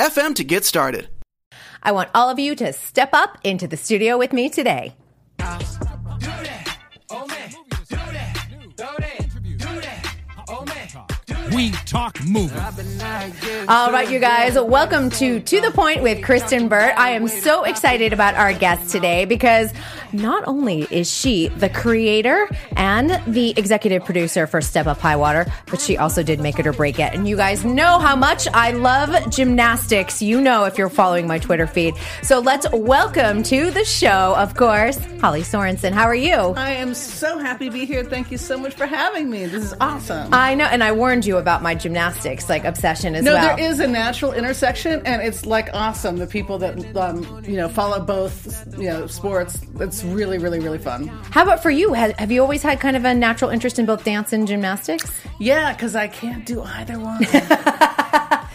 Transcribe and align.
anchor.fm 0.00 0.30
FM 0.30 0.34
to 0.36 0.44
get 0.44 0.64
started. 0.64 1.08
I 1.82 1.92
want 1.92 2.10
all 2.14 2.30
of 2.30 2.38
you 2.38 2.54
to 2.56 2.72
step 2.72 3.10
up 3.12 3.38
into 3.44 3.66
the 3.66 3.76
studio 3.76 4.18
with 4.18 4.32
me 4.32 4.48
today. 4.48 4.94
We 11.54 11.72
talk 11.84 12.22
movie. 12.24 12.58
All 13.68 13.90
right, 13.90 14.08
you 14.10 14.20
guys, 14.20 14.54
welcome 14.58 15.10
to 15.10 15.40
To 15.40 15.60
the 15.60 15.70
Point 15.72 16.02
with 16.02 16.22
Kristen 16.22 16.68
Burt. 16.68 16.96
I 16.96 17.10
am 17.10 17.26
so 17.26 17.64
excited 17.64 18.12
about 18.12 18.34
our 18.34 18.52
guest 18.52 18.90
today 18.90 19.24
because 19.24 19.72
not 20.12 20.46
only 20.46 20.82
is 20.90 21.12
she 21.12 21.48
the 21.48 21.68
creator 21.68 22.48
and 22.76 23.20
the 23.26 23.54
executive 23.56 24.04
producer 24.04 24.46
for 24.46 24.60
Step 24.60 24.86
Up 24.86 24.98
High 24.98 25.16
Water, 25.16 25.46
but 25.66 25.80
she 25.80 25.96
also 25.96 26.22
did 26.22 26.40
Make 26.40 26.58
It 26.58 26.66
or 26.66 26.72
Break 26.72 26.98
It. 26.98 27.14
And 27.14 27.28
you 27.28 27.36
guys 27.36 27.64
know 27.64 27.98
how 27.98 28.16
much 28.16 28.48
I 28.54 28.72
love 28.72 29.30
gymnastics. 29.30 30.22
You 30.22 30.40
know 30.40 30.64
if 30.64 30.78
you're 30.78 30.88
following 30.88 31.26
my 31.26 31.38
Twitter 31.38 31.66
feed. 31.66 31.94
So 32.22 32.38
let's 32.38 32.66
welcome 32.72 33.42
to 33.44 33.70
the 33.70 33.84
show, 33.84 34.34
of 34.36 34.54
course, 34.54 34.98
Holly 35.20 35.42
Sorensen. 35.42 35.92
How 35.92 36.04
are 36.04 36.14
you? 36.14 36.34
I 36.34 36.70
am 36.70 36.94
so 36.94 37.38
happy 37.38 37.66
to 37.66 37.70
be 37.72 37.84
here. 37.86 38.04
Thank 38.04 38.30
you 38.30 38.38
so 38.38 38.58
much 38.58 38.74
for 38.74 38.86
having 38.86 39.30
me. 39.30 39.46
This 39.46 39.64
is 39.64 39.74
awesome. 39.80 40.32
I 40.32 40.54
know, 40.54 40.64
and 40.64 40.82
I 40.82 40.92
warned 40.92 41.26
you 41.26 41.36
about 41.36 41.62
my 41.62 41.74
gymnastics 41.74 42.48
like 42.48 42.64
obsession 42.64 43.14
as 43.14 43.24
well. 43.24 43.34
no, 43.34 43.56
there 43.56 43.70
is 43.70 43.80
a 43.80 43.86
natural 43.86 44.32
intersection, 44.32 45.02
and 45.04 45.22
it's 45.22 45.46
like 45.46 45.68
awesome. 45.72 46.16
The 46.16 46.26
people 46.26 46.58
that 46.58 46.96
um, 46.96 47.42
you 47.46 47.56
know 47.56 47.68
follow 47.68 48.00
both 48.00 48.66
you 48.78 48.88
know 48.88 49.06
sports. 49.06 49.58
It's 49.78 49.99
really, 50.04 50.38
really, 50.38 50.60
really 50.60 50.78
fun. 50.78 51.08
How 51.30 51.42
about 51.42 51.62
for 51.62 51.70
you? 51.70 51.92
Have, 51.92 52.12
have 52.18 52.30
you 52.30 52.42
always 52.42 52.62
had 52.62 52.80
kind 52.80 52.96
of 52.96 53.04
a 53.04 53.14
natural 53.14 53.50
interest 53.50 53.78
in 53.78 53.86
both 53.86 54.04
dance 54.04 54.32
and 54.32 54.46
gymnastics? 54.46 55.10
Yeah, 55.38 55.72
because 55.72 55.94
I 55.94 56.08
can't 56.08 56.44
do 56.44 56.62
either 56.62 56.98
one. 56.98 57.24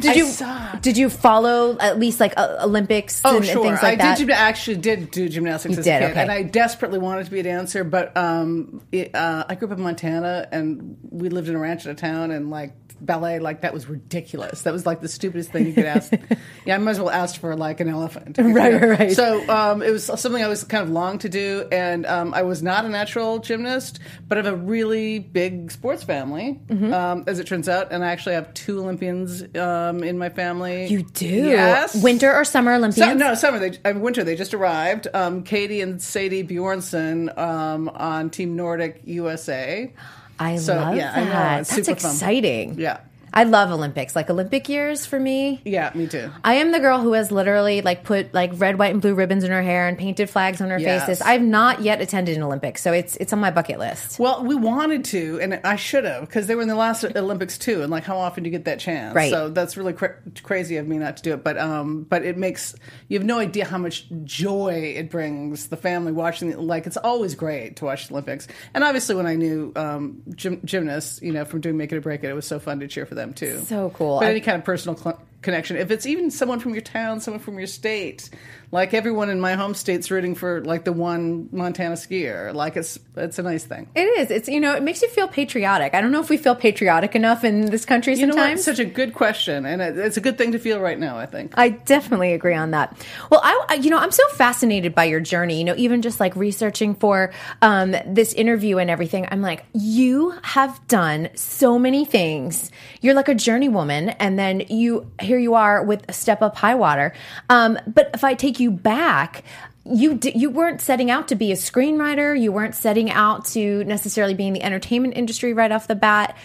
Did 0.00 0.10
I 0.10 0.14
you 0.14 0.26
suck. 0.26 0.82
did 0.82 0.96
you 0.96 1.08
follow 1.10 1.76
at 1.78 1.98
least 1.98 2.20
like 2.20 2.34
uh, 2.36 2.58
Olympics 2.62 3.20
Oh, 3.24 3.36
and, 3.36 3.44
and 3.44 3.60
things 3.60 3.82
like 3.82 3.94
I 3.94 3.96
that? 3.96 4.14
I 4.18 4.22
did 4.22 4.30
actually 4.30 4.76
did 4.78 5.10
do 5.10 5.28
gymnastics 5.28 5.74
You 5.74 5.78
as 5.80 5.84
did, 5.84 5.96
a 6.02 6.06
kid, 6.06 6.10
okay. 6.12 6.20
and 6.22 6.30
I 6.30 6.42
desperately 6.42 6.98
wanted 6.98 7.24
to 7.26 7.30
be 7.30 7.40
a 7.40 7.42
dancer. 7.42 7.84
But 7.84 8.16
um, 8.16 8.82
it, 8.92 9.14
uh, 9.14 9.44
I 9.48 9.54
grew 9.54 9.68
up 9.70 9.76
in 9.76 9.82
Montana, 9.82 10.48
and 10.52 10.96
we 11.10 11.28
lived 11.28 11.48
in 11.48 11.54
a 11.54 11.58
ranch 11.58 11.84
in 11.84 11.90
a 11.90 11.94
town, 11.94 12.30
and 12.30 12.50
like 12.50 12.72
ballet, 13.00 13.38
like 13.38 13.60
that 13.60 13.72
was 13.72 13.88
ridiculous. 13.88 14.62
That 14.62 14.72
was 14.72 14.84
like 14.84 15.00
the 15.00 15.08
stupidest 15.08 15.52
thing 15.52 15.66
you 15.68 15.72
could 15.72 15.84
ask. 15.86 16.12
yeah, 16.66 16.74
I 16.74 16.78
might 16.78 16.90
as 16.92 16.98
well 16.98 17.10
ask 17.10 17.40
for 17.40 17.54
like 17.54 17.78
an 17.78 17.88
elephant. 17.88 18.38
Right, 18.38 18.72
right, 18.74 18.98
right. 18.98 19.12
So 19.12 19.48
um, 19.48 19.82
it 19.82 19.90
was 19.92 20.04
something 20.04 20.42
I 20.42 20.48
was 20.48 20.64
kind 20.64 20.82
of 20.82 20.90
long 20.90 21.18
to 21.20 21.28
do, 21.28 21.68
and 21.70 22.04
um, 22.06 22.34
I 22.34 22.42
was 22.42 22.60
not 22.60 22.84
a 22.84 22.88
natural 22.88 23.38
gymnast, 23.38 24.00
but 24.26 24.36
I 24.36 24.42
have 24.42 24.52
a 24.52 24.56
really 24.56 25.20
big 25.20 25.70
sports 25.70 26.02
family, 26.02 26.58
Mm-hmm. 26.68 26.92
um, 26.92 27.24
as 27.28 27.38
it 27.38 27.46
turns 27.46 27.68
out, 27.68 27.92
and 27.92 28.04
I 28.04 28.10
actually 28.10 28.34
have 28.34 28.52
two 28.54 28.80
Olympians 28.80 29.42
um, 29.88 30.02
in 30.02 30.18
my 30.18 30.28
family. 30.28 30.86
you 30.86 31.02
do 31.02 31.26
Yes. 31.26 31.94
winter 32.02 32.32
or 32.34 32.44
summer 32.44 32.74
Olympians? 32.74 33.10
So, 33.12 33.14
no, 33.14 33.34
summer. 33.34 33.58
They, 33.58 33.78
uh, 33.84 33.94
winter. 33.98 34.24
They 34.24 34.36
just 34.36 34.54
arrived. 34.54 35.08
Um, 35.14 35.42
Katie 35.42 35.80
and 35.80 36.00
Sadie 36.00 36.44
Bjornsen 36.44 37.36
um, 37.38 37.88
on 37.90 38.30
Team 38.30 38.56
Nordic 38.56 39.00
USA. 39.04 39.92
I 40.38 40.56
So, 40.56 40.74
love 40.76 40.96
yeah, 40.96 41.12
I 41.14 41.20
know. 41.24 41.30
that. 41.30 41.56
That's 41.66 41.70
super 41.70 42.00
fun. 42.00 42.10
exciting. 42.12 42.78
Yeah. 42.78 42.98
I 43.32 43.44
love 43.44 43.70
Olympics. 43.70 44.16
Like 44.16 44.30
Olympic 44.30 44.68
years 44.68 45.06
for 45.06 45.18
me. 45.18 45.60
Yeah, 45.64 45.90
me 45.94 46.06
too. 46.06 46.30
I 46.44 46.54
am 46.54 46.72
the 46.72 46.80
girl 46.80 46.98
who 47.00 47.12
has 47.12 47.30
literally 47.30 47.82
like 47.82 48.04
put 48.04 48.32
like 48.34 48.50
red, 48.54 48.78
white, 48.78 48.92
and 48.92 49.00
blue 49.02 49.14
ribbons 49.14 49.44
in 49.44 49.50
her 49.50 49.62
hair 49.62 49.86
and 49.88 49.96
painted 49.98 50.30
flags 50.30 50.60
on 50.60 50.70
her 50.70 50.78
Yes. 50.78 51.06
faces. 51.06 51.22
I've 51.22 51.42
not 51.42 51.82
yet 51.82 52.00
attended 52.00 52.36
an 52.36 52.42
Olympics, 52.42 52.82
so 52.82 52.92
it's 52.92 53.16
it's 53.16 53.32
on 53.32 53.38
my 53.38 53.50
bucket 53.50 53.78
list. 53.78 54.18
Well, 54.18 54.44
we 54.44 54.54
wanted 54.54 55.04
to, 55.06 55.38
and 55.40 55.60
I 55.64 55.76
should 55.76 56.04
have, 56.04 56.22
because 56.22 56.46
they 56.46 56.54
were 56.54 56.62
in 56.62 56.68
the 56.68 56.74
last 56.74 57.04
Olympics 57.04 57.58
too. 57.58 57.82
And 57.82 57.90
like, 57.90 58.04
how 58.04 58.18
often 58.18 58.44
do 58.44 58.48
you 58.50 58.56
get 58.56 58.64
that 58.66 58.78
chance? 58.80 59.14
Right. 59.14 59.30
So 59.30 59.48
that's 59.50 59.76
really 59.76 59.92
cra- 59.92 60.16
crazy 60.42 60.76
of 60.76 60.86
me 60.86 60.98
not 60.98 61.16
to 61.18 61.22
do 61.22 61.32
it. 61.34 61.44
But 61.44 61.58
um, 61.58 62.02
but 62.04 62.24
it 62.24 62.36
makes 62.36 62.74
you 63.08 63.18
have 63.18 63.26
no 63.26 63.38
idea 63.38 63.64
how 63.64 63.78
much 63.78 64.06
joy 64.24 64.94
it 64.96 65.10
brings 65.10 65.68
the 65.68 65.76
family 65.76 66.12
watching. 66.12 66.50
The, 66.50 66.60
like, 66.60 66.86
it's 66.86 66.96
always 66.96 67.34
great 67.34 67.76
to 67.76 67.84
watch 67.84 68.08
the 68.08 68.14
Olympics. 68.14 68.48
And 68.74 68.84
obviously, 68.84 69.14
when 69.14 69.26
I 69.26 69.34
knew 69.34 69.72
um, 69.76 70.22
gym, 70.34 70.60
gymnasts, 70.64 71.20
you 71.22 71.32
know, 71.32 71.44
from 71.44 71.60
doing 71.60 71.76
Make 71.76 71.92
It 71.92 71.96
or 71.96 72.00
Break 72.00 72.24
It, 72.24 72.30
it 72.30 72.34
was 72.34 72.46
so 72.46 72.58
fun 72.58 72.80
to 72.80 72.88
cheer 72.88 73.06
for 73.06 73.14
them 73.18 73.34
too. 73.34 73.60
So 73.66 73.90
cool. 73.90 74.18
But 74.20 74.26
I- 74.26 74.30
any 74.30 74.40
kind 74.40 74.56
of 74.58 74.64
personal 74.64 74.96
cl- 74.96 75.20
connection, 75.42 75.76
if 75.76 75.90
it's 75.90 76.06
even 76.06 76.30
someone 76.30 76.58
from 76.60 76.72
your 76.72 76.80
town, 76.82 77.20
someone 77.20 77.40
from 77.40 77.58
your 77.58 77.66
state, 77.66 78.30
like 78.70 78.92
everyone 78.92 79.30
in 79.30 79.40
my 79.40 79.54
home 79.54 79.74
state's 79.74 80.10
rooting 80.10 80.34
for 80.34 80.62
like 80.64 80.84
the 80.84 80.92
one 80.92 81.48
Montana 81.52 81.94
skier, 81.94 82.54
like 82.54 82.76
it's 82.76 82.98
it's 83.16 83.38
a 83.38 83.42
nice 83.42 83.64
thing. 83.64 83.88
It 83.94 84.02
is. 84.18 84.30
It's 84.30 84.48
you 84.48 84.60
know, 84.60 84.74
it 84.74 84.82
makes 84.82 85.00
you 85.02 85.08
feel 85.08 85.26
patriotic. 85.26 85.94
I 85.94 86.00
don't 86.00 86.12
know 86.12 86.20
if 86.20 86.28
we 86.28 86.36
feel 86.36 86.54
patriotic 86.54 87.14
enough 87.16 87.44
in 87.44 87.62
this 87.66 87.84
country 87.84 88.14
You 88.14 88.26
sometimes. 88.26 88.64
Such 88.64 88.78
a 88.78 88.84
good 88.84 89.14
question, 89.14 89.64
and 89.64 89.80
it, 89.80 89.96
it's 89.96 90.16
a 90.16 90.20
good 90.20 90.36
thing 90.36 90.52
to 90.52 90.58
feel 90.58 90.80
right 90.80 90.98
now. 90.98 91.16
I 91.18 91.24
think. 91.26 91.54
I 91.56 91.70
definitely 91.70 92.32
agree 92.34 92.54
on 92.54 92.72
that. 92.72 92.94
Well, 93.30 93.40
I, 93.42 93.64
I- 93.70 93.74
you 93.74 93.90
know, 93.90 93.98
I'm 93.98 94.10
so 94.10 94.26
fascinated 94.34 94.94
by 94.94 95.04
your 95.04 95.20
journey. 95.20 95.58
You 95.58 95.64
know, 95.64 95.74
even 95.78 96.02
just 96.02 96.20
like 96.20 96.36
researching 96.36 96.94
for 96.94 97.32
um, 97.62 97.94
this 98.06 98.32
interview 98.34 98.78
and 98.78 98.90
everything, 98.90 99.26
I'm 99.30 99.40
like, 99.40 99.64
you 99.72 100.30
have 100.42 100.78
done 100.88 101.30
so 101.34 101.78
many 101.78 102.04
things. 102.04 102.70
You're 103.00 103.14
like 103.14 103.28
a 103.28 103.34
journey 103.34 103.68
woman, 103.68 104.10
and 104.10 104.38
then 104.38 104.60
you 104.68 105.10
here 105.20 105.38
you 105.38 105.54
are 105.54 105.82
with 105.84 106.04
a 106.08 106.12
Step 106.12 106.42
Up 106.42 106.56
High 106.56 106.74
Water. 106.74 107.14
Um, 107.48 107.78
but 107.86 108.10
if 108.14 108.24
I 108.24 108.34
take 108.34 108.57
you 108.60 108.70
back. 108.70 109.44
You 109.84 110.18
you 110.22 110.50
weren't 110.50 110.80
setting 110.80 111.10
out 111.10 111.28
to 111.28 111.34
be 111.34 111.52
a 111.52 111.56
screenwriter. 111.56 112.38
You 112.38 112.52
weren't 112.52 112.74
setting 112.74 113.10
out 113.10 113.46
to 113.46 113.84
necessarily 113.84 114.34
be 114.34 114.46
in 114.46 114.52
the 114.52 114.62
entertainment 114.62 115.16
industry 115.16 115.52
right 115.52 115.72
off 115.72 115.86
the 115.86 115.94
bat. 115.94 116.36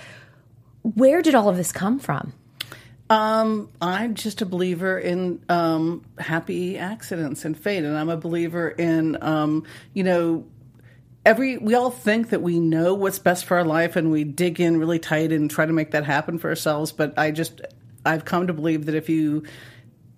Where 0.82 1.22
did 1.22 1.36
all 1.36 1.50
of 1.50 1.58
this 1.58 1.72
come 1.72 2.00
from? 2.00 2.34
Um, 3.10 3.70
I'm 3.82 4.16
just 4.16 4.42
a 4.42 4.46
believer 4.46 4.98
in 4.98 5.44
um, 5.50 6.06
happy 6.18 6.78
accidents 6.78 7.46
and 7.46 7.58
fate, 7.58 7.84
and 7.84 7.98
I'm 7.98 8.10
a 8.10 8.18
believer 8.18 8.70
in 8.70 9.22
um, 9.22 9.66
you 9.94 10.04
know 10.04 10.46
every 11.26 11.58
we 11.58 11.74
all 11.74 11.90
think 11.90 12.30
that 12.30 12.42
we 12.42 12.60
know 12.60 12.94
what's 12.94 13.20
best 13.20 13.46
for 13.46 13.58
our 13.58 13.64
life 13.64 13.96
and 13.96 14.12
we 14.12 14.24
dig 14.24 14.60
in 14.60 14.78
really 14.78 15.00
tight 15.00 15.32
and 15.32 15.50
try 15.50 15.66
to 15.66 15.74
make 15.74 15.92
that 15.92 16.04
happen 16.04 16.38
for 16.38 16.50
ourselves 16.50 16.92
but 16.92 17.18
i 17.18 17.32
just 17.32 17.62
i've 18.06 18.26
come 18.26 18.48
to 18.48 18.54
believe 18.54 18.86
that 18.86 18.96
if 18.96 19.10
you 19.10 19.44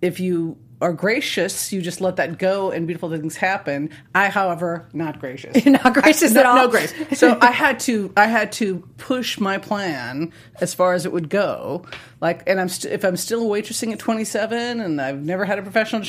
if 0.02 0.18
you 0.20 0.56
are 0.80 0.92
gracious 0.92 1.72
you 1.72 1.80
just 1.80 2.00
let 2.00 2.16
that 2.16 2.38
go 2.38 2.70
and 2.70 2.86
beautiful 2.86 3.10
things 3.10 3.36
happen. 3.36 3.90
I 4.14 4.28
however 4.28 4.88
not 4.92 5.20
gracious. 5.20 5.64
Not 5.66 5.94
gracious 5.94 6.32
no, 6.32 6.40
at 6.40 6.46
all. 6.46 6.56
no 6.56 6.68
grace. 6.68 6.92
So 7.18 7.38
i 7.40 7.50
had 7.50 7.80
to 7.80 8.12
i 8.16 8.26
had 8.26 8.52
to 8.52 8.78
push 8.98 9.38
my 9.38 9.58
plan 9.58 10.32
as 10.60 10.74
far 10.74 10.94
as 10.94 11.06
it 11.06 11.12
would 11.12 11.28
go 11.28 11.84
like 12.26 12.42
and 12.50 12.60
i'm 12.60 12.68
st- 12.68 12.92
if 12.92 13.04
i'm 13.04 13.16
still 13.16 13.44
waitressing 13.54 13.92
at 13.92 13.98
27 13.98 14.80
and 14.80 15.00
i've 15.00 15.22
never 15.32 15.44
had 15.44 15.58
a 15.58 15.62
professional 15.62 16.02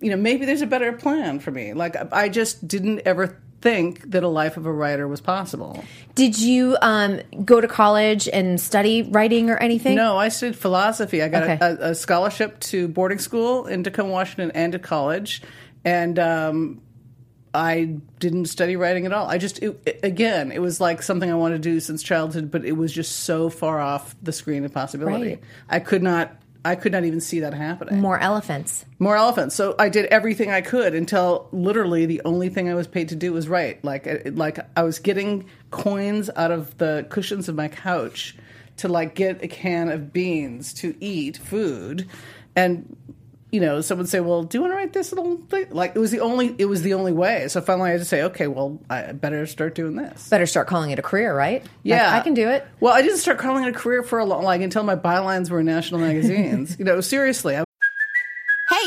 you 0.00 0.10
know 0.10 0.16
maybe 0.16 0.44
there's 0.46 0.60
a 0.62 0.66
better 0.66 0.92
plan 0.92 1.38
for 1.40 1.50
me 1.50 1.72
like 1.72 1.94
i 2.12 2.28
just 2.28 2.66
didn't 2.68 3.00
ever 3.12 3.38
think 3.62 4.10
that 4.10 4.22
a 4.24 4.28
life 4.28 4.56
of 4.56 4.66
a 4.66 4.72
writer 4.72 5.06
was 5.06 5.20
possible 5.20 5.84
Did 6.16 6.36
you 6.36 6.76
um, 6.82 7.20
go 7.44 7.60
to 7.60 7.68
college 7.68 8.28
and 8.28 8.60
study 8.60 9.02
writing 9.04 9.50
or 9.50 9.56
anything? 9.56 9.94
no 9.94 10.18
i 10.18 10.28
studied 10.30 10.56
philosophy 10.56 11.22
i 11.22 11.28
got 11.28 11.44
Okay. 11.44 11.58
a, 11.60 11.90
a 11.90 11.94
scholarship 11.94 12.58
to 12.70 12.88
boarding 12.88 13.18
school 13.20 13.66
in 13.66 13.84
tacoma 13.84 14.10
washington 14.10 14.50
and 14.62 14.72
to 14.72 14.78
college 14.80 15.42
and 15.84 16.18
um, 16.18 16.80
I 17.54 17.98
didn't 18.18 18.46
study 18.46 18.76
writing 18.76 19.04
at 19.04 19.12
all. 19.12 19.28
I 19.28 19.38
just, 19.38 19.62
it, 19.62 20.00
again, 20.02 20.52
it 20.52 20.60
was 20.60 20.80
like 20.80 21.02
something 21.02 21.30
I 21.30 21.34
wanted 21.34 21.62
to 21.62 21.68
do 21.68 21.80
since 21.80 22.02
childhood, 22.02 22.50
but 22.50 22.64
it 22.64 22.72
was 22.72 22.92
just 22.92 23.20
so 23.20 23.50
far 23.50 23.80
off 23.80 24.16
the 24.22 24.32
screen 24.32 24.64
of 24.64 24.72
possibility. 24.72 25.28
Right. 25.28 25.42
I 25.68 25.80
could 25.80 26.02
not, 26.02 26.34
I 26.64 26.76
could 26.76 26.92
not 26.92 27.04
even 27.04 27.20
see 27.20 27.40
that 27.40 27.52
happening. 27.52 28.00
More 28.00 28.18
elephants. 28.18 28.86
More 28.98 29.16
elephants. 29.16 29.54
So 29.54 29.74
I 29.78 29.88
did 29.88 30.06
everything 30.06 30.50
I 30.50 30.60
could 30.60 30.94
until 30.94 31.48
literally 31.52 32.06
the 32.06 32.22
only 32.24 32.48
thing 32.48 32.70
I 32.70 32.74
was 32.74 32.86
paid 32.86 33.10
to 33.10 33.16
do 33.16 33.32
was 33.32 33.48
write. 33.48 33.84
Like, 33.84 34.08
like 34.30 34.58
I 34.76 34.82
was 34.82 34.98
getting 34.98 35.46
coins 35.70 36.30
out 36.36 36.52
of 36.52 36.78
the 36.78 37.06
cushions 37.10 37.48
of 37.48 37.54
my 37.54 37.68
couch 37.68 38.36
to 38.78 38.88
like 38.88 39.14
get 39.14 39.42
a 39.42 39.48
can 39.48 39.90
of 39.90 40.12
beans 40.12 40.72
to 40.72 40.94
eat 40.98 41.36
food, 41.36 42.08
and 42.56 42.96
you 43.52 43.60
know, 43.60 43.82
someone 43.82 44.04
would 44.04 44.10
say, 44.10 44.20
"Well, 44.20 44.42
do 44.42 44.56
you 44.56 44.62
want 44.62 44.72
to 44.72 44.76
write 44.76 44.92
this 44.94 45.12
little 45.12 45.36
thing?" 45.48 45.66
Like 45.70 45.94
it 45.94 45.98
was 45.98 46.10
the 46.10 46.20
only, 46.20 46.54
it 46.58 46.64
was 46.64 46.82
the 46.82 46.94
only 46.94 47.12
way. 47.12 47.46
So 47.48 47.60
finally, 47.60 47.90
I 47.90 47.92
had 47.92 48.00
to 48.00 48.06
say, 48.06 48.22
"Okay, 48.22 48.46
well, 48.46 48.80
I 48.88 49.12
better 49.12 49.46
start 49.46 49.74
doing 49.74 49.94
this." 49.94 50.28
Better 50.28 50.46
start 50.46 50.66
calling 50.66 50.90
it 50.90 50.98
a 50.98 51.02
career, 51.02 51.36
right? 51.36 51.62
Yeah, 51.82 52.06
Like, 52.06 52.20
I 52.20 52.24
can 52.24 52.34
do 52.34 52.48
it. 52.48 52.66
Well, 52.80 52.94
I 52.94 53.02
didn't 53.02 53.18
start 53.18 53.38
calling 53.38 53.64
it 53.64 53.68
a 53.68 53.78
career 53.78 54.02
for 54.02 54.18
a 54.18 54.24
long, 54.24 54.42
like 54.42 54.62
until 54.62 54.82
my 54.82 54.96
bylines 54.96 55.50
were 55.50 55.60
in 55.60 55.66
national 55.66 56.00
magazines. 56.00 56.76
you 56.78 56.84
know, 56.84 57.00
seriously, 57.00 57.56
I 57.56 57.64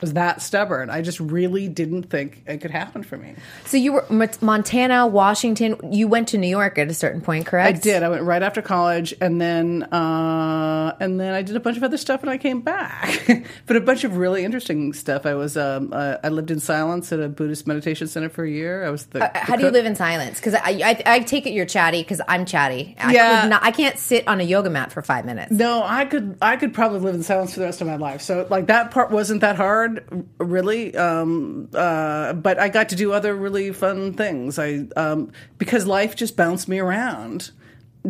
Was 0.00 0.14
that 0.14 0.42
stubborn. 0.42 0.90
I 0.90 1.02
just 1.02 1.20
really 1.20 1.68
didn't 1.68 2.04
think 2.04 2.42
it 2.46 2.58
could 2.60 2.70
happen 2.70 3.02
for 3.02 3.16
me. 3.16 3.34
So 3.66 3.76
you 3.76 3.92
were 3.92 4.04
Mo- 4.10 4.28
Montana, 4.40 5.06
Washington. 5.06 5.76
You 5.92 6.08
went 6.08 6.28
to 6.28 6.38
New 6.38 6.48
York 6.48 6.78
at 6.78 6.88
a 6.88 6.94
certain 6.94 7.20
point, 7.20 7.46
correct? 7.46 7.78
I 7.78 7.80
did. 7.80 8.02
I 8.02 8.08
went 8.08 8.22
right 8.22 8.42
after 8.42 8.62
college, 8.62 9.14
and 9.20 9.40
then 9.40 9.82
uh, 9.84 10.96
and 11.00 11.20
then 11.20 11.34
I 11.34 11.42
did 11.42 11.56
a 11.56 11.60
bunch 11.60 11.76
of 11.76 11.82
other 11.82 11.96
stuff, 11.96 12.22
and 12.22 12.30
I 12.30 12.38
came 12.38 12.60
back. 12.60 13.44
but 13.66 13.76
a 13.76 13.80
bunch 13.80 14.04
of 14.04 14.16
really 14.16 14.44
interesting 14.44 14.92
stuff. 14.92 15.26
I 15.26 15.34
was 15.34 15.56
um, 15.56 15.90
uh, 15.92 16.16
I 16.22 16.28
lived 16.28 16.50
in 16.50 16.60
silence 16.60 17.12
at 17.12 17.20
a 17.20 17.28
Buddhist 17.28 17.66
meditation 17.66 18.06
center 18.08 18.28
for 18.28 18.44
a 18.44 18.50
year. 18.50 18.84
I 18.86 18.90
was 18.90 19.06
the. 19.06 19.24
Uh, 19.24 19.30
How 19.34 19.56
do 19.56 19.64
you 19.64 19.70
live 19.70 19.86
in 19.86 19.94
silence? 19.96 20.38
Because 20.38 20.54
I, 20.54 20.80
I, 20.84 21.02
I 21.06 21.20
take 21.20 21.46
it 21.46 21.52
you're 21.52 21.66
chatty 21.66 22.02
because 22.02 22.20
I'm 22.28 22.44
chatty. 22.46 22.96
I 22.98 23.12
Yeah. 23.12 23.48
not, 23.48 23.62
I 23.62 23.70
can't 23.70 23.98
sit 23.98 24.26
on 24.28 24.40
a 24.40 24.44
yoga 24.44 24.70
mat 24.70 24.92
for 24.92 25.02
five 25.02 25.24
minutes. 25.24 25.50
No, 25.52 25.82
I 25.84 26.04
could 26.04 26.36
I 26.40 26.56
could 26.56 26.72
probably 26.74 27.00
live 27.00 27.14
in 27.14 27.22
silence 27.22 27.54
for 27.54 27.60
the 27.60 27.66
rest 27.66 27.80
of 27.80 27.86
my 27.86 27.96
life. 27.96 28.20
So 28.22 28.46
like 28.50 28.66
that 28.68 28.90
part 28.90 29.10
wasn't 29.10 29.40
that 29.42 29.56
hard, 29.56 29.89
really. 30.38 30.94
Um, 30.96 31.68
uh, 31.74 32.32
but 32.34 32.58
I 32.58 32.68
got 32.68 32.90
to 32.90 32.96
do 32.96 33.12
other 33.12 33.34
really 33.34 33.72
fun 33.72 34.14
things. 34.14 34.58
I 34.58 34.86
um, 34.96 35.32
because 35.58 35.86
life 35.86 36.16
just 36.16 36.36
bounced 36.36 36.68
me 36.68 36.78
around. 36.78 37.50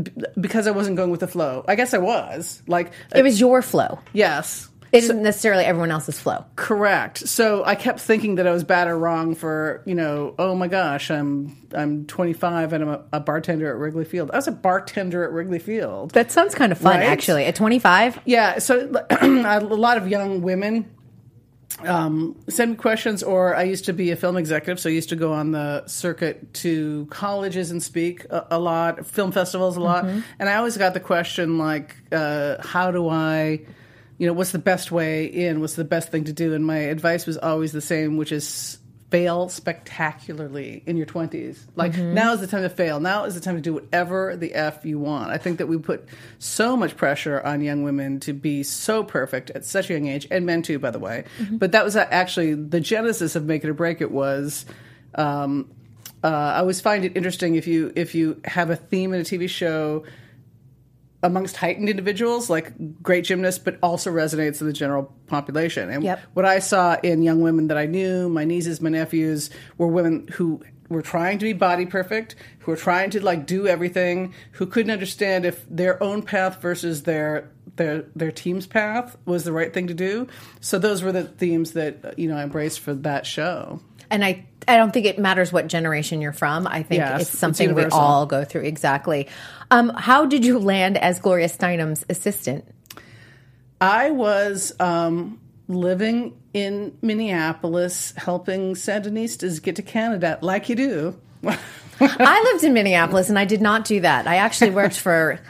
B- 0.00 0.10
Because 0.40 0.66
I 0.66 0.70
wasn't 0.70 0.96
going 0.96 1.10
with 1.10 1.20
the 1.20 1.26
flow. 1.28 1.64
I 1.66 1.74
guess 1.74 1.94
I 1.94 1.98
was. 1.98 2.62
Like 2.66 2.92
It 3.14 3.22
was 3.22 3.40
your 3.40 3.62
flow. 3.62 3.98
yes. 4.12 4.68
It 4.92 5.04
isn't 5.04 5.22
necessarily 5.22 5.64
everyone 5.64 5.92
else's 5.92 6.18
flow. 6.18 6.44
Correct. 6.56 7.18
So 7.28 7.64
I 7.64 7.76
kept 7.76 8.00
thinking 8.00 8.34
that 8.36 8.48
I 8.48 8.50
was 8.50 8.64
bad 8.64 8.88
or 8.88 8.98
wrong 8.98 9.36
for, 9.36 9.84
you 9.86 9.94
know, 9.94 10.34
oh 10.36 10.56
my 10.56 10.66
gosh, 10.66 11.12
I'm 11.12 11.56
I'm 11.72 12.06
25 12.06 12.72
and 12.72 12.82
I'm 12.82 12.88
a, 12.90 13.04
a 13.12 13.20
bartender 13.20 13.70
at 13.70 13.76
Wrigley 13.76 14.04
Field. 14.04 14.32
I 14.32 14.36
was 14.36 14.48
a 14.48 14.52
bartender 14.52 15.22
at 15.22 15.30
Wrigley 15.30 15.60
Field. 15.60 16.10
That 16.10 16.32
sounds 16.32 16.56
kind 16.56 16.72
of 16.72 16.78
fun, 16.78 16.96
Right? 16.98 17.06
actually. 17.08 17.44
At 17.44 17.54
25, 17.54 18.18
Yeah, 18.24 18.58
so 18.58 18.90
a 19.20 19.60
lot 19.60 19.96
of 19.96 20.08
young 20.08 20.42
women 20.42 20.90
um, 21.84 22.36
send 22.48 22.72
me 22.72 22.76
questions, 22.76 23.22
or 23.22 23.54
I 23.54 23.62
used 23.62 23.86
to 23.86 23.92
be 23.92 24.10
a 24.10 24.16
film 24.16 24.36
executive, 24.36 24.80
so 24.80 24.90
I 24.90 24.92
used 24.92 25.10
to 25.10 25.16
go 25.16 25.32
on 25.32 25.52
the 25.52 25.86
circuit 25.86 26.52
to 26.54 27.06
colleges 27.10 27.70
and 27.70 27.82
speak 27.82 28.24
a, 28.24 28.46
a 28.50 28.58
lot, 28.58 29.06
film 29.06 29.32
festivals 29.32 29.76
a 29.76 29.80
lot, 29.80 30.04
and 30.04 30.48
I 30.48 30.56
always 30.56 30.76
got 30.76 30.94
the 30.94 31.00
question 31.00 31.58
like, 31.58 31.96
uh, 32.12 32.56
how 32.60 32.90
do 32.90 33.08
I, 33.08 33.60
you 34.18 34.26
know, 34.26 34.32
what's 34.34 34.52
the 34.52 34.58
best 34.58 34.90
way 34.92 35.26
in? 35.26 35.60
What's 35.60 35.76
the 35.76 35.84
best 35.84 36.10
thing 36.10 36.24
to 36.24 36.32
do? 36.32 36.52
And 36.52 36.66
my 36.66 36.78
advice 36.78 37.26
was 37.26 37.38
always 37.38 37.72
the 37.72 37.80
same, 37.80 38.18
which 38.18 38.32
is 38.32 38.79
fail 39.10 39.48
spectacularly 39.48 40.82
in 40.86 40.96
your 40.96 41.06
20s. 41.06 41.58
Like 41.74 41.96
now 41.96 42.32
is 42.32 42.40
the 42.40 42.46
time 42.46 42.62
to 42.62 42.70
fail. 42.70 43.00
Now 43.00 43.24
is 43.24 43.34
the 43.34 43.40
time 43.40 43.56
to 43.56 43.60
do 43.60 43.74
whatever 43.74 44.36
the 44.36 44.54
f 44.54 44.84
you 44.84 44.98
want. 44.98 45.30
I 45.30 45.38
think 45.38 45.58
that 45.58 45.66
we 45.66 45.78
put 45.78 46.08
so 46.38 46.76
much 46.76 46.96
pressure 46.96 47.40
on 47.40 47.60
young 47.60 47.82
women 47.82 48.20
to 48.20 48.32
be 48.32 48.62
so 48.62 49.02
perfect 49.02 49.50
at 49.50 49.64
such 49.64 49.90
a 49.90 49.94
young 49.94 50.06
age 50.06 50.26
and 50.30 50.46
men 50.46 50.62
too 50.62 50.78
by 50.78 50.90
the 50.90 50.98
way. 50.98 51.24
But 51.58 51.72
that 51.72 51.84
was 51.84 51.96
actually 51.96 52.54
the 52.54 52.80
genesis 52.80 53.36
of 53.36 53.44
make 53.44 53.64
it 53.64 53.68
or 53.68 53.74
break 53.74 54.00
it 54.00 54.10
was 54.10 54.64
um, 55.14 55.68
uh, 56.22 56.28
I 56.28 56.58
always 56.58 56.80
find 56.80 57.04
it 57.04 57.16
interesting 57.16 57.54
if 57.54 57.66
you 57.66 57.92
if 57.96 58.14
you 58.14 58.40
have 58.44 58.70
a 58.70 58.76
theme 58.76 59.14
in 59.14 59.20
a 59.20 59.24
TV 59.24 59.48
show 59.48 60.04
amongst 61.22 61.56
heightened 61.56 61.88
individuals, 61.88 62.48
like 62.48 63.02
great 63.02 63.24
gymnasts, 63.24 63.58
but 63.62 63.78
also 63.82 64.10
resonates 64.10 64.60
in 64.60 64.66
the 64.66 64.72
general 64.72 65.14
population. 65.26 65.90
And 65.90 66.02
Yep. 66.02 66.20
what 66.34 66.44
I 66.44 66.58
saw 66.60 66.96
in 67.02 67.22
young 67.22 67.42
women 67.42 67.68
that 67.68 67.76
I 67.76 67.86
knew, 67.86 68.28
my 68.28 68.44
nieces, 68.44 68.80
my 68.80 68.90
nephews, 68.90 69.50
were 69.76 69.88
women 69.88 70.28
who 70.32 70.62
were 70.88 71.02
trying 71.02 71.38
to 71.38 71.44
be 71.44 71.52
body 71.52 71.86
perfect, 71.86 72.34
who 72.60 72.72
were 72.72 72.76
trying 72.76 73.10
to 73.10 73.24
like 73.24 73.46
do 73.46 73.66
everything, 73.66 74.34
who 74.52 74.66
couldn't 74.66 74.90
understand 74.90 75.44
if 75.46 75.64
their 75.70 76.02
own 76.02 76.22
path 76.22 76.60
versus 76.60 77.04
their 77.04 77.50
their 77.76 78.02
their 78.16 78.32
team's 78.32 78.66
path 78.66 79.16
was 79.24 79.44
the 79.44 79.52
right 79.52 79.72
thing 79.72 79.86
to 79.86 79.94
do. 79.94 80.26
So 80.60 80.78
those 80.78 81.02
were 81.02 81.12
the 81.12 81.24
themes 81.24 81.72
that 81.72 82.18
you 82.18 82.28
know 82.28 82.36
I 82.36 82.42
embraced 82.42 82.80
for 82.80 82.92
that 82.94 83.24
show. 83.24 83.80
And 84.10 84.24
I, 84.24 84.46
I 84.66 84.76
don't 84.76 84.92
think 84.92 85.06
it 85.06 85.18
matters 85.18 85.52
what 85.52 85.66
generation 85.68 86.20
you're 86.20 86.32
from. 86.32 86.66
I 86.66 86.82
think 86.82 87.00
Yes, 87.00 87.22
it's 87.22 87.30
it's 87.30 87.38
something 87.38 87.74
we 87.74 87.84
all 87.86 88.26
go 88.26 88.44
through. 88.44 88.62
Exactly. 88.62 89.28
Um, 89.70 89.90
how 89.90 90.26
did 90.26 90.44
you 90.44 90.58
land 90.58 90.98
as 90.98 91.20
Gloria 91.20 91.48
Steinem's 91.48 92.04
assistant? 92.08 92.64
I 93.80 94.10
was 94.10 94.72
um, 94.80 95.40
living 95.68 96.36
in 96.52 96.96
Minneapolis, 97.00 98.12
helping 98.16 98.74
Sandinistas 98.74 99.62
get 99.62 99.76
to 99.76 99.82
Canada, 99.82 100.38
like 100.42 100.68
you 100.68 100.74
do. 100.74 101.20
I 102.00 102.50
lived 102.52 102.64
in 102.64 102.72
Minneapolis 102.72 103.28
and 103.28 103.38
I 103.38 103.44
did 103.44 103.60
not 103.60 103.84
do 103.84 104.00
that. 104.00 104.26
I 104.26 104.36
actually 104.36 104.70
worked 104.70 104.98
for 104.98 105.40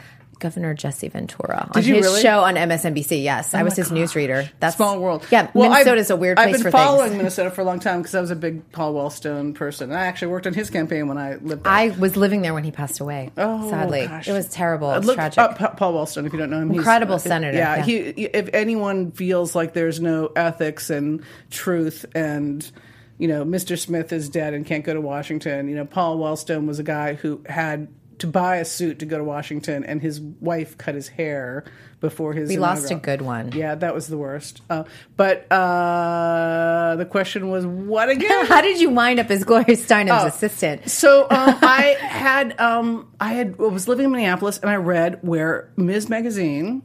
Governor 0.41 0.73
Jesse 0.73 1.07
Ventura 1.07 1.67
on 1.67 1.71
Did 1.81 1.85
you 1.87 1.95
his 1.95 2.05
really? 2.07 2.19
Oh 2.19 2.21
show 2.23 2.39
on 2.41 2.55
MSNBC. 2.55 3.23
Yes, 3.23 3.53
I 3.53 3.63
was 3.63 3.77
his 3.77 3.89
newsreader. 3.91 4.49
That's 4.59 4.75
Small 4.75 4.99
world. 4.99 5.25
Yeah, 5.31 5.49
Well, 5.53 5.69
Minnesota's 5.69 6.11
I've- 6.11 6.17
a 6.17 6.19
weird 6.19 6.37
I've 6.39 6.49
place 6.49 6.57
been 6.57 6.63
for 6.63 6.71
following 6.71 7.09
things. 7.11 7.17
Minnesota 7.17 7.51
for 7.51 7.61
a 7.61 7.63
long 7.63 7.79
time 7.79 8.01
because 8.01 8.13
I 8.15 8.19
was 8.19 8.31
a 8.31 8.35
big 8.35 8.69
Paul 8.73 8.93
Wellstone 8.95 9.55
person. 9.55 9.91
And 9.91 9.97
I 9.99 10.05
actually 10.07 10.29
worked 10.33 10.47
on 10.47 10.53
his 10.53 10.69
campaign 10.69 11.07
when 11.07 11.17
I 11.17 11.35
lived 11.35 11.63
there. 11.63 11.71
I 11.71 11.89
was 11.97 12.17
living 12.17 12.41
there 12.41 12.53
when 12.53 12.63
he 12.65 12.71
passed 12.71 12.99
away. 12.99 13.31
Oh, 13.37 13.69
sadly, 13.69 14.07
gosh. 14.07 14.27
it 14.27 14.33
was 14.33 14.49
terrible. 14.49 14.91
It's 14.91 15.05
Look 15.05 15.15
tragic. 15.15 15.37
up 15.39 15.77
Paul 15.77 15.93
Wellstone 15.93 16.25
if 16.25 16.33
you 16.33 16.39
don't 16.39 16.49
know 16.49 16.59
him. 16.59 16.69
He's- 16.71 16.79
Incredible 16.79 17.15
uh, 17.15 17.19
senator, 17.19 17.57
Yeah, 17.57 17.77
yeah. 17.77 17.83
He, 17.83 17.95
if 18.25 18.49
anyone 18.53 19.11
feels 19.11 19.55
like 19.55 19.73
there's 19.73 20.01
no 20.01 20.27
ethics 20.35 20.89
and 20.89 21.23
truth 21.51 22.05
and 22.15 22.69
you 23.17 23.27
know 23.27 23.45
Mr. 23.45 23.77
Smith 23.77 24.11
is 24.11 24.29
dead 24.29 24.53
and 24.55 24.65
can't 24.65 24.83
go 24.83 24.93
to 24.95 25.01
Washington, 25.01 25.69
you 25.69 25.75
know 25.75 25.85
Paul 25.85 26.17
Wellstone 26.17 26.65
was 26.65 26.79
a 26.79 26.83
guy 26.83 27.13
who 27.13 27.41
had 27.47 27.87
to 28.21 28.27
buy 28.27 28.55
a 28.57 28.65
suit 28.65 28.99
to 28.99 29.05
go 29.05 29.17
to 29.17 29.23
Washington, 29.23 29.83
and 29.83 30.01
his 30.01 30.19
wife 30.19 30.77
cut 30.77 30.95
his 30.95 31.07
hair 31.09 31.63
before 31.99 32.33
his. 32.33 32.49
We 32.49 32.57
lost 32.57 32.89
a 32.89 32.95
good 32.95 33.21
one. 33.21 33.51
Yeah, 33.51 33.75
that 33.75 33.93
was 33.93 34.07
the 34.07 34.17
worst. 34.17 34.61
Uh, 34.69 34.85
but 35.17 35.45
uh, 35.51 36.95
the 36.97 37.05
question 37.05 37.49
was 37.49 37.65
what 37.65 38.09
again? 38.09 38.45
How 38.47 38.61
did 38.61 38.79
you 38.79 38.89
wind 38.89 39.19
up 39.19 39.29
as 39.29 39.43
Gloria 39.43 39.75
Steinem's 39.75 40.23
Oh. 40.23 40.27
assistant? 40.27 40.89
So 40.89 41.23
um, 41.23 41.29
I 41.61 41.95
had 41.99 42.59
um, 42.59 43.11
I 43.19 43.33
had 43.33 43.55
I 43.59 43.63
was 43.63 43.87
living 43.87 44.05
in 44.05 44.11
Minneapolis 44.11 44.57
and 44.59 44.69
I 44.69 44.75
read 44.75 45.19
where 45.21 45.71
Ms. 45.77 46.09
Magazine, 46.09 46.81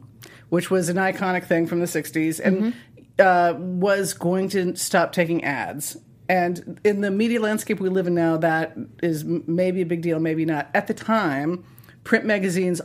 which 0.49 0.69
was 0.69 0.89
an 0.89 0.97
iconic 0.97 1.45
thing 1.45 1.67
from 1.67 1.79
the 1.79 1.85
'60s, 1.87 2.39
and 2.43 2.73
uh, 3.19 3.53
was 3.57 4.13
going 4.13 4.49
to 4.49 4.75
stop 4.75 5.11
taking 5.13 5.43
ads. 5.43 5.97
And 6.29 6.79
in 6.83 7.01
the 7.01 7.11
media 7.11 7.39
landscape 7.39 7.79
we 7.79 7.89
live 7.89 8.07
in 8.07 8.15
now, 8.15 8.37
that 8.37 8.77
is 9.01 9.23
maybe 9.23 9.81
a 9.81 9.85
big 9.85 10.01
deal, 10.01 10.19
maybe 10.19 10.45
not. 10.45 10.69
At 10.73 10.87
the 10.87 10.93
time, 10.93 11.63
print 12.03 12.25
magazines 12.25 12.81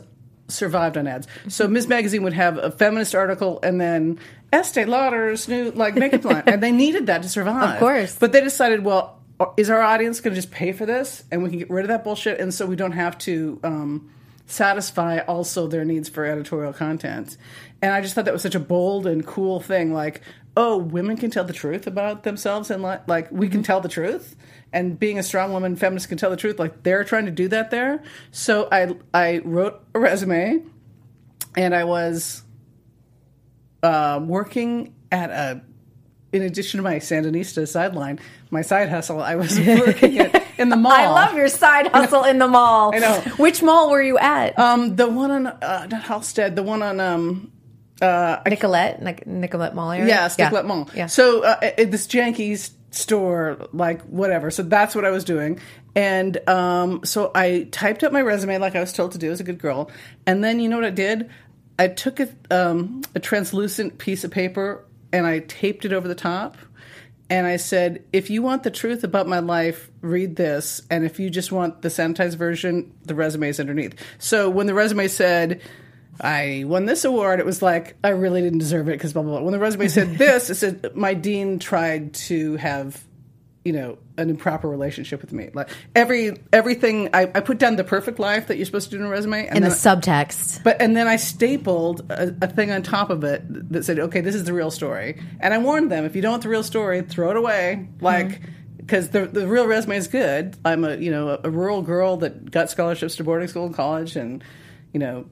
survived 0.47 0.97
on 0.97 1.07
ads. 1.07 1.27
So 1.47 1.67
Ms. 1.67 1.87
Magazine 1.87 2.23
would 2.23 2.33
have 2.33 2.57
a 2.57 2.71
feminist 2.71 3.15
article 3.15 3.59
and 3.63 3.79
then 3.79 4.19
Estee 4.51 4.85
Lauder's 4.85 5.47
new 5.47 5.71
like 5.71 5.95
makeup 5.95 6.23
line, 6.23 6.43
and 6.45 6.61
they 6.61 6.71
needed 6.71 7.07
that 7.07 7.23
to 7.23 7.29
survive. 7.29 7.75
Of 7.75 7.79
course. 7.79 8.17
But 8.17 8.31
they 8.31 8.41
decided, 8.41 8.85
well, 8.85 9.19
is 9.57 9.69
our 9.69 9.81
audience 9.81 10.21
going 10.21 10.35
to 10.35 10.39
just 10.39 10.53
pay 10.53 10.71
for 10.73 10.85
this, 10.85 11.23
and 11.31 11.41
we 11.41 11.49
can 11.49 11.59
get 11.59 11.69
rid 11.69 11.83
of 11.83 11.89
that 11.89 12.03
bullshit, 12.03 12.39
and 12.39 12.53
so 12.53 12.65
we 12.65 12.75
don't 12.75 12.91
have 12.91 13.17
to 13.19 13.59
um, 13.63 14.11
satisfy 14.45 15.19
also 15.19 15.67
their 15.67 15.83
needs 15.83 16.07
for 16.07 16.25
editorial 16.25 16.71
content. 16.71 17.35
And 17.81 17.91
I 17.91 18.01
just 18.01 18.13
thought 18.13 18.25
that 18.25 18.33
was 18.33 18.43
such 18.43 18.55
a 18.55 18.59
bold 18.59 19.07
and 19.07 19.25
cool 19.25 19.59
thing. 19.59 19.91
Like, 19.91 20.21
oh, 20.55 20.77
women 20.77 21.17
can 21.17 21.31
tell 21.31 21.43
the 21.43 21.53
truth 21.53 21.87
about 21.87 22.23
themselves, 22.23 22.69
and 22.69 22.83
like, 22.83 23.07
like 23.07 23.31
we 23.31 23.49
can 23.49 23.63
tell 23.63 23.81
the 23.81 23.89
truth. 23.89 24.35
And 24.71 24.97
being 24.97 25.19
a 25.19 25.23
strong 25.23 25.51
woman, 25.53 25.75
feminist 25.75 26.09
can 26.09 26.17
tell 26.17 26.29
the 26.29 26.37
truth. 26.37 26.59
Like 26.59 26.83
they're 26.83 27.03
trying 27.03 27.25
to 27.25 27.31
do 27.31 27.47
that 27.49 27.71
there. 27.71 28.03
So 28.31 28.67
I 28.71 28.95
I 29.13 29.39
wrote 29.39 29.83
a 29.93 29.99
resume, 29.99 30.63
and 31.55 31.75
I 31.75 31.83
was 31.83 32.43
uh, 33.81 34.19
working 34.23 34.95
at 35.11 35.29
a. 35.29 35.61
In 36.31 36.41
addition 36.41 36.79
to 36.79 36.83
my 36.83 36.95
Sandinista 36.95 37.67
sideline, 37.67 38.19
my 38.49 38.63
side 38.63 38.89
hustle, 38.89 39.21
I 39.21 39.35
was 39.35 39.59
working 39.67 40.17
at, 40.17 40.43
in 40.57 40.69
the 40.69 40.75
mall. 40.75 40.91
I 40.91 41.05
love 41.05 41.35
your 41.35 41.47
side 41.47 41.89
hustle 41.89 42.23
in 42.23 42.39
the 42.39 42.47
mall. 42.47 42.91
I 42.95 42.97
know. 42.97 43.19
Which 43.37 43.61
mall 43.61 43.91
were 43.91 44.01
you 44.01 44.17
at? 44.17 44.57
Um, 44.57 44.95
the 44.95 45.07
one 45.07 45.29
on 45.29 45.45
uh, 45.45 45.87
not 45.91 46.01
Halstead, 46.01 46.55
the 46.55 46.63
one 46.63 46.81
on 46.81 46.99
um, 46.99 47.51
Nicollet, 48.01 49.01
like 49.01 49.25
Nicollet 49.27 49.73
Mall 49.73 49.91
area. 49.91 50.07
yeah, 50.07 50.27
Sticklet 50.27 50.65
Mall. 50.65 50.89
Yeah. 50.95 51.07
So 51.07 51.43
uh, 51.43 51.57
at 51.61 51.91
this 51.91 52.07
Janky's 52.07 52.71
store, 52.91 53.67
like 53.73 54.01
whatever. 54.03 54.51
So 54.51 54.63
that's 54.63 54.95
what 54.95 55.05
I 55.05 55.09
was 55.09 55.23
doing, 55.23 55.59
and 55.95 56.37
um, 56.49 57.03
so 57.05 57.31
I 57.33 57.67
typed 57.71 58.03
up 58.03 58.11
my 58.11 58.21
resume 58.21 58.57
like 58.57 58.75
I 58.75 58.79
was 58.79 58.93
told 58.93 59.13
to 59.13 59.17
do 59.17 59.31
as 59.31 59.39
a 59.39 59.43
good 59.43 59.59
girl, 59.59 59.89
and 60.25 60.43
then 60.43 60.59
you 60.59 60.69
know 60.69 60.77
what 60.77 60.85
I 60.85 60.89
did? 60.91 61.29
I 61.79 61.87
took 61.87 62.19
a, 62.19 62.29
um, 62.51 63.01
a 63.15 63.19
translucent 63.19 63.97
piece 63.97 64.23
of 64.23 64.29
paper 64.29 64.85
and 65.11 65.25
I 65.25 65.39
taped 65.39 65.85
it 65.85 65.93
over 65.93 66.07
the 66.07 66.15
top. 66.15 66.55
and 67.29 67.47
I 67.47 67.55
said, 67.57 68.03
if 68.13 68.29
you 68.29 68.43
want 68.43 68.61
the 68.61 68.69
truth 68.69 69.03
about 69.03 69.27
my 69.27 69.39
life, 69.39 69.89
read 70.01 70.35
this. 70.35 70.83
And 70.91 71.03
if 71.03 71.19
you 71.19 71.31
just 71.31 71.51
want 71.51 71.81
the 71.81 71.89
sanitized 71.89 72.35
version, 72.35 72.93
the 73.05 73.15
resume 73.15 73.49
is 73.49 73.59
underneath. 73.59 73.95
So 74.19 74.51
when 74.51 74.67
the 74.67 74.75
resume 74.75 75.07
said, 75.07 75.61
I 76.21 76.63
won 76.65 76.85
this 76.85 77.05
award, 77.05 77.39
it 77.39 77.45
was 77.45 77.61
like, 77.61 77.95
I 78.03 78.09
really 78.09 78.41
didn't 78.41 78.59
deserve 78.59 78.87
it 78.87 78.93
because 78.93 79.13
blah, 79.13 79.23
blah, 79.23 79.33
blah. 79.33 79.41
When 79.41 79.53
the 79.53 79.59
resume 79.59 79.87
said 79.87 80.17
this, 80.17 80.49
it 80.49 80.55
said, 80.55 80.95
my 80.95 81.13
dean 81.13 81.59
tried 81.59 82.13
to 82.15 82.55
have, 82.57 83.03
you 83.65 83.73
know, 83.73 83.97
an 84.17 84.29
improper 84.29 84.69
relationship 84.69 85.21
with 85.21 85.33
me. 85.33 85.49
Like 85.53 85.69
every, 85.95 86.37
everything, 86.51 87.09
I, 87.13 87.23
I 87.23 87.39
put 87.39 87.57
down 87.57 87.77
the 87.77 87.83
perfect 87.83 88.19
life 88.19 88.47
that 88.47 88.57
you're 88.57 88.65
supposed 88.65 88.91
to 88.91 88.97
do 88.97 89.01
in 89.01 89.07
a 89.07 89.09
resume. 89.09 89.47
And 89.47 89.57
In 89.57 89.63
the 89.63 89.69
then- 89.69 89.77
subtext. 89.77 90.63
but 90.63 90.79
and 90.81 90.95
then 90.95 91.07
I 91.07 91.15
stapled 91.15 92.11
a, 92.11 92.35
a 92.41 92.47
thing 92.47 92.71
on 92.71 92.83
top 92.83 93.09
of 93.09 93.23
it 93.23 93.71
that 93.71 93.85
said, 93.85 93.97
"Okay, 93.97 94.21
this 94.21 94.35
is 94.35 94.43
the 94.43 94.53
real 94.53 94.69
story." 94.69 95.19
And 95.39 95.53
I 95.53 95.57
warned 95.57 95.91
them, 95.91 96.05
if 96.05 96.15
you 96.15 96.21
don't 96.21 96.31
want 96.31 96.43
the 96.43 96.49
real 96.49 96.61
story, 96.63 97.01
throw 97.01 97.31
it 97.31 97.37
away. 97.37 97.87
Like 98.01 98.27
mm-hmm. 98.27 98.51
because 98.77 99.09
the 99.09 99.25
the 99.25 99.47
real 99.47 99.65
resume 99.65 99.97
is 99.97 100.07
good. 100.07 100.57
I'm 100.63 100.83
a 100.83 100.95
you 100.97 101.09
know 101.09 101.29
a, 101.29 101.39
a 101.45 101.49
rural 101.49 101.81
girl 101.81 102.17
that 102.17 102.51
got 102.51 102.69
scholarships 102.69 103.15
to 103.15 103.23
boarding 103.23 103.47
school 103.47 103.65
and 103.65 103.73
college, 103.73 104.15
and 104.15 104.43
you 104.93 104.99
know. 104.99 105.25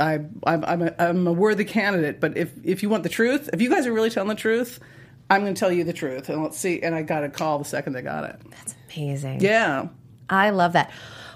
I, 0.00 0.20
I'm, 0.44 0.64
I'm, 0.64 0.82
a, 0.82 0.94
I'm 0.98 1.26
a 1.26 1.32
worthy 1.32 1.64
candidate, 1.64 2.20
but 2.20 2.36
if, 2.36 2.52
if 2.64 2.82
you 2.82 2.88
want 2.88 3.02
the 3.02 3.08
truth, 3.08 3.50
if 3.52 3.60
you 3.60 3.70
guys 3.70 3.86
are 3.86 3.92
really 3.92 4.10
telling 4.10 4.28
the 4.28 4.34
truth, 4.34 4.80
I'm 5.28 5.42
going 5.42 5.54
to 5.54 5.58
tell 5.58 5.70
you 5.70 5.84
the 5.84 5.92
truth, 5.92 6.28
and 6.28 6.42
let's 6.42 6.58
see. 6.58 6.82
And 6.82 6.94
I 6.94 7.02
got 7.02 7.22
a 7.22 7.28
call 7.28 7.58
the 7.58 7.64
second 7.64 7.92
they 7.92 8.02
got 8.02 8.24
it. 8.24 8.40
That's 8.50 8.74
amazing. 8.92 9.40
Yeah, 9.40 9.88
I 10.28 10.50
love 10.50 10.72
that. 10.72 10.90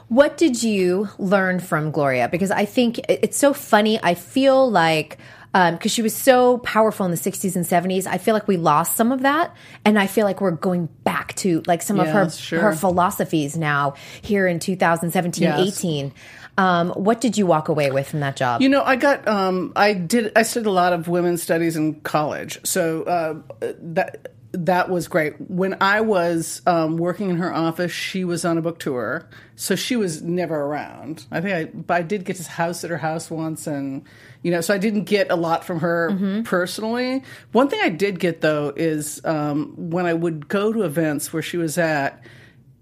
What 0.08 0.36
did 0.36 0.62
you 0.62 1.08
learn 1.18 1.60
from 1.60 1.90
Gloria? 1.90 2.28
Because 2.28 2.50
I 2.50 2.64
think 2.64 2.98
it's 3.08 3.36
so 3.36 3.54
funny. 3.54 3.98
I 4.02 4.14
feel 4.14 4.68
like 4.68 5.18
um, 5.54 5.74
because 5.74 5.92
she 5.92 6.02
was 6.02 6.14
so 6.14 6.58
powerful 6.58 7.06
in 7.06 7.12
the 7.12 7.16
60s 7.16 7.54
and 7.54 7.64
70s, 7.64 8.08
I 8.08 8.18
feel 8.18 8.34
like 8.34 8.48
we 8.48 8.56
lost 8.56 8.96
some 8.96 9.12
of 9.12 9.22
that, 9.22 9.54
and 9.84 9.98
I 9.98 10.08
feel 10.08 10.26
like 10.26 10.40
we're 10.40 10.50
going 10.50 10.86
back 11.04 11.34
to 11.36 11.62
like 11.66 11.80
some 11.80 12.00
of 12.00 12.08
her 12.08 12.28
sure. 12.28 12.60
her 12.60 12.72
philosophies 12.72 13.56
now 13.56 13.94
here 14.20 14.48
in 14.48 14.58
2017, 14.58 15.42
Yes. 15.42 15.78
18. 15.78 16.12
Um, 16.56 16.90
what 16.90 17.20
did 17.20 17.36
you 17.36 17.46
walk 17.46 17.68
away 17.68 17.90
with 17.90 18.08
from 18.08 18.20
that 18.20 18.36
job? 18.36 18.62
You 18.62 18.68
know, 18.68 18.82
I 18.82 18.96
got 18.96 19.26
um, 19.26 19.72
I 19.74 19.92
did 19.92 20.32
I 20.36 20.42
studied 20.42 20.66
a 20.66 20.72
lot 20.72 20.92
of 20.92 21.08
women's 21.08 21.42
studies 21.42 21.76
in 21.76 22.00
college, 22.00 22.60
so 22.64 23.02
uh, 23.02 23.66
that 23.80 24.28
that 24.52 24.88
was 24.88 25.08
great. 25.08 25.34
When 25.40 25.76
I 25.80 26.00
was 26.00 26.62
um, 26.66 26.96
working 26.96 27.28
in 27.28 27.38
her 27.38 27.52
office, 27.52 27.90
she 27.90 28.24
was 28.24 28.44
on 28.44 28.56
a 28.56 28.62
book 28.62 28.78
tour, 28.78 29.28
so 29.56 29.74
she 29.74 29.96
was 29.96 30.22
never 30.22 30.54
around. 30.54 31.26
I 31.32 31.40
think 31.40 31.54
I 31.54 31.64
but 31.76 31.94
I 31.94 32.02
did 32.02 32.24
get 32.24 32.36
to 32.36 32.48
house 32.48 32.84
at 32.84 32.90
her 32.90 32.98
house 32.98 33.30
once, 33.30 33.66
and 33.66 34.04
you 34.42 34.52
know, 34.52 34.60
so 34.60 34.72
I 34.72 34.78
didn't 34.78 35.04
get 35.04 35.32
a 35.32 35.36
lot 35.36 35.64
from 35.64 35.80
her 35.80 36.42
personally. 36.44 37.24
One 37.50 37.68
thing 37.68 37.80
I 37.82 37.88
did 37.88 38.20
get 38.20 38.42
though 38.42 38.72
is 38.76 39.20
um, 39.24 39.90
when 39.90 40.06
I 40.06 40.14
would 40.14 40.48
go 40.48 40.72
to 40.72 40.82
events 40.82 41.32
where 41.32 41.42
she 41.42 41.56
was 41.56 41.78
at. 41.78 42.22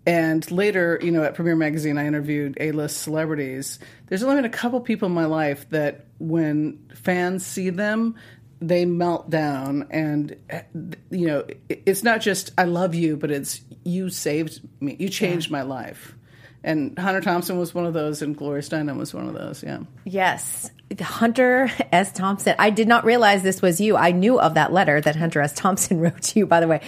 And 0.04 0.48
later, 0.50 0.98
you 1.00 1.12
know, 1.12 1.22
at 1.22 1.34
Premiere 1.34 1.54
Magazine, 1.54 1.96
I 1.96 2.06
interviewed 2.06 2.56
A-list 2.60 2.98
celebrities. 3.02 3.78
There's 4.08 4.22
only 4.22 4.36
been 4.36 4.44
a 4.44 4.48
couple 4.50 4.80
people 4.80 5.06
in 5.06 5.14
my 5.14 5.26
life 5.26 5.68
that, 5.70 6.06
when 6.18 6.78
fans 6.94 7.46
see 7.46 7.70
them, 7.70 8.16
they 8.60 8.84
melt 8.84 9.30
down. 9.30 9.86
And 9.90 10.36
eh, 10.50 10.62
you 11.10 11.26
know, 11.26 11.44
it's 11.68 12.02
not 12.02 12.20
just 12.20 12.52
"I 12.58 12.64
love 12.64 12.94
you," 12.94 13.16
but 13.16 13.30
it's 13.30 13.60
"You 13.84 14.08
saved 14.08 14.60
me. 14.80 14.96
You 14.98 15.08
changed 15.08 15.50
my 15.50 15.62
life." 15.62 16.16
And 16.64 16.96
Hunter 16.96 17.20
Thompson 17.20 17.58
was 17.58 17.74
one 17.74 17.86
of 17.86 17.92
those, 17.92 18.22
and 18.22 18.36
Gloria 18.36 18.62
Steinem 18.62 18.96
was 18.96 19.12
one 19.12 19.26
of 19.26 19.34
those. 19.34 19.62
Yeah. 19.64 19.80
Yes. 20.04 20.70
Hunter 21.00 21.70
S. 21.90 22.12
Thompson. 22.12 22.54
I 22.58 22.70
did 22.70 22.86
not 22.86 23.04
realize 23.04 23.42
this 23.42 23.62
was 23.62 23.80
you. 23.80 23.96
I 23.96 24.12
knew 24.12 24.38
of 24.38 24.54
that 24.54 24.72
letter 24.72 25.00
that 25.00 25.16
Hunter 25.16 25.40
S. 25.40 25.54
Thompson 25.54 26.00
wrote 26.04 26.22
to 26.22 26.38
you, 26.38 26.46
by 26.46 26.60
the 26.60 26.68
way. 26.68 26.80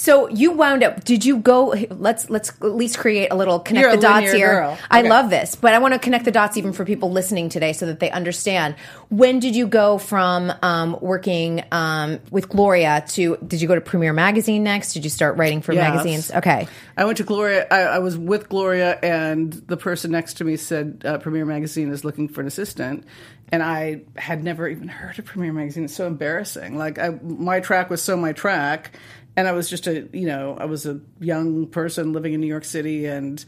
So 0.00 0.30
you 0.30 0.52
wound 0.52 0.82
up. 0.82 1.04
Did 1.04 1.26
you 1.26 1.36
go? 1.36 1.74
Let's 1.90 2.30
let's 2.30 2.48
at 2.48 2.74
least 2.74 2.96
create 2.96 3.28
a 3.30 3.34
little 3.34 3.60
connect 3.60 3.82
You're 3.82 3.96
the 3.96 4.00
dots 4.00 4.32
here. 4.32 4.54
girl. 4.54 4.78
I 4.90 5.02
love 5.02 5.28
this, 5.28 5.56
but 5.56 5.74
I 5.74 5.78
want 5.78 5.92
to 5.92 6.00
connect 6.00 6.24
the 6.24 6.30
dots 6.30 6.56
even 6.56 6.72
for 6.72 6.86
people 6.86 7.12
listening 7.12 7.50
today 7.50 7.74
so 7.74 7.84
that 7.84 8.00
they 8.00 8.10
understand. 8.10 8.76
When 9.10 9.40
did 9.40 9.54
you 9.54 9.66
go 9.66 9.98
from 9.98 10.54
um, 10.62 10.96
working 11.02 11.64
um, 11.70 12.18
with 12.30 12.48
Gloria 12.48 13.04
to? 13.08 13.36
Did 13.46 13.60
you 13.60 13.68
go 13.68 13.74
to 13.74 13.82
Premiere 13.82 14.14
Magazine 14.14 14.64
next? 14.64 14.94
Did 14.94 15.04
you 15.04 15.10
start 15.10 15.36
writing 15.36 15.60
for 15.60 15.74
Yes. 15.74 15.92
magazines? 15.92 16.30
Okay. 16.30 16.66
I 16.96 17.04
went 17.04 17.18
to 17.18 17.24
Gloria. 17.24 17.66
I, 17.70 17.80
I 17.80 17.98
was 17.98 18.16
with 18.16 18.48
Gloria, 18.48 18.98
and 19.02 19.52
the 19.52 19.76
person 19.76 20.12
next 20.12 20.34
to 20.38 20.44
me 20.44 20.56
said 20.56 21.02
uh, 21.04 21.18
Premiere 21.18 21.44
Magazine 21.44 21.90
is 21.92 22.06
looking 22.06 22.26
for 22.26 22.40
an 22.40 22.46
assistant, 22.46 23.04
and 23.52 23.62
I 23.62 24.00
had 24.16 24.42
never 24.42 24.66
even 24.66 24.88
heard 24.88 25.18
of 25.18 25.26
Premiere 25.26 25.52
Magazine. 25.52 25.84
It's 25.84 25.94
so 25.94 26.06
embarrassing. 26.06 26.78
Like 26.78 26.98
I, 26.98 27.10
my 27.22 27.60
track 27.60 27.90
was 27.90 28.00
so 28.00 28.16
my 28.16 28.32
track, 28.32 28.92
and 29.36 29.46
I 29.48 29.52
was 29.52 29.68
just 29.70 29.86
a 29.86 30.08
you 30.12 30.26
know 30.26 30.56
I 30.58 30.64
was 30.66 30.86
a 30.86 31.00
young 31.20 31.66
person 31.66 32.12
living 32.12 32.32
in 32.34 32.40
New 32.40 32.46
York 32.46 32.64
City, 32.64 33.06
and 33.06 33.44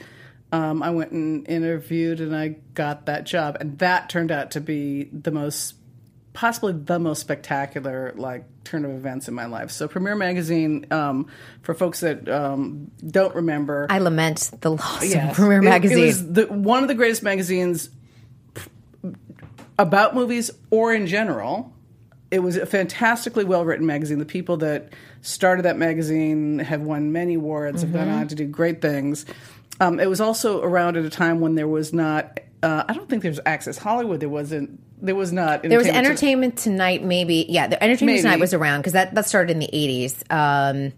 um, 0.52 0.82
I 0.82 0.90
went 0.90 1.12
and 1.12 1.48
interviewed, 1.48 2.20
and 2.20 2.34
I 2.36 2.56
got 2.74 3.06
that 3.06 3.24
job, 3.24 3.56
and 3.60 3.78
that 3.78 4.08
turned 4.08 4.30
out 4.30 4.52
to 4.52 4.60
be 4.60 5.04
the 5.12 5.30
most 5.30 5.74
possibly 6.34 6.72
the 6.72 6.98
most 6.98 7.20
spectacular 7.20 8.14
like 8.16 8.44
turn 8.64 8.84
of 8.86 8.90
events 8.92 9.28
in 9.28 9.34
my 9.34 9.44
life. 9.44 9.70
So 9.70 9.86
Premiere 9.86 10.14
Magazine, 10.14 10.86
um, 10.90 11.26
for 11.62 11.74
folks 11.74 12.00
that 12.00 12.26
um, 12.28 12.90
don't 13.06 13.34
remember, 13.34 13.86
I 13.90 13.98
lament 13.98 14.50
the 14.60 14.70
loss 14.70 15.04
Yes. 15.04 15.30
of 15.30 15.36
Premiere 15.36 15.58
It- 15.58 15.64
Magazine. 15.64 15.98
It, 15.98 16.06
was 16.06 16.32
the, 16.32 16.46
one 16.46 16.82
of 16.82 16.88
the 16.88 16.94
greatest 16.94 17.22
magazines 17.22 17.90
about 19.78 20.14
movies 20.14 20.50
or 20.70 20.92
in 20.92 21.06
general. 21.06 21.72
It 22.32 22.40
was 22.42 22.56
a 22.56 22.66
fantastically 22.66 23.44
well 23.44 23.64
written 23.64 23.86
magazine. 23.86 24.18
The 24.18 24.24
people 24.24 24.56
that 24.58 24.92
started 25.20 25.62
that 25.66 25.76
magazine 25.78 26.58
have 26.60 26.80
won 26.80 27.12
many 27.12 27.34
awards, 27.34 27.82
have 27.82 27.92
gone 27.92 28.08
Mm-hmm. 28.08 28.16
on 28.20 28.28
to 28.28 28.34
do 28.34 28.46
great 28.46 28.80
things. 28.82 29.26
Um, 29.80 30.00
it 30.00 30.08
was 30.08 30.20
also 30.20 30.62
around 30.62 30.96
at 30.96 31.04
a 31.04 31.10
time 31.10 31.40
when 31.40 31.54
there 31.54 31.68
was 31.68 31.92
not. 31.92 32.40
Uh, 32.62 32.84
I 32.88 32.92
don't 32.94 33.08
think 33.08 33.22
there 33.22 33.30
was 33.30 33.40
Access 33.44 33.76
Hollywood. 33.78 34.20
There 34.20 34.28
wasn't. 34.28 34.80
There 35.04 35.14
was 35.16 35.32
not. 35.32 35.62
There 35.62 35.76
was 35.78 35.86
Entertainment 35.88 36.06
Entertainment 36.06 36.58
Tonight, 36.58 37.04
maybe. 37.04 37.46
Yeah, 37.48 37.66
the 37.66 37.82
Entertainment 37.82 38.16
Maybe. 38.16 38.22
Tonight 38.22 38.40
was 38.40 38.54
around 38.54 38.80
because 38.80 38.92
that, 38.92 39.14
that 39.14 39.26
started 39.26 39.50
in 39.50 39.58
the 39.58 39.68
80s. 39.72 40.22
Um, 40.30 40.92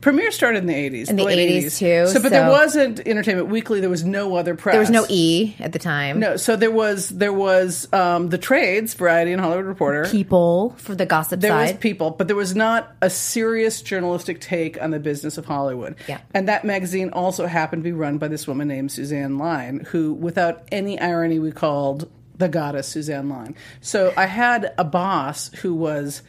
Premiere 0.00 0.30
started 0.30 0.58
in 0.58 0.66
the 0.66 0.74
eighties, 0.74 1.08
In 1.08 1.16
the 1.16 1.24
late 1.24 1.64
80s 1.64 1.78
too, 1.78 2.06
So, 2.12 2.22
but 2.22 2.30
there 2.30 2.48
wasn't 2.50 3.00
Entertainment 3.06 3.48
Weekly. 3.48 3.80
There 3.80 3.90
was 3.90 4.04
no 4.04 4.36
other 4.36 4.54
press. 4.54 4.74
there 4.74 4.80
was 4.80 4.90
no 4.90 5.06
E 5.08 5.54
at 5.58 5.72
the 5.72 5.78
time. 5.78 6.18
No, 6.20 6.36
so 6.36 6.56
there 6.56 6.70
was 6.70 7.08
there 7.10 7.32
was 7.32 7.92
um, 7.92 8.28
the 8.28 8.38
trades, 8.38 8.94
Variety 8.94 9.32
and 9.32 9.40
Hollywood 9.40 9.66
Reporter. 9.66 10.06
People 10.08 10.74
for 10.78 10.94
the 10.94 11.06
gossip 11.06 11.40
there 11.40 11.54
was 11.54 11.72
people, 11.74 12.10
but 12.10 12.26
there 12.26 12.36
was 12.36 12.54
not 12.54 12.94
a 13.02 13.10
serious 13.10 13.82
journalistic 13.82 14.40
take 14.40 14.80
on 14.82 14.90
the 14.90 14.98
business 15.00 15.38
of 15.38 15.46
Hollywood. 15.46 15.96
Yeah. 16.08 16.20
And 16.34 16.48
that 16.48 16.64
magazine 16.64 17.10
also 17.10 17.46
happened 17.46 17.82
to 17.82 17.84
be 17.84 17.92
run 17.92 18.18
by 18.18 18.28
this 18.28 18.46
woman 18.46 18.68
named 18.68 18.92
Suzanne 18.92 19.38
Lyne, 19.38 19.80
who, 19.90 20.12
without 20.12 20.62
any 20.72 20.98
irony, 21.00 21.38
we 21.38 21.52
called 21.52 22.08
the 22.36 22.48
goddess 22.48 22.86
Suzanne 22.88 23.28
Lyne. 23.28 23.56
So 23.80 24.12
I 24.16 24.26
had 24.26 24.72
a 24.78 24.84
boss 24.84 25.48
who 25.54 25.74
was 25.74 26.22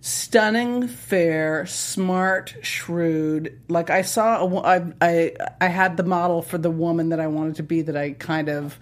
stunning, 0.00 0.86
fair, 0.88 1.66
smart, 1.66 2.54
shrewd. 2.62 3.58
Like 3.68 3.90
I 3.90 4.02
saw, 4.02 4.44
a, 4.44 4.60
I, 4.62 4.92
I, 5.00 5.32
I 5.60 5.66
had 5.68 5.96
the 5.96 6.04
model 6.04 6.42
for 6.42 6.58
the 6.58 6.70
woman 6.70 7.08
that 7.10 7.20
I 7.20 7.26
wanted 7.26 7.56
to 7.56 7.62
be. 7.62 7.82
That 7.82 7.96
I 7.96 8.12
kind 8.12 8.48
of, 8.48 8.78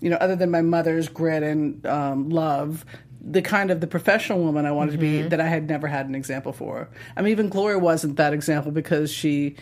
you 0.00 0.10
know, 0.10 0.16
other 0.16 0.36
than 0.36 0.50
my 0.50 0.62
mother's 0.62 1.08
grit 1.08 1.42
and 1.42 1.84
um, 1.86 2.30
love, 2.30 2.84
the 3.20 3.42
kind 3.42 3.70
of 3.70 3.80
the 3.80 3.86
professional 3.86 4.40
woman 4.42 4.64
I 4.64 4.72
wanted 4.72 4.92
to 4.92 4.98
be 4.98 5.22
that 5.22 5.40
I 5.40 5.46
had 5.46 5.68
never 5.68 5.86
had 5.86 6.06
an 6.06 6.14
example 6.14 6.52
for. 6.52 6.88
I 7.16 7.22
mean, 7.22 7.32
even 7.32 7.48
Gloria 7.48 7.78
wasn't 7.78 8.16
that 8.16 8.32
example 8.32 8.72
because 8.72 9.12
she. 9.12 9.56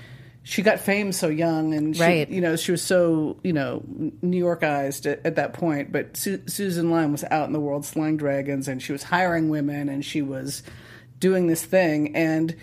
She 0.44 0.62
got 0.62 0.80
fame 0.80 1.12
so 1.12 1.28
young, 1.28 1.74
and 1.74 1.94
she, 1.94 2.02
Right. 2.02 2.28
you 2.30 2.40
know 2.40 2.56
she 2.56 2.70
was 2.70 2.80
so 2.80 3.38
you 3.42 3.52
know 3.52 3.82
New 4.22 4.42
Yorkized 4.42 5.04
at, 5.04 5.26
at 5.26 5.36
that 5.36 5.52
point. 5.52 5.92
But 5.92 6.16
Su- 6.16 6.40
Susan 6.46 6.90
Lyne 6.90 7.12
was 7.12 7.22
out 7.30 7.48
in 7.48 7.52
the 7.52 7.60
world 7.60 7.84
slaying 7.84 8.16
dragons, 8.16 8.66
and 8.66 8.80
she 8.82 8.92
was 8.92 9.02
hiring 9.02 9.50
women, 9.50 9.90
and 9.90 10.02
she 10.02 10.22
was 10.22 10.62
doing 11.18 11.46
this 11.46 11.64
thing. 11.64 12.14
And 12.14 12.54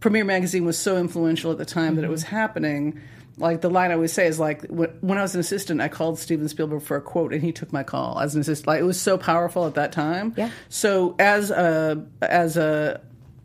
Premiere 0.00 0.24
Magazine 0.24 0.64
was 0.64 0.78
so 0.78 0.96
influential 0.96 1.50
at 1.52 1.58
the 1.58 1.64
time 1.64 1.96
that 1.96 2.02
it 2.02 2.04
mm-hmm. 2.04 2.12
was 2.12 2.24
happening. 2.24 3.00
Like 3.38 3.60
the 3.60 3.70
line 3.70 3.90
I 3.90 3.94
always 3.94 4.12
say 4.12 4.26
is 4.26 4.38
like 4.38 4.66
when, 4.66 5.18
I 5.18 5.22
was 5.22 5.34
an 5.34 5.40
assistant, 5.40 5.80
I 5.80 5.88
called 5.88 6.18
Steven 6.18 6.48
Spielberg 6.48 6.82
for 6.82 6.96
a 6.96 7.00
quote, 7.00 7.32
and 7.32 7.42
he 7.42 7.50
took 7.50 7.72
my 7.72 7.82
call 7.82 8.20
as 8.20 8.34
an 8.34 8.42
assistant. 8.42 8.66
Like 8.66 8.80
it 8.80 8.84
was 8.84 9.00
so 9.00 9.16
powerful 9.16 9.66
at 9.66 9.74
that 9.74 9.92
time. 9.92 10.34
Yeah. 10.36 10.50
So 10.68 11.16
as 11.18 11.50
a 11.50 12.06
as 12.20 12.56
a 12.56 13.00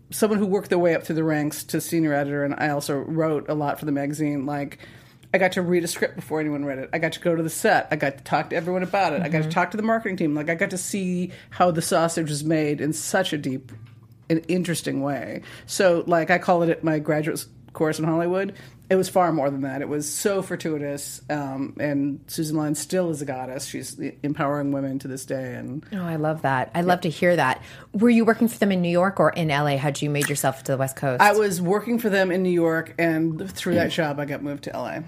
someone 0.10 0.40
who 0.40 0.46
worked 0.46 0.70
their 0.70 0.80
way 0.80 0.96
up 0.96 1.04
through 1.04 1.16
the 1.16 1.24
ranks 1.24 1.64
to 1.66 1.82
senior 1.82 2.14
editor, 2.14 2.44
and 2.44 2.56
I 2.58 2.70
also 2.70 2.98
wrote 2.98 3.50
a 3.50 3.54
lot 3.54 3.80
for 3.80 3.86
the 3.86 3.92
magazine. 3.92 4.46
Like, 4.46 4.80
I 5.34 5.38
got 5.38 5.54
to 5.54 5.62
read 5.62 5.84
a 5.84 5.88
script 5.88 6.16
before 6.16 6.40
anyone 6.40 6.64
read 6.64 6.80
it. 6.80 6.90
I 6.94 7.00
got 7.00 7.14
to 7.14 7.20
go 7.20 7.36
to 7.36 7.44
the 7.44 7.50
set. 7.50 7.88
I 7.92 7.98
got 7.98 8.18
to 8.18 8.24
talk 8.24 8.50
to 8.52 8.56
everyone 8.56 8.84
about 8.84 9.14
it. 9.14 9.22
I 9.22 9.30
got 9.30 9.40
to 9.40 9.44
mm-hmm. 9.44 9.50
talk 9.50 9.72
to 9.72 9.78
the 9.78 9.84
marketing 9.84 10.18
team. 10.18 10.34
Like, 10.34 10.50
I 10.50 10.56
got 10.56 10.70
to 10.70 10.78
see 10.78 11.32
how 11.50 11.72
the 11.72 11.82
sausage 11.82 12.30
was 12.30 12.44
made 12.44 12.80
in 12.80 12.94
such 12.94 13.34
a 13.34 13.38
deep 13.38 13.72
and 14.30 14.44
interesting 14.48 15.02
way. 15.02 15.42
So, 15.66 16.04
like, 16.08 16.30
I 16.32 16.38
call 16.38 16.64
it 16.64 16.84
my 16.84 17.00
graduate 17.00 17.46
course 17.74 18.00
in 18.00 18.06
Hollywood. 18.06 18.54
It 18.90 18.96
was 18.96 19.10
far 19.10 19.34
more 19.34 19.50
than 19.50 19.62
that. 19.62 19.82
It 19.82 19.90
was 19.90 20.10
so 20.10 20.42
fortuitous, 20.42 21.22
um, 21.30 21.76
and 21.78 22.22
Susan 22.28 22.56
Lyne 22.56 22.74
still 22.74 23.10
is 23.10 23.22
a 23.22 23.26
goddess. 23.26 23.66
She's 23.66 24.00
empowering 24.24 24.72
women 24.72 24.98
to 25.00 25.10
this 25.10 25.26
day, 25.26 25.56
and 25.56 25.86
Oh, 25.92 26.02
I 26.06 26.16
love 26.16 26.44
that. 26.44 26.72
I 26.74 26.82
love 26.82 27.02
to 27.02 27.10
hear 27.10 27.36
that. 27.36 27.62
Were 27.92 28.10
you 28.10 28.24
working 28.24 28.48
for 28.48 28.58
them 28.58 28.72
in 28.72 28.82
New 28.82 28.88
York 28.90 29.20
or 29.20 29.32
in 29.32 29.50
LA? 29.50 29.76
Had 29.76 30.02
you 30.02 30.10
made 30.10 30.30
yourself 30.30 30.64
to 30.64 30.72
the 30.72 30.78
West 30.78 30.96
Coast? 30.96 31.22
I 31.22 31.34
was 31.34 31.62
working 31.62 32.00
for 32.00 32.10
them 32.10 32.32
in 32.32 32.44
New 32.44 32.50
York, 32.50 32.96
and 32.98 33.52
through 33.52 33.76
that 33.76 33.92
job, 33.92 34.22
I 34.22 34.26
got 34.26 34.42
moved 34.42 34.64
to 34.64 34.72
LA. 34.72 35.00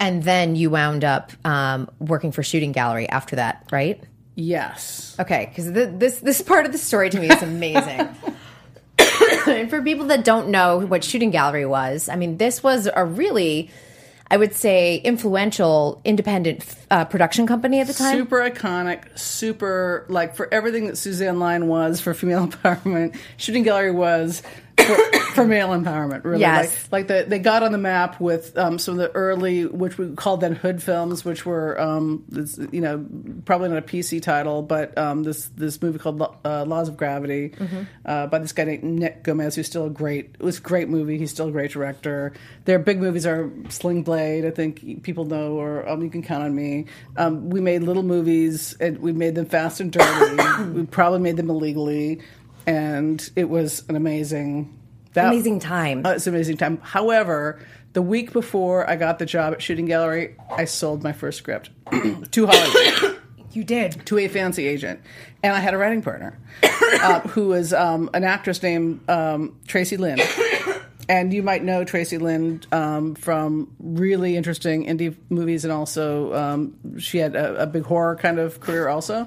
and 0.00 0.22
then 0.22 0.56
you 0.56 0.70
wound 0.70 1.04
up 1.04 1.30
um, 1.44 1.90
working 1.98 2.32
for 2.32 2.42
Shooting 2.42 2.72
Gallery 2.72 3.06
after 3.06 3.36
that, 3.36 3.66
right? 3.70 4.02
Yes. 4.34 5.14
Okay, 5.20 5.46
because 5.50 5.70
th- 5.72 5.90
this 5.98 6.20
this 6.20 6.40
part 6.40 6.64
of 6.66 6.72
the 6.72 6.78
story 6.78 7.10
to 7.10 7.20
me 7.20 7.28
is 7.30 7.42
amazing. 7.42 8.08
and 9.52 9.70
for 9.70 9.82
people 9.82 10.06
that 10.06 10.24
don't 10.24 10.48
know 10.48 10.78
what 10.80 11.04
Shooting 11.04 11.30
Gallery 11.30 11.66
was, 11.66 12.08
I 12.08 12.16
mean, 12.16 12.36
this 12.36 12.62
was 12.62 12.88
a 12.94 13.04
really, 13.04 13.70
I 14.30 14.36
would 14.36 14.54
say, 14.54 14.96
influential 14.96 16.00
independent 16.04 16.64
uh, 16.90 17.04
production 17.04 17.46
company 17.46 17.80
at 17.80 17.86
the 17.86 17.94
time. 17.94 18.16
Super 18.16 18.38
iconic, 18.38 19.18
super 19.18 20.06
like 20.08 20.34
for 20.34 20.52
everything 20.52 20.86
that 20.86 20.96
Suzanne 20.96 21.38
Lyne 21.38 21.68
was 21.68 22.00
for 22.00 22.14
female 22.14 22.46
empowerment, 22.48 23.16
Shooting 23.36 23.62
Gallery 23.62 23.92
was 23.92 24.42
for, 24.78 25.18
for 25.34 25.46
male 25.46 25.68
empowerment. 25.68 26.24
Really, 26.24 26.40
Yes. 26.40 26.88
like, 26.92 27.08
like 27.08 27.24
the, 27.24 27.28
they 27.28 27.38
got 27.38 27.62
on 27.62 27.72
the 27.72 27.78
map 27.78 28.20
with 28.20 28.56
um, 28.58 28.78
some 28.78 28.94
of 28.94 28.98
the 28.98 29.10
early, 29.14 29.66
which 29.66 29.98
we 29.98 30.14
called 30.14 30.40
then 30.40 30.54
hood 30.54 30.82
films, 30.82 31.24
which 31.24 31.44
were 31.46 31.80
um, 31.80 32.24
you 32.72 32.80
know 32.80 33.04
probably 33.44 33.68
not 33.68 33.78
a 33.78 33.82
PC 33.82 34.22
title, 34.22 34.62
but 34.62 34.96
um, 34.98 35.22
this 35.22 35.46
this 35.56 35.80
movie 35.82 35.98
called 35.98 36.22
uh, 36.44 36.64
Laws 36.64 36.88
of 36.88 36.96
Gravity 36.96 37.52
uh, 38.04 38.26
by 38.26 38.38
this 38.38 38.52
guy 38.52 38.64
named 38.64 38.84
Nick 38.84 39.22
Gomez, 39.22 39.54
who's 39.54 39.66
still 39.66 39.86
a 39.86 39.90
great. 39.90 40.36
It 40.38 40.42
was 40.42 40.58
a 40.58 40.62
great 40.62 40.88
movie. 40.88 41.18
He's 41.18 41.30
still 41.30 41.48
a 41.48 41.52
great 41.52 41.70
director. 41.70 42.32
Their 42.64 42.78
big 42.78 42.98
movies 42.98 43.26
are 43.26 43.50
Sling 43.68 44.02
Blade. 44.02 44.44
I 44.44 44.50
think 44.50 45.02
people 45.02 45.24
know, 45.24 45.52
or 45.52 45.88
um, 45.88 46.02
You 46.02 46.10
Can 46.10 46.22
Count 46.22 46.42
on 46.44 46.54
Me. 46.54 46.86
Um, 47.16 47.50
we 47.50 47.60
made 47.60 47.82
little 47.82 48.02
movies, 48.02 48.76
and 48.80 48.98
we 48.98 49.12
made 49.12 49.34
them 49.34 49.46
fast 49.46 49.80
and 49.80 49.92
dirty. 49.92 50.62
we 50.72 50.86
probably 50.86 51.20
made 51.20 51.36
them 51.36 51.50
illegally, 51.50 52.20
and 52.66 53.28
it 53.36 53.48
was 53.48 53.84
an 53.88 53.96
amazing. 53.96 54.72
That, 55.14 55.28
Amazing 55.28 55.60
time. 55.60 56.04
uh, 56.04 56.10
it's 56.10 56.26
an 56.26 56.34
amazing 56.34 56.58
time. 56.58 56.78
However, 56.82 57.58
the 57.94 58.02
week 58.02 58.34
before 58.34 58.88
I 58.88 58.96
got 58.96 59.18
the 59.18 59.24
job 59.24 59.54
at 59.54 59.62
Shooting 59.62 59.86
Gallery, 59.86 60.36
I 60.50 60.66
sold 60.66 61.02
my 61.02 61.12
first 61.14 61.38
script 61.38 61.70
to 62.32 62.46
Hollywood 62.46 63.16
you 63.52 63.64
did. 63.64 64.04
to 64.06 64.18
a 64.18 64.28
fancy 64.28 64.66
agent, 64.66 65.00
and 65.42 65.54
I 65.54 65.60
had 65.60 65.72
a 65.72 65.78
writing 65.78 66.02
partner 66.02 66.38
uh, 66.62 67.20
who 67.20 67.48
was 67.48 67.72
um, 67.72 68.10
an 68.12 68.24
actress 68.24 68.62
named 68.62 69.08
um, 69.08 69.58
Tracy 69.66 69.96
Lynn. 69.96 70.18
And 71.08 71.32
you 71.32 71.42
might 71.42 71.62
know 71.64 71.84
Tracy 71.84 72.18
Lynn 72.18 72.60
um, 72.72 73.14
from 73.14 73.72
really 73.78 74.36
interesting 74.36 74.84
indie 74.84 75.16
movies, 75.30 75.64
and 75.64 75.72
also 75.72 76.34
um, 76.34 76.98
she 76.98 77.16
had 77.18 77.34
a, 77.36 77.62
a 77.62 77.66
big 77.66 77.84
horror 77.84 78.16
kind 78.16 78.38
of 78.38 78.60
career 78.60 78.88
also. 78.88 79.26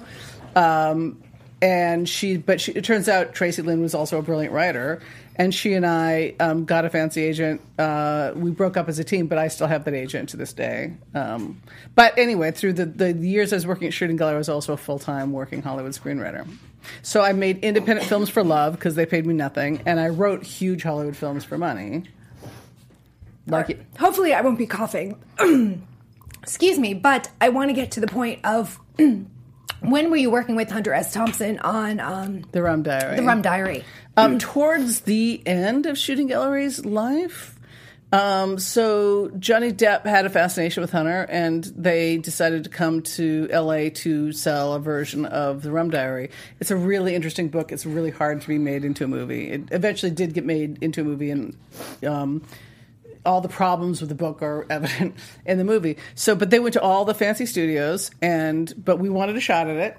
And 1.62 2.08
she, 2.08 2.38
but 2.38 2.60
she, 2.60 2.72
it 2.72 2.84
turns 2.84 3.08
out 3.08 3.34
Tracy 3.34 3.60
Lynn 3.60 3.82
was 3.82 3.94
also 3.94 4.18
a 4.18 4.22
brilliant 4.22 4.54
writer, 4.54 5.02
and 5.36 5.54
she 5.54 5.74
and 5.74 5.86
I 5.86 6.34
um, 6.40 6.64
got 6.64 6.86
a 6.86 6.90
fancy 6.90 7.22
agent. 7.22 7.60
Uh, 7.78 8.32
we 8.34 8.50
broke 8.50 8.78
up 8.78 8.88
as 8.88 8.98
a 8.98 9.04
team, 9.04 9.26
but 9.26 9.36
I 9.36 9.48
still 9.48 9.66
have 9.66 9.84
that 9.84 9.92
agent 9.94 10.30
to 10.30 10.38
this 10.38 10.54
day. 10.54 10.94
Um, 11.14 11.60
but 11.94 12.16
anyway, 12.16 12.50
through 12.50 12.74
the, 12.74 12.86
the 12.86 13.12
years 13.12 13.52
I 13.52 13.56
was 13.56 13.66
working 13.66 13.88
at 13.88 13.92
Shooting 13.92 14.16
Gallery, 14.16 14.36
I 14.36 14.38
was 14.38 14.48
also 14.48 14.72
a 14.72 14.76
full 14.78 14.98
time 14.98 15.32
working 15.32 15.60
Hollywood 15.60 15.92
screenwriter. 15.92 16.48
So 17.02 17.20
I 17.20 17.32
made 17.32 17.58
independent 17.58 18.08
films 18.08 18.30
for 18.30 18.42
love 18.42 18.74
because 18.74 18.94
they 18.94 19.04
paid 19.04 19.26
me 19.26 19.34
nothing, 19.34 19.82
and 19.84 20.00
I 20.00 20.08
wrote 20.08 20.42
huge 20.44 20.82
Hollywood 20.82 21.16
films 21.16 21.44
for 21.44 21.58
money. 21.58 22.04
Like 23.46 23.98
Hopefully, 23.98 24.32
I 24.32 24.40
won't 24.40 24.58
be 24.58 24.66
coughing. 24.66 25.22
Excuse 26.42 26.78
me, 26.78 26.94
but 26.94 27.30
I 27.40 27.50
want 27.50 27.68
to 27.68 27.74
get 27.74 27.92
to 27.92 28.00
the 28.00 28.06
point 28.06 28.40
of 28.44 28.80
when 29.80 30.10
were 30.10 30.16
you 30.16 30.30
working 30.30 30.56
with 30.56 30.70
Hunter 30.70 30.92
S. 30.92 31.12
Thompson 31.12 31.58
on 31.60 32.00
um, 32.00 32.44
the 32.52 32.62
Rum 32.62 32.82
Diary. 32.82 33.16
The 33.16 33.22
Rum 33.22 33.42
Diary? 33.42 33.84
Um, 34.16 34.38
towards 34.38 35.00
the 35.00 35.42
end 35.46 35.86
of 35.86 35.96
Shooting 35.96 36.26
Gallery's 36.26 36.84
life. 36.84 37.56
Um, 38.12 38.58
so 38.58 39.30
Johnny 39.38 39.72
Depp 39.72 40.04
had 40.04 40.26
a 40.26 40.30
fascination 40.30 40.80
with 40.80 40.90
Hunter, 40.90 41.26
and 41.28 41.64
they 41.64 42.18
decided 42.18 42.64
to 42.64 42.70
come 42.70 43.02
to 43.02 43.48
L.A. 43.50 43.90
to 43.90 44.32
sell 44.32 44.74
a 44.74 44.80
version 44.80 45.26
of 45.26 45.62
the 45.62 45.70
Rum 45.70 45.90
Diary. 45.90 46.30
It's 46.58 46.72
a 46.72 46.76
really 46.76 47.14
interesting 47.14 47.48
book. 47.48 47.70
It's 47.70 47.86
really 47.86 48.10
hard 48.10 48.40
to 48.40 48.48
be 48.48 48.58
made 48.58 48.84
into 48.84 49.04
a 49.04 49.08
movie. 49.08 49.50
It 49.50 49.68
eventually 49.70 50.10
did 50.10 50.34
get 50.34 50.44
made 50.44 50.82
into 50.82 51.02
a 51.02 51.04
movie, 51.04 51.30
and 51.30 51.56
um, 52.04 52.42
all 53.24 53.40
the 53.40 53.48
problems 53.48 54.00
with 54.00 54.08
the 54.08 54.14
book 54.14 54.42
are 54.42 54.66
evident 54.70 55.14
in 55.44 55.58
the 55.58 55.64
movie. 55.64 55.96
So, 56.14 56.34
but 56.34 56.50
they 56.50 56.58
went 56.58 56.74
to 56.74 56.82
all 56.82 57.04
the 57.04 57.14
fancy 57.14 57.46
studios, 57.46 58.10
and 58.20 58.72
but 58.76 58.98
we 58.98 59.08
wanted 59.08 59.36
a 59.36 59.40
shot 59.40 59.68
at 59.68 59.76
it, 59.76 59.98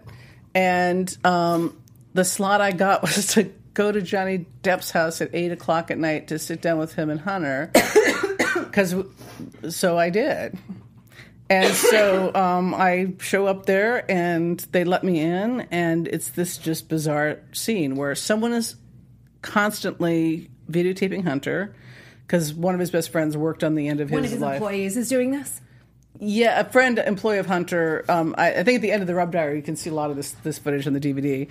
and 0.53 1.17
um, 1.25 1.81
the 2.13 2.25
slot 2.25 2.61
I 2.61 2.71
got 2.71 3.01
was 3.01 3.27
to 3.33 3.51
go 3.73 3.91
to 3.91 4.01
Johnny 4.01 4.45
Depp's 4.63 4.91
house 4.91 5.21
at 5.21 5.29
eight 5.33 5.51
o'clock 5.51 5.91
at 5.91 5.97
night 5.97 6.27
to 6.27 6.39
sit 6.39 6.61
down 6.61 6.77
with 6.77 6.93
him 6.93 7.09
and 7.09 7.19
Hunter, 7.19 7.71
because 8.55 8.95
so 9.69 9.97
I 9.97 10.09
did. 10.09 10.57
And 11.49 11.73
so 11.73 12.33
um, 12.33 12.73
I 12.73 13.13
show 13.19 13.45
up 13.45 13.65
there, 13.65 14.09
and 14.09 14.57
they 14.71 14.85
let 14.85 15.03
me 15.03 15.19
in, 15.19 15.67
and 15.69 16.07
it's 16.07 16.29
this 16.29 16.57
just 16.57 16.87
bizarre 16.87 17.39
scene 17.51 17.97
where 17.97 18.15
someone 18.15 18.53
is 18.53 18.75
constantly 19.41 20.49
videotaping 20.69 21.25
Hunter 21.25 21.75
because 22.31 22.53
one 22.53 22.73
of 22.73 22.79
his 22.79 22.89
best 22.89 23.09
friends 23.09 23.35
worked 23.35 23.61
on 23.61 23.75
the 23.75 23.89
end 23.89 23.99
of 23.99 24.07
his, 24.07 24.15
One 24.15 24.23
of 24.23 24.31
his 24.31 24.39
life. 24.39 24.53
employees 24.53 24.95
is 24.95 25.09
doing 25.09 25.31
this. 25.31 25.59
Yeah, 26.17 26.61
a 26.61 26.63
friend, 26.63 26.97
employee 26.97 27.39
of 27.39 27.45
Hunter. 27.45 28.05
Um, 28.07 28.35
I, 28.37 28.53
I 28.53 28.63
think 28.63 28.77
at 28.77 28.81
the 28.81 28.91
end 28.93 29.01
of 29.01 29.07
the 29.07 29.15
Rum 29.15 29.31
Diary, 29.31 29.57
you 29.57 29.61
can 29.61 29.75
see 29.75 29.89
a 29.89 29.93
lot 29.93 30.11
of 30.11 30.15
this 30.15 30.31
this 30.43 30.57
footage 30.57 30.87
on 30.87 30.93
the 30.93 31.01
DVD. 31.01 31.49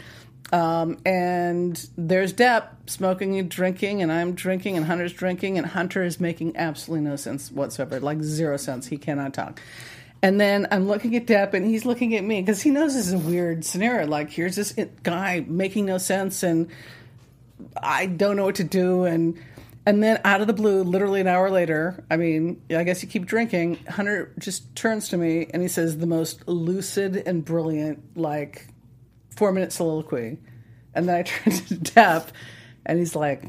Um, 0.54 0.96
and 1.04 1.86
there's 1.98 2.32
Depp 2.32 2.68
smoking 2.86 3.38
and 3.38 3.50
drinking, 3.50 4.00
and 4.00 4.10
I'm 4.10 4.32
drinking, 4.34 4.78
and 4.78 4.86
Hunter's 4.86 5.12
drinking, 5.12 5.58
and 5.58 5.66
Hunter 5.66 6.02
is 6.02 6.18
making 6.18 6.56
absolutely 6.56 7.06
no 7.06 7.16
sense 7.16 7.52
whatsoever, 7.52 8.00
like 8.00 8.22
zero 8.22 8.56
sense. 8.56 8.86
He 8.86 8.96
cannot 8.96 9.34
talk. 9.34 9.60
And 10.22 10.40
then 10.40 10.66
I'm 10.70 10.88
looking 10.88 11.14
at 11.14 11.26
Depp, 11.26 11.52
and 11.52 11.66
he's 11.66 11.84
looking 11.84 12.16
at 12.16 12.24
me 12.24 12.40
because 12.40 12.62
he 12.62 12.70
knows 12.70 12.94
this 12.94 13.06
is 13.08 13.12
a 13.12 13.18
weird 13.18 13.66
scenario. 13.66 14.06
Like, 14.06 14.30
here's 14.30 14.56
this 14.56 14.72
guy 15.02 15.44
making 15.46 15.84
no 15.84 15.98
sense, 15.98 16.42
and 16.42 16.68
I 17.82 18.06
don't 18.06 18.36
know 18.36 18.44
what 18.44 18.56
to 18.56 18.64
do, 18.64 19.04
and 19.04 19.38
and 19.86 20.02
then 20.02 20.20
out 20.24 20.40
of 20.40 20.46
the 20.46 20.52
blue, 20.52 20.82
literally 20.82 21.20
an 21.20 21.26
hour 21.26 21.50
later, 21.50 22.04
I 22.10 22.16
mean, 22.16 22.62
I 22.70 22.84
guess 22.84 23.02
you 23.02 23.08
keep 23.08 23.26
drinking. 23.26 23.76
Hunter 23.88 24.32
just 24.38 24.74
turns 24.76 25.08
to 25.08 25.16
me 25.16 25.46
and 25.52 25.62
he 25.62 25.68
says 25.68 25.98
the 25.98 26.06
most 26.06 26.46
lucid 26.46 27.16
and 27.26 27.44
brilliant, 27.44 28.16
like 28.16 28.66
four 29.36 29.52
minute 29.52 29.72
soliloquy, 29.72 30.38
and 30.94 31.08
then 31.08 31.16
I 31.16 31.22
turn 31.24 31.52
to 31.54 31.74
Depp, 31.76 32.28
and 32.84 32.98
he's 32.98 33.16
like, 33.16 33.44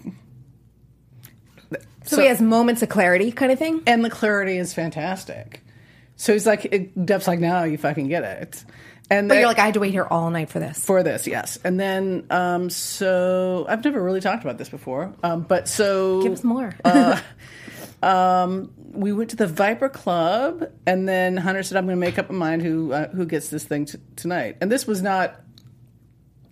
So, 2.06 2.22
he 2.22 2.28
has 2.28 2.42
moments 2.42 2.82
of 2.82 2.90
clarity, 2.90 3.32
kind 3.32 3.52
of 3.52 3.60
thing. 3.60 3.82
and 3.86 4.04
the 4.04 4.10
clarity 4.10 4.58
is 4.58 4.74
fantastic. 4.74 5.64
So 6.16 6.34
he's 6.34 6.46
like, 6.46 6.62
Depp's 6.64 7.28
like, 7.28 7.40
now 7.40 7.64
you 7.64 7.78
fucking 7.78 8.08
get 8.08 8.24
it, 8.24 8.64
and 9.12 9.28
But 9.28 9.36
then- 9.36 9.42
you're 9.42 9.50
like, 9.50 9.60
I 9.60 9.66
had 9.66 9.74
to 9.76 9.80
wait 9.82 9.92
here 9.92 10.08
all 10.10 10.30
night 10.32 10.50
for 10.50 10.60
this. 10.60 10.80
for 10.84 11.04
this, 11.04 11.28
yes. 11.28 11.60
And 11.64 11.78
then, 11.80 12.26
um, 12.30 12.70
so 12.70 13.66
I've 13.68 13.84
never 13.84 14.02
really 14.02 14.22
talked 14.22 14.44
about 14.44 14.58
this 14.58 14.70
before, 14.70 15.14
um, 15.22 15.42
but 15.42 15.68
so 15.68 16.24
Give 16.24 16.32
us 16.32 16.44
more. 16.44 16.74
we 18.94 19.14
went 19.14 19.30
to 19.32 19.36
the 19.36 19.48
Viper 19.48 19.90
Club, 19.90 20.70
and 20.86 21.08
then 21.08 21.38
Hunter 21.38 21.62
said, 21.64 21.78
"I'm 21.78 21.86
going 21.86 21.98
to 21.98 22.00
make 22.00 22.18
up 22.18 22.30
my 22.30 22.38
mind 22.38 22.62
who 22.62 22.94
uh, 22.94 23.10
who 23.10 23.26
gets 23.26 23.50
this 23.50 23.64
thing 23.64 23.86
t- 23.86 23.98
tonight." 24.16 24.58
And 24.62 24.72
this 24.72 24.88
was 24.88 25.02
not 25.02 25.36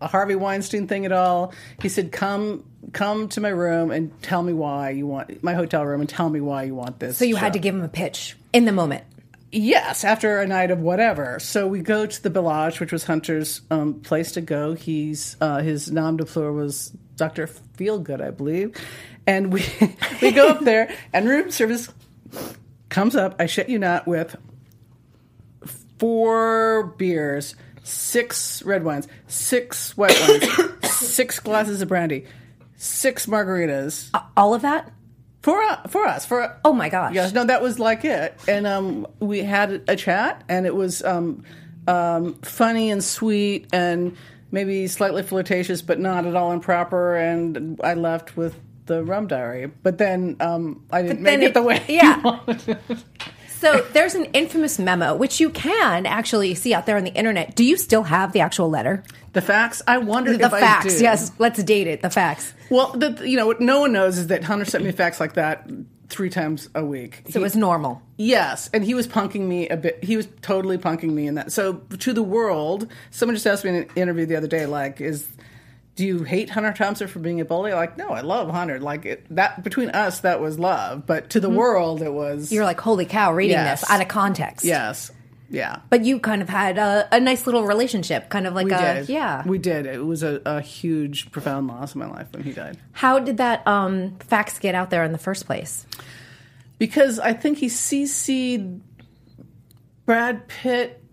a 0.02 0.08
Harvey 0.08 0.36
Weinstein 0.36 0.88
thing 0.88 1.06
at 1.06 1.12
all. 1.12 1.54
He 1.82 1.90
said, 1.90 2.12
"Come, 2.12 2.66
come 2.94 3.30
to 3.30 3.42
my 3.42 3.50
room 3.50 3.92
and 3.92 4.22
tell 4.22 4.44
me 4.44 4.54
why 4.54 4.92
you 4.92 5.08
want 5.08 5.44
my 5.44 5.54
hotel 5.54 5.86
room, 5.86 6.02
and 6.02 6.10
tell 6.10 6.30
me 6.30 6.42
why 6.42 6.64
you 6.64 6.76
want 6.76 7.00
this." 7.00 7.18
so 7.18 7.26
you 7.26 7.36
had 7.36 7.54
to 7.54 7.60
give 7.60 7.76
him 7.76 7.84
a 7.84 7.90
pitch 7.90 8.38
in 8.54 8.66
the 8.66 8.72
moment. 8.72 9.04
Yes, 9.52 10.04
after 10.04 10.40
a 10.40 10.48
night 10.48 10.70
of 10.70 10.80
whatever. 10.80 11.40
So 11.40 11.68
we 11.68 11.82
go 11.82 12.06
to 12.06 12.24
the 12.24 12.30
Bellage, 12.30 12.80
which 12.80 12.92
was 12.92 13.04
Hunter's 13.04 13.62
um, 13.72 13.96
place 14.02 14.34
to 14.34 14.42
go. 14.42 14.74
He's 14.74 15.38
uh, 15.42 15.60
his 15.60 15.92
nom 15.92 16.18
de 16.18 16.26
plume 16.26 16.56
was 16.56 16.92
Doctor 17.16 17.48
Feelgood, 17.78 18.22
I 18.22 18.30
believe, 18.30 18.76
and 19.26 19.52
we 19.52 19.66
we 20.22 20.32
go 20.32 20.50
up 20.50 20.60
there, 20.62 20.94
and 21.14 21.28
room 21.28 21.50
service 21.50 21.90
comes 22.90 23.16
up. 23.16 23.36
I 23.40 23.48
shit 23.48 23.70
you 23.70 23.80
not, 23.80 24.08
with 24.08 24.36
four 25.98 26.94
beers, 26.98 27.56
six 27.84 28.62
red 28.64 28.84
wines, 28.84 29.08
six 29.28 29.98
white 29.98 30.20
wines, 30.22 30.92
six 30.92 31.40
glasses 31.40 31.82
of 31.82 31.88
brandy, 31.88 32.26
six 32.76 33.26
margaritas 33.26 34.10
All 34.38 34.54
of 34.54 34.62
that? 34.62 34.92
For 35.42 35.62
uh, 35.62 35.88
for 35.88 36.06
us 36.06 36.26
for 36.26 36.58
Oh 36.66 36.74
my 36.74 36.90
gosh. 36.90 37.14
Yes, 37.14 37.34
no, 37.34 37.46
that 37.46 37.62
was 37.62 37.80
like 37.80 38.04
it. 38.06 38.38
And 38.48 38.68
um, 38.68 39.08
we 39.20 39.40
had 39.40 39.84
a 39.88 39.96
chat, 39.96 40.44
and 40.50 40.66
it 40.66 40.76
was 40.76 41.04
um, 41.04 41.44
um, 41.88 42.36
funny 42.42 42.92
and 42.92 43.04
sweet, 43.04 43.68
and 43.74 44.16
maybe 44.52 44.88
slightly 44.88 45.24
flirtatious, 45.24 45.82
but 45.82 46.00
not 46.00 46.26
at 46.26 46.36
all 46.36 46.52
improper. 46.52 47.16
And 47.16 47.80
I 47.84 47.94
left 47.94 48.36
with 48.36 48.56
the 48.88 49.04
rum 49.04 49.28
diary. 49.28 49.68
But 49.68 49.98
then 49.98 50.36
um, 50.40 50.84
I 50.92 51.04
didn't 51.04 51.24
then 51.24 51.40
make 51.40 51.46
it, 51.46 51.52
it- 51.52 51.54
the 51.54 51.62
way. 51.64 51.84
yeah. 51.88 52.76
So 53.60 53.86
there's 53.92 54.16
an 54.16 54.26
infamous 54.26 54.80
memo, 54.80 55.16
which 55.16 55.42
you 55.42 55.50
can 55.50 56.06
actually 56.06 56.56
see 56.56 56.74
out 56.74 56.86
there 56.86 56.96
on 56.96 57.04
the 57.04 57.14
internet. 57.14 57.56
Do 57.56 57.66
you 57.66 57.76
still 57.76 58.04
have 58.04 58.32
the 58.32 58.40
actual 58.40 58.70
letter? 58.70 59.04
The 59.34 59.42
fax. 59.42 59.82
I 59.86 59.98
wondered 59.98 60.40
The 60.40 60.46
if 60.46 60.54
I 60.54 60.60
fax, 60.62 61.02
yes. 61.02 61.34
Let's 61.40 61.62
date 61.62 61.88
it. 61.88 62.02
The 62.02 62.10
fax. 62.10 62.54
Well, 62.70 62.94
the, 62.94 63.28
you 63.28 63.36
know 63.36 63.46
what 63.46 63.60
no 63.60 63.82
one 63.82 63.92
knows 63.92 64.18
is 64.18 64.28
that 64.28 64.46
Hunter 64.46 64.64
sent 64.64 64.86
me 64.86 64.94
fax 64.94 65.20
like 65.20 65.34
that 65.34 65.70
three 66.08 66.30
times 66.30 66.70
a 66.74 66.86
week. 66.86 67.24
So 67.30 67.42
it 67.42 67.44
was 67.44 67.56
normal. 67.58 68.02
Yes, 68.16 68.70
and 68.74 68.84
he 68.84 68.94
was 68.94 69.08
punking 69.08 69.42
me 69.42 69.68
a 69.68 69.76
bit. 69.76 70.04
He 70.04 70.16
was 70.16 70.28
totally 70.42 70.78
punking 70.78 71.12
me 71.12 71.28
in 71.28 71.36
that. 71.36 71.52
So 71.52 71.74
to 72.00 72.14
the 72.14 72.24
world, 72.24 72.88
someone 73.12 73.36
just 73.36 73.46
asked 73.46 73.66
me 73.66 73.72
in 73.72 73.76
an 73.76 73.90
interview 73.98 74.26
the 74.26 74.38
other 74.38 74.48
day, 74.48 74.68
like, 74.68 75.02
is 75.02 75.28
do 76.00 76.08
you 76.08 76.24
hate 76.24 76.50
Hunter 76.50 76.72
Thompson 76.72 77.10
for 77.10 77.20
being 77.20 77.42
a 77.42 77.46
bully? 77.46 77.74
Like, 77.74 77.98
no, 77.98 78.08
I 78.12 78.22
love 78.22 78.50
Hunter. 78.50 78.80
Like 78.80 79.06
it, 79.06 79.26
that 79.36 79.64
between 79.66 79.90
us, 79.90 80.22
that 80.22 80.40
was 80.40 80.58
love, 80.58 81.06
but 81.06 81.30
to 81.32 81.42
the 81.42 81.50
world, 81.50 82.02
it 82.02 82.14
was 82.14 82.46
Mm-hmm. 82.46 82.56
You're 82.56 82.64
like, 82.64 82.80
holy 82.80 83.06
cow, 83.06 83.34
reading 83.34 83.58
Yes. 83.58 83.82
this 83.82 83.90
out 83.90 84.00
of 84.02 84.08
context. 84.08 84.66
yes, 84.66 85.12
yeah. 85.50 85.80
But 85.90 86.06
you 86.06 86.20
kind 86.22 86.42
of 86.42 86.48
had 86.48 86.78
a, 86.78 87.08
a 87.12 87.20
nice 87.20 87.46
little 87.46 87.66
relationship, 87.66 88.30
kind 88.30 88.48
of 88.48 88.54
like 88.54 88.68
We 88.68 88.72
a 88.74 88.96
did. 88.96 89.10
yeah. 89.10 89.44
we 89.46 89.58
did. 89.58 89.86
It 89.88 90.06
was 90.06 90.24
a, 90.24 90.42
a 90.46 90.62
huge, 90.62 91.32
profound 91.32 91.68
loss 91.68 91.96
in 91.96 92.00
my 92.00 92.08
life 92.08 92.28
when 92.32 92.44
he 92.44 92.54
died. 92.54 92.78
How 92.94 93.20
did 93.20 93.36
that 93.38 93.68
um, 93.68 94.16
fax 94.20 94.58
get 94.58 94.76
out 94.76 94.90
there 94.92 95.04
in 95.04 95.12
the 95.12 95.18
first 95.18 95.46
place? 95.46 95.86
because 96.78 97.20
I 97.20 97.34
think 97.34 97.58
he 97.58 97.68
CC'd 97.68 98.80
Brad 100.06 100.48
Pitt. 100.48 101.04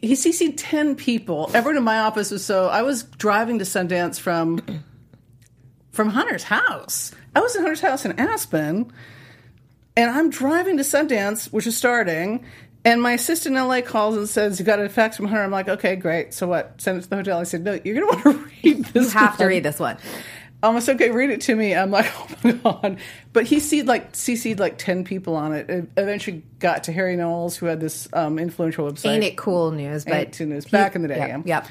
He 0.00 0.14
CC'd 0.14 0.58
ten 0.58 0.94
people. 0.94 1.50
Everyone 1.54 1.76
in 1.76 1.82
my 1.84 1.98
office 2.00 2.30
was 2.30 2.44
so. 2.44 2.68
I 2.68 2.82
was 2.82 3.04
driving 3.04 3.58
to 3.58 3.64
Sundance 3.64 4.20
from 4.20 4.60
from 5.92 6.10
Hunter's 6.10 6.44
house. 6.44 7.12
I 7.34 7.40
was 7.40 7.56
in 7.56 7.62
Hunter's 7.62 7.80
house 7.80 8.04
in 8.04 8.18
Aspen, 8.18 8.92
and 9.96 10.10
I'm 10.10 10.30
driving 10.30 10.76
to 10.76 10.82
Sundance, 10.82 11.52
which 11.52 11.66
is 11.66 11.76
starting. 11.76 12.44
And 12.84 13.02
my 13.02 13.12
assistant 13.12 13.56
in 13.56 13.66
LA 13.66 13.80
calls 13.80 14.16
and 14.16 14.28
says, 14.28 14.60
"You 14.60 14.64
got 14.64 14.78
a 14.78 14.88
fax 14.88 15.16
from 15.16 15.26
Hunter." 15.26 15.42
I'm 15.42 15.50
like, 15.50 15.68
"Okay, 15.68 15.96
great. 15.96 16.32
So 16.32 16.46
what? 16.46 16.80
Send 16.80 16.98
it 16.98 17.02
to 17.02 17.10
the 17.10 17.16
hotel." 17.16 17.40
I 17.40 17.42
said, 17.42 17.64
"No, 17.64 17.80
you're 17.82 18.00
going 18.00 18.22
to 18.22 18.28
want 18.30 18.38
to 18.38 18.50
read 18.62 18.84
this. 18.86 19.12
You 19.12 19.18
have 19.18 19.36
to 19.38 19.46
read 19.46 19.64
this 19.64 19.80
one. 19.80 19.96
Almost 20.66 20.88
okay 20.88 21.10
read 21.10 21.30
it 21.30 21.40
to 21.40 21.54
me 21.56 21.74
i'm 21.74 21.90
like 21.90 22.10
oh 22.20 22.28
my 22.44 22.52
god 22.52 22.98
but 23.32 23.44
he 23.44 23.58
seed 23.60 23.86
like 23.86 24.12
cc'd 24.12 24.58
like 24.58 24.76
10 24.78 25.04
people 25.04 25.34
on 25.36 25.52
it 25.54 25.70
it 25.70 25.88
eventually 25.96 26.42
got 26.58 26.84
to 26.84 26.92
harry 26.92 27.16
knowles 27.16 27.56
who 27.56 27.66
had 27.66 27.80
this 27.80 28.08
um, 28.12 28.38
influential 28.38 28.90
website 28.90 29.06
Ain't 29.12 29.24
it 29.24 29.36
cool 29.36 29.70
news? 29.70 30.04
But 30.04 30.14
Ain't 30.14 30.40
It 30.40 30.46
News, 30.46 30.64
back 30.66 30.94
in 30.96 31.02
the 31.02 31.08
day, 31.08 31.34
Yep. 31.44 31.66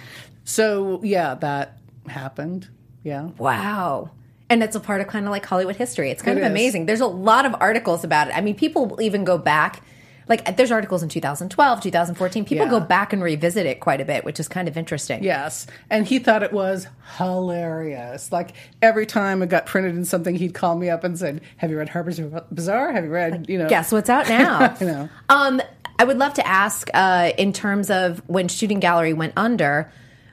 so 0.46 1.02
yeah 1.04 1.36
that 1.36 1.78
happened 2.08 2.68
yeah 3.04 3.30
Wow. 3.38 4.12
And 4.48 4.62
it's 4.62 4.76
a 4.76 4.80
part 4.80 5.02
of 5.02 5.08
kind 5.08 5.26
of 5.26 5.32
like 5.32 5.44
Hollywood 5.44 5.76
history. 5.76 6.12
It's 6.12 6.22
kind 6.22 6.38
It 6.38 6.42
of 6.42 6.46
is. 6.46 6.52
amazing. 6.52 6.86
There's 6.86 7.02
a 7.02 7.08
lot 7.08 7.48
of 7.48 7.56
articles 7.60 8.04
about 8.04 8.28
it. 8.28 8.38
I 8.38 8.42
mean, 8.42 8.54
people 8.54 8.86
will 8.86 9.02
even 9.02 9.24
go 9.24 9.40
back. 9.40 9.82
Like, 10.28 10.58
there's 10.58 10.72
articles 10.72 11.04
in 11.04 11.10
2012, 11.10 11.82
2014. 11.82 12.46
People 12.46 12.66
Yeah. 12.66 12.70
go 12.72 12.80
back 12.80 13.14
and 13.14 13.22
revisit 13.22 13.66
it 13.66 13.80
quite 13.80 14.02
a 14.02 14.06
bit, 14.06 14.26
which 14.26 14.40
is 14.40 14.48
kind 14.48 14.68
of 14.68 14.76
interesting. 14.78 15.24
yes 15.24 15.68
and 15.90 16.06
he 16.08 16.20
thought 16.20 16.42
it 16.44 16.52
was 16.54 16.88
hilarious 17.18 18.32
like 18.32 18.54
every 18.82 19.06
time 19.06 19.42
it 19.42 19.50
got 19.50 19.66
printed 19.66 19.96
in 19.96 20.06
something 20.06 20.36
he'd 20.36 20.54
call 20.54 20.76
me 20.76 20.90
up 20.90 21.04
and 21.04 21.18
said 21.18 21.42
have 21.58 21.70
you 21.70 21.78
read 21.78 21.90
harper's 21.90 22.20
bazaar 22.52 22.92
have 22.92 23.04
you 23.04 23.10
read 23.10 23.46
you 23.50 23.58
know 23.58 23.68
Guess 23.70 23.92
what's 23.92 24.10
out 24.10 24.28
now? 24.30 24.76
I 24.80 24.84
know. 24.84 25.10
Um, 25.30 25.62
I 25.98 26.04
would 26.04 26.18
love 26.18 26.34
to 26.36 26.46
ask, 26.46 26.90
uh, 26.94 27.32
in 27.38 27.54
terms 27.54 27.90
of 27.90 28.22
when 28.28 28.50
Shooting 28.50 28.82
Gallery 28.82 29.14
went 29.14 29.32
under, 29.38 29.90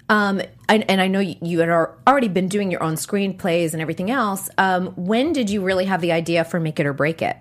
um, 0.09 0.43
and, 0.69 0.91
and 0.91 1.01
I 1.01 1.07
know 1.07 1.21
you 1.21 1.37
you 1.41 1.61
had 1.61 1.69
already 1.71 2.27
been 2.29 2.49
doing 2.49 2.71
your 2.73 2.83
own 2.83 2.95
screenplays 2.95 3.73
and 3.73 3.81
everything 3.81 4.11
else. 4.11 4.51
Um, 4.59 4.89
when 4.97 5.33
did 5.33 5.51
you 5.51 5.63
really 5.63 5.85
have 5.85 6.01
the 6.01 6.11
idea 6.11 6.43
for 6.45 6.59
Make 6.59 6.81
It 6.81 6.87
or 6.87 6.93
Break 6.93 7.23
It? 7.23 7.37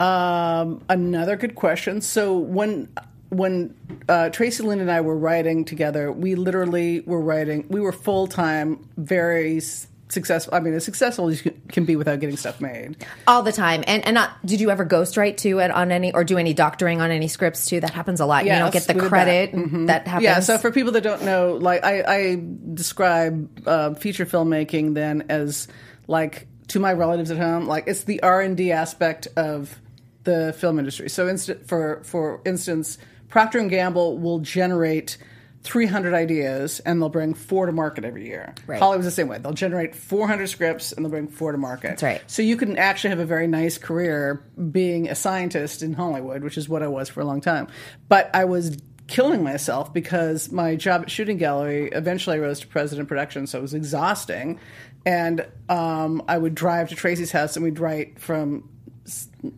Um, 0.00 0.82
another 0.88 1.36
good 1.36 1.54
question. 1.54 2.00
So 2.00 2.36
when 2.38 2.88
when 3.30 3.74
uh, 4.08 4.30
Tracy 4.30 4.62
Lynn 4.62 4.80
and 4.80 4.90
I 4.90 5.00
were 5.02 5.16
writing 5.16 5.64
together, 5.64 6.10
we 6.12 6.34
literally 6.34 7.00
were 7.00 7.20
writing. 7.20 7.66
We 7.68 7.80
were 7.80 7.92
full 7.92 8.26
time, 8.26 8.88
very 8.96 9.60
successful. 10.08 10.54
I 10.54 10.60
mean, 10.60 10.72
as 10.72 10.84
successful 10.86 11.28
as 11.28 11.44
you 11.44 11.52
can- 11.68 11.84
be 11.84 11.94
without 11.96 12.18
getting 12.20 12.36
stuff 12.38 12.60
made. 12.62 12.96
All 13.26 13.42
the 13.42 13.52
time, 13.52 13.84
and 13.86 14.04
and 14.06 14.14
not, 14.14 14.30
did 14.46 14.60
you 14.60 14.70
ever 14.70 14.86
ghostwrite 14.86 15.36
to 15.38 15.58
it 15.58 15.70
on 15.70 15.92
any 15.92 16.12
or 16.14 16.24
do 16.24 16.38
any 16.38 16.54
doctoring 16.54 17.00
on 17.02 17.10
any 17.10 17.28
scripts 17.28 17.66
too? 17.66 17.80
That 17.80 17.90
happens 17.90 18.20
a 18.20 18.26
lot. 18.26 18.44
you 18.44 18.50
don't 18.52 18.72
get 18.72 18.84
the 18.86 18.94
credit 18.94 19.52
that. 19.52 19.58
Mhm. 19.60 19.86
that 19.88 20.06
happens. 20.06 20.24
Yeah. 20.24 20.40
So 20.40 20.56
for 20.58 20.70
people 20.70 20.92
that 20.92 21.02
don't 21.02 21.24
know, 21.24 21.54
like 21.60 21.84
I, 21.84 22.02
I 22.06 22.42
describe 22.72 23.68
uh, 23.68 23.94
feature 23.94 24.24
filmmaking 24.26 24.94
then 24.94 25.24
as 25.28 25.68
like 26.06 26.46
to 26.68 26.78
my 26.80 26.92
relatives 26.94 27.30
at 27.30 27.36
home, 27.36 27.66
like 27.66 27.84
it's 27.86 28.04
the 28.04 28.22
R 28.22 28.40
and 28.40 28.56
D 28.56 28.72
aspect 28.72 29.28
of 29.36 29.78
the 30.24 30.54
film 30.58 30.78
industry. 30.78 31.08
So 31.08 31.28
inst- 31.28 31.66
for 31.66 32.02
for 32.04 32.40
instance, 32.44 32.98
Procter 33.28 33.58
and 33.58 33.70
Gamble 33.70 34.18
will 34.18 34.40
generate. 34.40 35.18
300 35.64 36.14
ideas 36.14 36.80
and 36.80 37.02
they'll 37.02 37.08
bring 37.08 37.34
four 37.34 37.66
to 37.66 37.72
market 37.72 38.04
every 38.04 38.26
year. 38.26 38.54
Right. 38.66 38.78
Hollywood's 38.78 39.06
the 39.06 39.10
same 39.10 39.28
way. 39.28 39.38
They'll 39.38 39.52
generate 39.52 39.94
400 39.94 40.46
scripts 40.46 40.92
and 40.92 41.04
they'll 41.04 41.10
bring 41.10 41.28
four 41.28 41.52
to 41.52 41.58
market. 41.58 41.88
That's 41.88 42.02
right. 42.02 42.22
So 42.26 42.42
you 42.42 42.56
can 42.56 42.78
actually 42.78 43.10
have 43.10 43.18
a 43.18 43.26
very 43.26 43.48
nice 43.48 43.76
career 43.76 44.42
being 44.70 45.08
a 45.08 45.14
scientist 45.14 45.82
in 45.82 45.92
Hollywood, 45.92 46.44
which 46.44 46.56
is 46.56 46.68
what 46.68 46.82
I 46.82 46.88
was 46.88 47.08
for 47.08 47.20
a 47.20 47.24
long 47.24 47.40
time. 47.40 47.66
But 48.08 48.30
I 48.34 48.44
was 48.44 48.78
killing 49.08 49.42
myself 49.42 49.92
because 49.92 50.52
my 50.52 50.76
job 50.76 51.02
at 51.02 51.10
Shooting 51.10 51.38
Gallery 51.38 51.88
eventually 51.92 52.36
I 52.36 52.40
rose 52.40 52.60
to 52.60 52.66
president 52.66 53.02
of 53.02 53.08
production, 53.08 53.46
so 53.46 53.58
it 53.58 53.62
was 53.62 53.74
exhausting. 53.74 54.60
And 55.04 55.46
um, 55.68 56.22
I 56.28 56.38
would 56.38 56.54
drive 56.54 56.90
to 56.90 56.94
Tracy's 56.94 57.32
house 57.32 57.56
and 57.56 57.64
we'd 57.64 57.78
write 57.78 58.20
from 58.20 58.68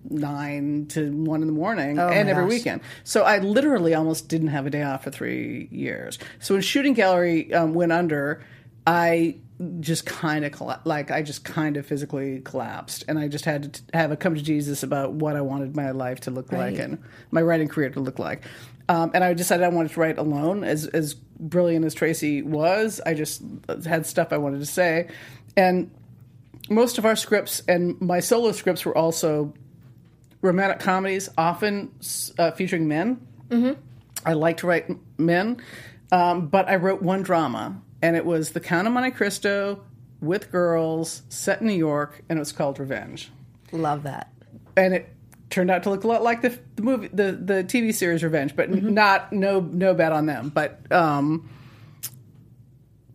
nine 0.08 0.86
to 0.90 1.10
one 1.10 1.40
in 1.42 1.46
the 1.46 1.52
morning 1.52 1.98
Oh, 1.98 2.08
and 2.08 2.28
every 2.28 2.44
gosh. 2.44 2.50
weekend. 2.50 2.80
So 3.04 3.22
I 3.22 3.38
literally 3.38 3.94
almost 3.94 4.28
didn't 4.28 4.48
have 4.48 4.66
a 4.66 4.70
day 4.70 4.82
off 4.82 5.04
for 5.04 5.10
three 5.10 5.68
years. 5.70 6.18
So 6.38 6.54
when 6.54 6.62
Shooting 6.62 6.94
Gallery 6.94 7.52
um, 7.54 7.74
went 7.74 7.92
under, 7.92 8.42
I 8.86 9.36
just 9.80 10.06
kind 10.06 10.44
of 10.44 10.52
colla- 10.52 10.80
like 10.84 11.10
I 11.10 11.22
just 11.22 11.44
kind 11.44 11.76
of 11.76 11.84
physically 11.86 12.40
collapsed, 12.40 13.04
and 13.08 13.18
I 13.18 13.28
just 13.28 13.44
had 13.44 13.62
to 13.64 13.68
t- 13.68 13.82
have 13.92 14.10
a 14.10 14.16
come 14.16 14.34
to 14.34 14.40
Jesus 14.42 14.82
about 14.82 15.12
what 15.12 15.36
I 15.36 15.42
wanted 15.42 15.76
my 15.76 15.90
life 15.90 16.20
to 16.20 16.30
look 16.30 16.50
like 16.50 16.78
and 16.78 16.98
my 17.30 17.42
writing 17.42 17.68
career 17.68 17.90
to 17.90 18.00
look 18.00 18.18
like. 18.18 18.42
Um, 18.88 19.10
and 19.14 19.22
I 19.22 19.34
decided 19.34 19.64
I 19.64 19.68
wanted 19.68 19.92
to 19.92 20.00
write 20.00 20.16
alone. 20.18 20.64
As 20.64 20.86
as 20.86 21.14
brilliant 21.14 21.84
as 21.84 21.94
Tracy 21.94 22.42
was, 22.42 23.00
I 23.04 23.12
just 23.14 23.42
had 23.86 24.06
stuff 24.06 24.32
I 24.32 24.38
wanted 24.38 24.60
to 24.60 24.66
say, 24.66 25.08
and 25.56 25.90
most 26.70 26.96
of 26.98 27.04
our 27.04 27.16
scripts 27.16 27.62
and 27.68 28.00
my 28.00 28.20
solo 28.20 28.52
scripts 28.52 28.84
were 28.86 28.96
also 28.96 29.52
romantic 30.40 30.78
comedies, 30.80 31.28
often 31.36 31.90
uh, 32.38 32.50
featuring 32.52 32.88
men. 32.88 33.26
Mm-hmm. 33.50 33.78
I 34.24 34.32
like 34.34 34.58
to 34.58 34.66
write 34.66 34.88
men, 35.18 35.60
um, 36.12 36.46
but 36.48 36.68
I 36.68 36.76
wrote 36.76 37.02
one 37.02 37.22
drama, 37.22 37.80
and 38.00 38.16
it 38.16 38.24
was 38.24 38.50
The 38.50 38.60
Count 38.60 38.86
of 38.86 38.92
Monte 38.94 39.10
Cristo 39.12 39.82
with 40.20 40.50
girls, 40.52 41.22
set 41.28 41.60
in 41.60 41.66
New 41.66 41.72
York, 41.74 42.22
and 42.28 42.38
it 42.38 42.40
was 42.40 42.52
called 42.52 42.78
Revenge. 42.78 43.30
Love 43.72 44.02
that. 44.04 44.30
And 44.76 44.94
it 44.94 45.08
turned 45.48 45.70
out 45.70 45.82
to 45.84 45.90
look 45.90 46.04
a 46.04 46.06
lot 46.06 46.22
like 46.22 46.42
the, 46.42 46.56
the 46.76 46.82
movie, 46.82 47.08
the 47.08 47.32
the 47.32 47.64
TV 47.64 47.92
series 47.94 48.22
Revenge, 48.22 48.54
but 48.54 48.70
Mm-hmm. 48.70 48.92
not 48.94 49.32
no 49.32 49.60
no 49.60 49.94
bad 49.94 50.12
on 50.12 50.26
them. 50.26 50.50
But 50.50 50.80
um, 50.92 51.48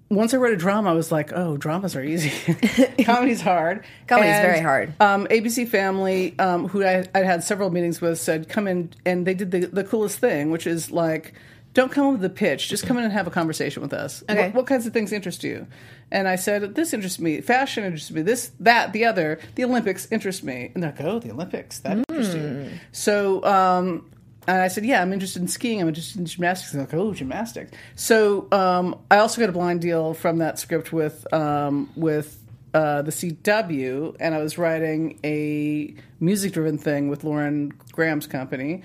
once 0.10 0.34
I 0.34 0.38
wrote 0.38 0.54
a 0.54 0.58
drama, 0.58 0.92
I 0.92 0.94
was 0.94 1.12
like, 1.12 1.32
oh, 1.34 1.58
dramas 1.58 1.96
are 1.96 2.04
easy. 2.04 2.30
Comedy's 3.04 3.42
hard. 3.42 3.84
Comedy's 4.08 4.34
And, 4.34 4.46
very 4.46 4.60
hard. 4.60 4.94
Um, 5.00 5.26
ABC 5.28 5.68
Family, 5.68 6.38
um, 6.38 6.68
who 6.68 6.84
I, 6.84 7.08
I 7.16 7.20
had 7.20 7.44
several 7.44 7.72
meetings 7.72 8.02
with, 8.02 8.20
said, 8.20 8.48
come 8.48 8.68
in, 8.68 8.92
and 9.06 9.26
they 9.26 9.34
did 9.34 9.52
the, 9.52 9.66
the 9.66 9.84
coolest 9.84 10.20
thing, 10.20 10.52
which 10.52 10.68
is 10.68 10.92
like, 10.92 11.34
don't 11.74 11.92
come 11.92 12.14
with 12.14 12.24
a 12.24 12.30
pitch, 12.30 12.70
just 12.70 12.86
come 12.86 12.98
in 12.98 13.04
and 13.04 13.12
have 13.12 13.28
a 13.28 13.32
conversation 13.32 13.82
with 13.82 13.94
us. 13.94 14.24
Okay. 14.30 14.46
What, 14.48 14.56
what 14.56 14.68
kinds 14.68 14.86
of 14.86 14.94
things 14.94 15.12
interest 15.12 15.44
you? 15.44 15.68
And 16.12 16.28
I 16.28 16.36
said, 16.36 16.76
this 16.76 16.94
interests 16.94 17.20
me. 17.20 17.42
Fashion 17.42 17.84
interests 17.84 18.12
me. 18.12 18.22
This, 18.22 18.52
that, 18.62 18.94
the 18.94 19.06
other. 19.06 19.40
The 19.56 19.66
Olympics 19.66 20.08
interest 20.12 20.44
me. 20.44 20.72
And 20.74 20.84
they're 20.84 20.92
like, 20.92 21.02
oh, 21.02 21.20
the 21.20 21.32
Olympics, 21.32 21.80
that 21.80 21.98
interests 21.98 22.36
you. 22.36 22.70
So, 22.92 23.44
um, 23.44 24.10
and 24.48 24.62
I 24.62 24.68
said, 24.68 24.86
yeah, 24.86 25.02
I'm 25.02 25.14
interested 25.14 25.42
in 25.42 25.48
skiing. 25.48 25.82
I'm 25.82 25.88
interested 25.88 26.20
in 26.20 26.26
gymnastics. 26.26 26.72
They're 26.72 26.82
like, 26.82 26.94
oh, 26.94 27.14
gymnastics. 27.14 27.72
So 27.96 28.48
um, 28.52 29.00
I 29.10 29.18
also 29.18 29.42
got 29.42 29.50
a 29.50 29.54
blind 29.54 29.82
deal 29.82 30.14
from 30.14 30.38
that 30.40 30.60
script 30.60 30.94
with 30.94 31.32
um, 31.34 31.90
with 31.96 32.40
uh, 32.74 33.02
the 33.04 33.12
CW, 33.12 34.18
and 34.20 34.36
I 34.36 34.40
was 34.40 34.58
writing 34.58 35.20
a 35.24 35.96
music-driven 36.20 36.78
thing 36.78 37.08
with 37.08 37.24
Lauren 37.24 37.74
Graham's 37.94 38.28
company. 38.28 38.84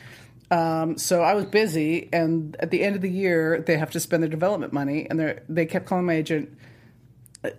Um, 0.50 0.96
so 0.96 1.22
I 1.22 1.34
was 1.34 1.44
busy, 1.44 2.08
and 2.12 2.56
at 2.60 2.70
the 2.70 2.82
end 2.82 2.96
of 2.96 3.02
the 3.02 3.10
year, 3.10 3.60
they 3.60 3.76
have 3.76 3.90
to 3.92 4.00
spend 4.00 4.22
their 4.22 4.30
development 4.30 4.72
money, 4.72 5.08
and 5.08 5.18
they 5.18 5.38
they 5.48 5.66
kept 5.66 5.86
calling 5.86 6.06
my 6.06 6.14
agent, 6.14 6.56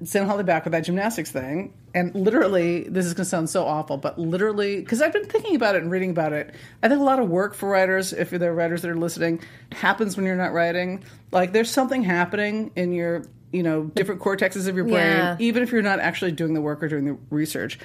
send 0.04 0.28
Holly 0.28 0.44
back 0.44 0.64
with 0.64 0.74
that 0.74 0.82
gymnastics 0.86 1.32
thing. 1.32 1.74
And 1.94 2.14
literally, 2.16 2.84
this 2.84 3.06
is 3.06 3.14
going 3.14 3.24
to 3.26 3.30
sound 3.30 3.50
so 3.50 3.66
awful, 3.66 3.98
but 3.98 4.20
literally, 4.20 4.80
because 4.80 5.02
I've 5.02 5.12
been 5.14 5.26
thinking 5.26 5.56
about 5.56 5.76
it 5.76 5.82
and 5.82 5.90
reading 5.92 6.12
about 6.12 6.34
it, 6.34 6.54
I 6.84 6.88
think 6.88 7.02
a 7.02 7.04
lot 7.04 7.20
of 7.20 7.30
work 7.30 7.54
for 7.56 7.68
writers, 7.70 8.14
if 8.14 8.30
there 8.30 8.52
are 8.52 8.56
writers 8.56 8.84
that 8.84 8.92
are 8.92 8.96
listening, 8.96 9.42
happens 9.72 10.16
when 10.16 10.26
you're 10.26 10.36
not 10.36 10.54
writing. 10.54 11.04
Like, 11.32 11.52
there's 11.52 11.72
something 11.72 12.04
happening 12.04 12.72
in 12.76 12.94
your 12.94 13.24
you 13.52 13.64
know, 13.64 13.84
different 13.84 14.22
cortexes 14.22 14.68
of 14.70 14.76
your 14.78 14.86
brain, 14.86 14.96
Yeah. 14.96 15.36
even 15.40 15.62
if 15.62 15.74
you're 15.74 15.82
not 15.82 16.00
actually 16.00 16.32
doing 16.32 16.54
the 16.54 16.62
work 16.62 16.82
or 16.82 16.88
doing 16.88 17.04
the 17.04 17.18
research. 17.30 17.80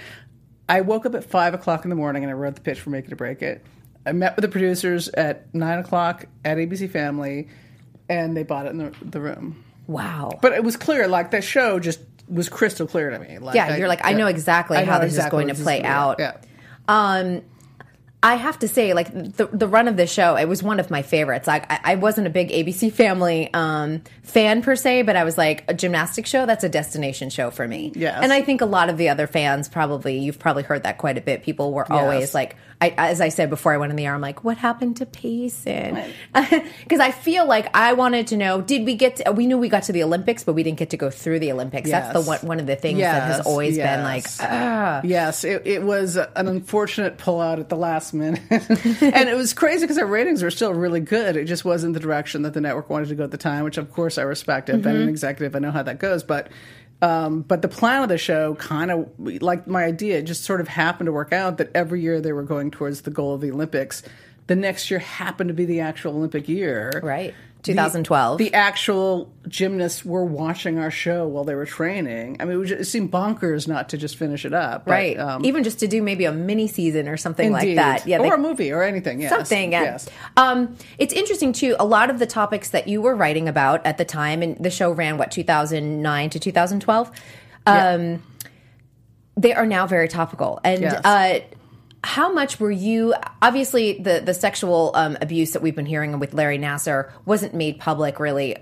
I 0.68 0.80
woke 0.82 1.06
up 1.06 1.14
at 1.16 1.24
five 1.24 1.54
o'clock 1.54 1.84
in 1.84 1.90
the 1.90 1.96
morning 1.96 2.22
and 2.22 2.30
I 2.30 2.34
wrote 2.34 2.54
the 2.54 2.60
pitch 2.60 2.78
for 2.80 2.90
Make 2.90 3.06
It 3.06 3.12
or 3.12 3.16
Break 3.16 3.42
It. 3.42 3.64
I 4.06 4.12
met 4.12 4.36
with 4.36 4.44
the 4.44 4.48
producers 4.48 5.08
at 5.08 5.52
nine 5.52 5.80
o'clock 5.80 6.26
at 6.44 6.58
ABC 6.58 6.88
Family, 6.88 7.48
and 8.08 8.36
they 8.36 8.44
bought 8.44 8.66
it 8.66 8.70
in 8.70 8.78
the, 8.78 8.94
the 9.02 9.20
room. 9.20 9.64
Wow. 9.86 10.38
But 10.42 10.52
it 10.52 10.64
was 10.64 10.76
clear, 10.76 11.08
like 11.08 11.30
the 11.30 11.40
show 11.42 11.78
just 11.78 12.00
was 12.28 12.48
crystal 12.48 12.86
clear 12.86 13.10
to 13.10 13.18
me. 13.18 13.38
Like, 13.38 13.54
Yeah, 13.54 13.76
you're 13.76 13.88
like, 13.88 14.04
I 14.04 14.12
know 14.12 14.26
exactly 14.26 14.82
how 14.84 14.98
this 14.98 15.16
is 15.16 15.26
going 15.26 15.48
to 15.48 15.54
play 15.54 15.82
out. 15.82 16.16
Yeah. 16.18 16.36
Um, 16.88 17.42
I 18.22 18.34
have 18.34 18.58
to 18.60 18.66
say, 18.68 18.92
like 18.92 19.12
the 19.12 19.46
the 19.52 19.68
run 19.68 19.86
of 19.86 19.96
the 19.96 20.06
show, 20.06 20.34
it 20.36 20.46
was 20.46 20.60
one 20.60 20.80
of 20.80 20.90
my 20.90 21.02
favorites. 21.02 21.46
Like 21.46 21.70
I, 21.70 21.92
I 21.92 21.94
wasn't 21.94 22.26
a 22.26 22.30
big 22.30 22.48
ABC 22.48 22.90
Family 22.92 23.50
um, 23.54 24.02
fan 24.24 24.62
per 24.62 24.74
se, 24.74 25.02
but 25.02 25.14
I 25.14 25.22
was 25.22 25.38
like 25.38 25.64
a 25.68 25.74
gymnastics 25.74 26.28
show. 26.28 26.44
That's 26.44 26.64
a 26.64 26.68
destination 26.68 27.30
show 27.30 27.50
for 27.50 27.68
me. 27.68 27.92
Yes. 27.94 28.18
and 28.22 28.32
I 28.32 28.42
think 28.42 28.62
a 28.62 28.66
lot 28.66 28.88
of 28.88 28.96
the 28.96 29.10
other 29.10 29.28
fans 29.28 29.68
probably 29.68 30.18
you've 30.18 30.40
probably 30.40 30.64
heard 30.64 30.82
that 30.84 30.98
quite 30.98 31.18
a 31.18 31.20
bit. 31.20 31.44
People 31.44 31.72
were 31.72 31.90
always 31.92 32.34
like, 32.34 32.56
I, 32.80 32.94
as 32.98 33.22
I 33.22 33.30
said 33.30 33.48
before 33.48 33.72
I 33.72 33.78
went 33.78 33.88
in 33.90 33.96
the 33.96 34.04
air, 34.04 34.14
I'm 34.14 34.20
like, 34.20 34.44
what 34.44 34.58
happened 34.58 34.98
to 34.98 35.06
Payson? 35.06 35.98
Because 36.34 37.00
I 37.00 37.10
feel 37.10 37.46
like 37.46 37.74
I 37.74 37.94
wanted 37.94 38.26
to 38.28 38.36
know, 38.36 38.60
did 38.60 38.84
we 38.84 38.94
get? 38.96 39.16
To, 39.16 39.32
we 39.32 39.46
knew 39.46 39.56
we 39.56 39.68
got 39.70 39.84
to 39.84 39.92
the 39.92 40.02
Olympics, 40.02 40.44
but 40.44 40.52
we 40.52 40.62
didn't 40.62 40.78
get 40.78 40.90
to 40.90 40.96
go 40.98 41.08
through 41.08 41.38
the 41.38 41.52
Olympics. 41.52 41.90
That's 41.90 42.12
the 42.12 42.20
one 42.20 42.38
one 42.40 42.60
of 42.60 42.66
the 42.66 42.76
things 42.76 42.98
that 43.00 43.22
has 43.22 43.38
Yes, 43.38 43.46
always 43.46 43.76
been 43.78 44.02
like, 44.02 44.24
yes. 44.24 44.38
ah. 44.42 45.00
Yes, 45.04 45.44
it, 45.44 45.66
it 45.66 45.82
was 45.82 46.16
an 46.16 46.28
unfortunate 46.48 47.16
pullout 47.16 47.58
at 47.60 47.68
the 47.70 47.76
last 47.76 48.12
minute. 48.12 48.40
and 48.50 49.28
it 49.28 49.36
was 49.36 49.54
crazy 49.54 49.80
because 49.82 49.98
our 49.98 50.06
ratings 50.06 50.42
were 50.42 50.50
still 50.50 50.74
really 50.74 51.00
good. 51.00 51.36
It 51.36 51.44
just 51.46 51.64
wasn't 51.64 51.94
the 51.94 52.00
direction 52.00 52.42
that 52.42 52.52
the 52.52 52.60
network 52.60 52.90
wanted 52.90 53.08
to 53.08 53.14
go 53.14 53.24
at 53.24 53.30
the 53.30 53.38
time, 53.38 53.64
which 53.64 53.78
of 53.78 53.90
course 53.92 54.18
I 54.18 54.22
respect. 54.22 54.68
I've 54.68 54.76
Mm-hmm. 54.76 54.82
been 54.84 54.96
an 54.96 55.08
executive, 55.08 55.56
I 55.56 55.60
know 55.60 55.70
how 55.70 55.82
that 55.82 55.98
goes. 55.98 56.22
But 56.22 56.48
um, 57.02 57.42
but 57.42 57.62
the 57.62 57.68
plan 57.68 58.02
of 58.02 58.08
the 58.08 58.18
show 58.18 58.54
kind 58.54 58.90
of 58.90 59.08
like 59.18 59.66
my 59.66 59.84
idea 59.84 60.22
just 60.22 60.44
sort 60.44 60.60
of 60.60 60.68
happened 60.68 61.06
to 61.06 61.12
work 61.12 61.32
out 61.32 61.58
that 61.58 61.70
every 61.74 62.00
year 62.00 62.20
they 62.20 62.32
were 62.32 62.42
going 62.42 62.70
towards 62.70 63.02
the 63.02 63.10
goal 63.10 63.34
of 63.34 63.40
the 63.40 63.50
Olympics. 63.50 64.02
The 64.46 64.56
next 64.56 64.90
year 64.90 65.00
happened 65.00 65.48
to 65.48 65.54
be 65.54 65.64
the 65.64 65.80
actual 65.80 66.14
Olympic 66.16 66.48
year. 66.48 67.00
Right. 67.02 67.34
2012. 67.62 68.38
The, 68.38 68.54
actual 68.54 69.32
gymnasts 69.48 70.04
were 70.04 70.24
watching 70.24 70.78
our 70.78 70.90
show 70.92 71.26
while 71.26 71.42
they 71.42 71.56
were 71.56 71.66
training. 71.66 72.36
I 72.38 72.44
mean, 72.44 72.62
it, 72.62 72.66
just, 72.66 72.80
it 72.82 72.84
seemed 72.84 73.10
bonkers 73.10 73.66
not 73.66 73.88
to 73.88 73.96
just 73.98 74.16
finish 74.16 74.44
it 74.44 74.54
up. 74.54 74.84
but, 74.84 74.92
right. 74.92 75.18
um, 75.18 75.44
Even 75.44 75.64
just 75.64 75.80
to 75.80 75.88
do 75.88 76.00
maybe 76.00 76.26
a 76.26 76.32
mini 76.32 76.68
season 76.68 77.08
or 77.08 77.16
something 77.16 77.50
like 77.50 77.74
that. 77.74 78.06
Yeah, 78.06 78.18
or 78.18 78.22
they- 78.22 78.30
a 78.30 78.36
movie 78.36 78.70
or 78.70 78.84
anything. 78.84 79.20
Yes. 79.20 79.30
something. 79.30 79.72
Yes. 79.72 80.08
Um, 80.36 80.76
it's 80.98 81.12
interesting 81.12 81.52
too. 81.52 81.74
A 81.80 81.84
lot 81.84 82.08
of 82.08 82.20
the 82.20 82.26
topics 82.26 82.68
that 82.70 82.86
you 82.86 83.02
were 83.02 83.16
writing 83.16 83.48
about 83.48 83.84
at 83.84 83.98
the 83.98 84.04
time, 84.04 84.42
and 84.42 84.56
the 84.62 84.70
show 84.70 84.92
ran 84.92 85.18
what 85.18 85.32
2009 85.32 86.30
to 86.30 86.38
2012. 86.38 87.10
Um, 87.66 88.22
They 89.36 89.52
are 89.54 89.66
now 89.66 89.88
very 89.88 90.06
topical, 90.08 90.60
and 90.62 90.82
Yes. 90.82 91.00
uh, 91.04 91.40
how 92.06 92.32
much 92.32 92.60
were 92.60 92.70
you? 92.70 93.14
Obviously, 93.42 93.98
the 94.00 94.22
the 94.24 94.32
sexual 94.32 94.92
um, 94.94 95.18
abuse 95.20 95.50
that 95.52 95.60
we've 95.62 95.74
been 95.74 95.86
hearing 95.86 96.18
with 96.20 96.32
Larry 96.32 96.58
Nassar 96.58 97.10
wasn't 97.24 97.52
made 97.54 97.78
public 97.80 98.18
really. 98.20 98.56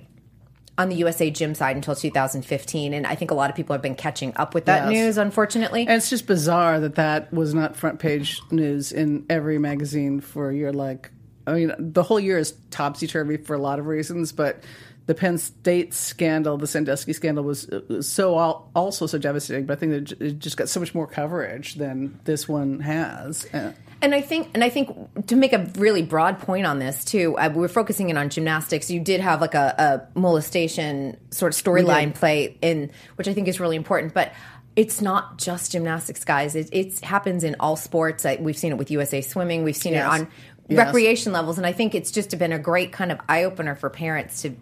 On 0.76 0.88
the 0.88 0.96
USA 0.96 1.30
Gym 1.30 1.54
side 1.54 1.76
until 1.76 1.94
2015, 1.94 2.94
and 2.94 3.06
I 3.06 3.14
think 3.14 3.30
a 3.30 3.34
lot 3.34 3.48
of 3.48 3.54
people 3.54 3.74
have 3.74 3.82
been 3.82 3.94
catching 3.94 4.32
up 4.34 4.54
with 4.54 4.64
that 4.64 4.90
Yes. 4.90 4.92
news, 4.92 5.18
unfortunately. 5.18 5.82
And 5.82 5.90
it's 5.92 6.10
just 6.10 6.26
bizarre 6.26 6.80
that 6.80 6.96
that 6.96 7.32
was 7.32 7.54
not 7.54 7.76
front 7.76 8.00
page 8.00 8.40
news 8.50 8.90
in 8.90 9.24
every 9.30 9.56
magazine 9.58 10.18
for 10.18 10.50
a 10.50 10.56
year. 10.56 10.72
Like, 10.72 11.12
I 11.46 11.52
mean, 11.52 11.72
the 11.78 12.02
whole 12.02 12.18
year 12.18 12.38
is 12.38 12.54
topsy 12.72 13.06
turvy 13.06 13.36
for 13.36 13.54
a 13.54 13.58
lot 13.60 13.78
of 13.78 13.86
reasons, 13.86 14.32
but 14.32 14.64
the 15.06 15.14
Penn 15.14 15.36
State 15.38 15.92
scandal, 15.92 16.56
the 16.56 16.66
Sandusky 16.66 17.12
scandal, 17.12 17.44
was, 17.44 17.68
was 17.88 18.08
so 18.08 18.38
al- 18.38 18.70
also 18.74 19.06
so 19.06 19.18
devastating. 19.18 19.66
But 19.66 19.76
I 19.76 19.80
think 19.80 19.92
that 20.08 20.20
it 20.20 20.38
just 20.38 20.56
got 20.56 20.68
so 20.68 20.80
much 20.80 20.94
more 20.94 21.06
coverage 21.06 21.74
than 21.74 22.18
this 22.24 22.48
one 22.48 22.80
has. 22.80 23.46
Uh, 23.52 23.72
And 24.02 24.14
I 24.14 24.20
think, 24.20 24.50
and 24.54 24.62
I 24.64 24.68
think 24.70 25.26
to 25.28 25.36
make 25.36 25.52
a 25.52 25.70
really 25.78 26.02
broad 26.02 26.38
point 26.38 26.66
on 26.66 26.78
this 26.78 27.04
too, 27.04 27.36
uh, 27.38 27.50
we're 27.54 27.68
focusing 27.68 28.10
in 28.10 28.16
on 28.16 28.28
gymnastics. 28.30 28.90
You 28.90 29.00
did 29.00 29.20
have 29.20 29.40
like 29.40 29.54
a, 29.54 30.06
a 30.14 30.18
molestation 30.18 31.16
sort 31.30 31.54
of 31.56 31.62
storyline 31.62 32.14
play 32.14 32.56
in, 32.62 32.90
which 33.16 33.28
I 33.28 33.34
think 33.34 33.48
is 33.48 33.60
really 33.60 33.76
important. 33.76 34.12
But 34.14 34.32
it's 34.76 35.00
not 35.00 35.38
just 35.38 35.72
gymnastics, 35.72 36.24
guys. 36.24 36.54
It, 36.56 36.68
it 36.72 37.00
happens 37.00 37.44
in 37.44 37.56
all 37.60 37.76
sports. 37.76 38.26
I, 38.26 38.36
we've 38.40 38.56
seen 38.58 38.72
it 38.72 38.78
with 38.78 38.90
USA 38.90 39.20
Swimming. 39.20 39.64
We've 39.64 39.76
seen 39.76 39.92
Yes. 39.94 40.04
it 40.04 40.08
on 40.22 40.28
Yes. 40.66 40.78
recreation 40.78 41.32
levels, 41.34 41.58
and 41.58 41.66
I 41.66 41.72
think 41.72 41.94
it's 41.94 42.10
just 42.10 42.36
been 42.38 42.50
a 42.52 42.58
great 42.58 42.90
kind 42.90 43.12
of 43.12 43.20
eye 43.28 43.44
opener 43.44 43.74
for 43.74 43.90
parents 43.90 44.40
to 44.42 44.56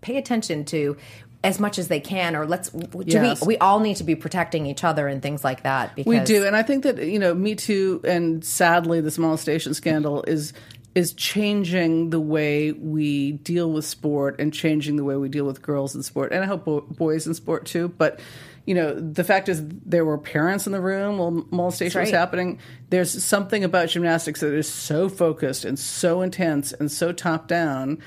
pay 0.00 0.16
attention 0.16 0.64
to. 0.66 0.96
As 1.44 1.60
much 1.60 1.78
as 1.78 1.86
they 1.86 2.00
can, 2.00 2.34
or 2.34 2.46
let's. 2.48 2.70
Do 2.70 2.88
Yes. 3.06 3.40
we? 3.42 3.46
We 3.54 3.58
all 3.58 3.78
need 3.78 3.94
to 3.98 4.04
be 4.04 4.16
protecting 4.16 4.66
each 4.66 4.82
other 4.82 5.06
and 5.06 5.22
things 5.22 5.44
like 5.44 5.62
that. 5.62 5.94
Because 5.94 6.10
We 6.10 6.18
do, 6.18 6.44
and 6.44 6.56
I 6.56 6.64
think 6.64 6.82
that 6.82 6.98
you 7.00 7.20
know, 7.20 7.32
Me 7.32 7.54
Too, 7.54 8.00
and 8.02 8.44
sadly, 8.44 9.00
this 9.00 9.18
molestation 9.18 9.72
scandal 9.72 10.24
is 10.24 10.52
is 10.96 11.12
changing 11.12 12.10
the 12.10 12.18
way 12.18 12.72
we 12.72 13.32
deal 13.32 13.70
with 13.70 13.84
sport 13.84 14.34
and 14.40 14.52
changing 14.52 14.96
the 14.96 15.04
way 15.04 15.14
we 15.14 15.28
deal 15.28 15.44
with 15.44 15.62
girls 15.62 15.94
in 15.94 16.02
sport, 16.02 16.32
and 16.32 16.42
I 16.42 16.46
hope 16.48 16.64
bo- 16.64 16.80
boys 16.80 17.24
in 17.28 17.34
sport 17.34 17.66
too. 17.66 17.86
But 17.96 18.18
you 18.66 18.74
know, 18.74 18.92
the 18.98 19.22
fact 19.24 19.48
is, 19.48 19.62
there 19.86 20.04
were 20.04 20.18
parents 20.18 20.66
in 20.66 20.72
the 20.72 20.80
room 20.80 21.18
while 21.18 21.46
molestation 21.52 22.00
was 22.00 22.10
happening. 22.10 22.58
There's 22.90 23.22
something 23.24 23.62
about 23.62 23.90
gymnastics 23.90 24.40
that 24.40 24.52
is 24.52 24.68
so 24.68 25.08
focused 25.08 25.64
and 25.64 25.78
so 25.78 26.20
intense 26.20 26.72
and 26.72 26.90
so 26.90 27.12
top 27.12 27.46
down. 27.46 27.98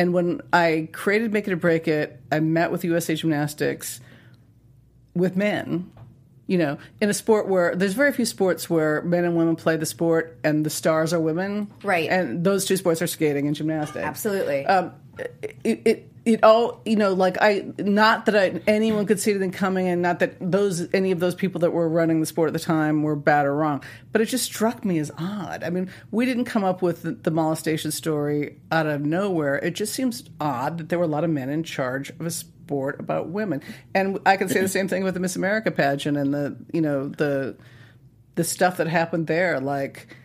And 0.00 0.14
when 0.14 0.40
I 0.50 0.88
created 0.92 1.30
Make 1.30 1.46
It 1.46 1.52
or 1.52 1.56
Break 1.56 1.86
It, 1.86 2.18
I 2.32 2.40
met 2.40 2.70
with 2.72 2.84
USA 2.84 3.14
Gymnastics 3.14 4.00
with 5.14 5.36
men 5.36 5.90
you 6.46 6.56
know 6.58 6.78
in 7.00 7.10
a 7.10 7.14
sport 7.14 7.48
where 7.48 7.74
there's 7.74 7.94
very 7.94 8.12
few 8.12 8.24
sports 8.24 8.70
where 8.70 9.02
men 9.02 9.24
and 9.24 9.36
women 9.36 9.56
play 9.56 9.76
the 9.76 9.84
sport 9.86 10.38
and 10.44 10.64
the 10.64 10.70
stars 10.70 11.12
are 11.12 11.20
women 11.20 11.68
Right. 11.84 12.08
and 12.08 12.42
those 12.44 12.64
two 12.64 12.76
sports 12.76 13.02
are 13.02 13.06
skating 13.08 13.46
and 13.46 13.54
gymnastics 13.56 14.04
Absolutely. 14.04 14.64
um, 14.66 14.92
it, 15.42 15.82
it 15.84 16.09
it 16.34 16.44
all 16.44 16.80
you 16.84 16.96
know 16.96 17.12
like 17.12 17.36
i 17.40 17.64
not 17.78 18.26
that 18.26 18.36
I, 18.36 18.60
anyone 18.66 19.06
could 19.06 19.20
see 19.20 19.30
anything 19.30 19.50
coming 19.50 19.88
and 19.88 20.02
not 20.02 20.18
that 20.20 20.36
those 20.40 20.92
any 20.94 21.10
of 21.10 21.20
those 21.20 21.34
people 21.34 21.60
that 21.60 21.72
were 21.72 21.88
running 21.88 22.20
the 22.20 22.26
sport 22.26 22.48
at 22.48 22.52
the 22.52 22.58
time 22.58 23.02
were 23.02 23.16
bad 23.16 23.46
or 23.46 23.54
wrong 23.54 23.82
but 24.12 24.20
it 24.20 24.26
just 24.26 24.44
struck 24.44 24.84
me 24.84 24.98
as 24.98 25.10
odd. 25.18 25.62
I 25.62 25.70
mean 25.70 25.90
we 26.10 26.24
didn't 26.24 26.44
come 26.44 26.64
up 26.64 26.82
with 26.82 27.02
the, 27.02 27.12
the 27.12 27.30
molestation 27.30 27.90
story 27.90 28.58
out 28.72 28.86
of 28.86 29.02
nowhere. 29.02 29.56
It 29.56 29.74
just 29.74 29.94
seems 29.94 30.24
odd 30.40 30.78
that 30.78 30.88
there 30.88 30.98
were 30.98 31.04
a 31.04 31.08
lot 31.08 31.24
of 31.24 31.30
men 31.30 31.48
in 31.48 31.62
charge 31.62 32.10
of 32.10 32.22
a 32.22 32.30
sport 32.30 33.00
about 33.00 33.28
women. 33.28 33.62
And 33.94 34.18
i 34.26 34.36
can 34.36 34.48
say 34.48 34.60
the 34.60 34.68
same 34.68 34.88
thing 34.88 35.04
with 35.04 35.14
the 35.14 35.20
miss 35.20 35.36
america 35.36 35.70
pageant 35.70 36.16
and 36.16 36.34
the 36.34 36.56
you 36.72 36.80
know 36.80 37.08
the 37.08 37.56
the 38.34 38.44
stuff 38.44 38.78
that 38.78 38.86
happened 38.86 39.26
there. 39.26 39.60
Like 39.60 40.16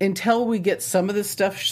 until 0.00 0.46
we 0.46 0.58
get 0.58 0.82
some 0.82 1.08
of 1.08 1.14
this 1.14 1.30
stuff 1.30 1.56
sh- 1.58 1.70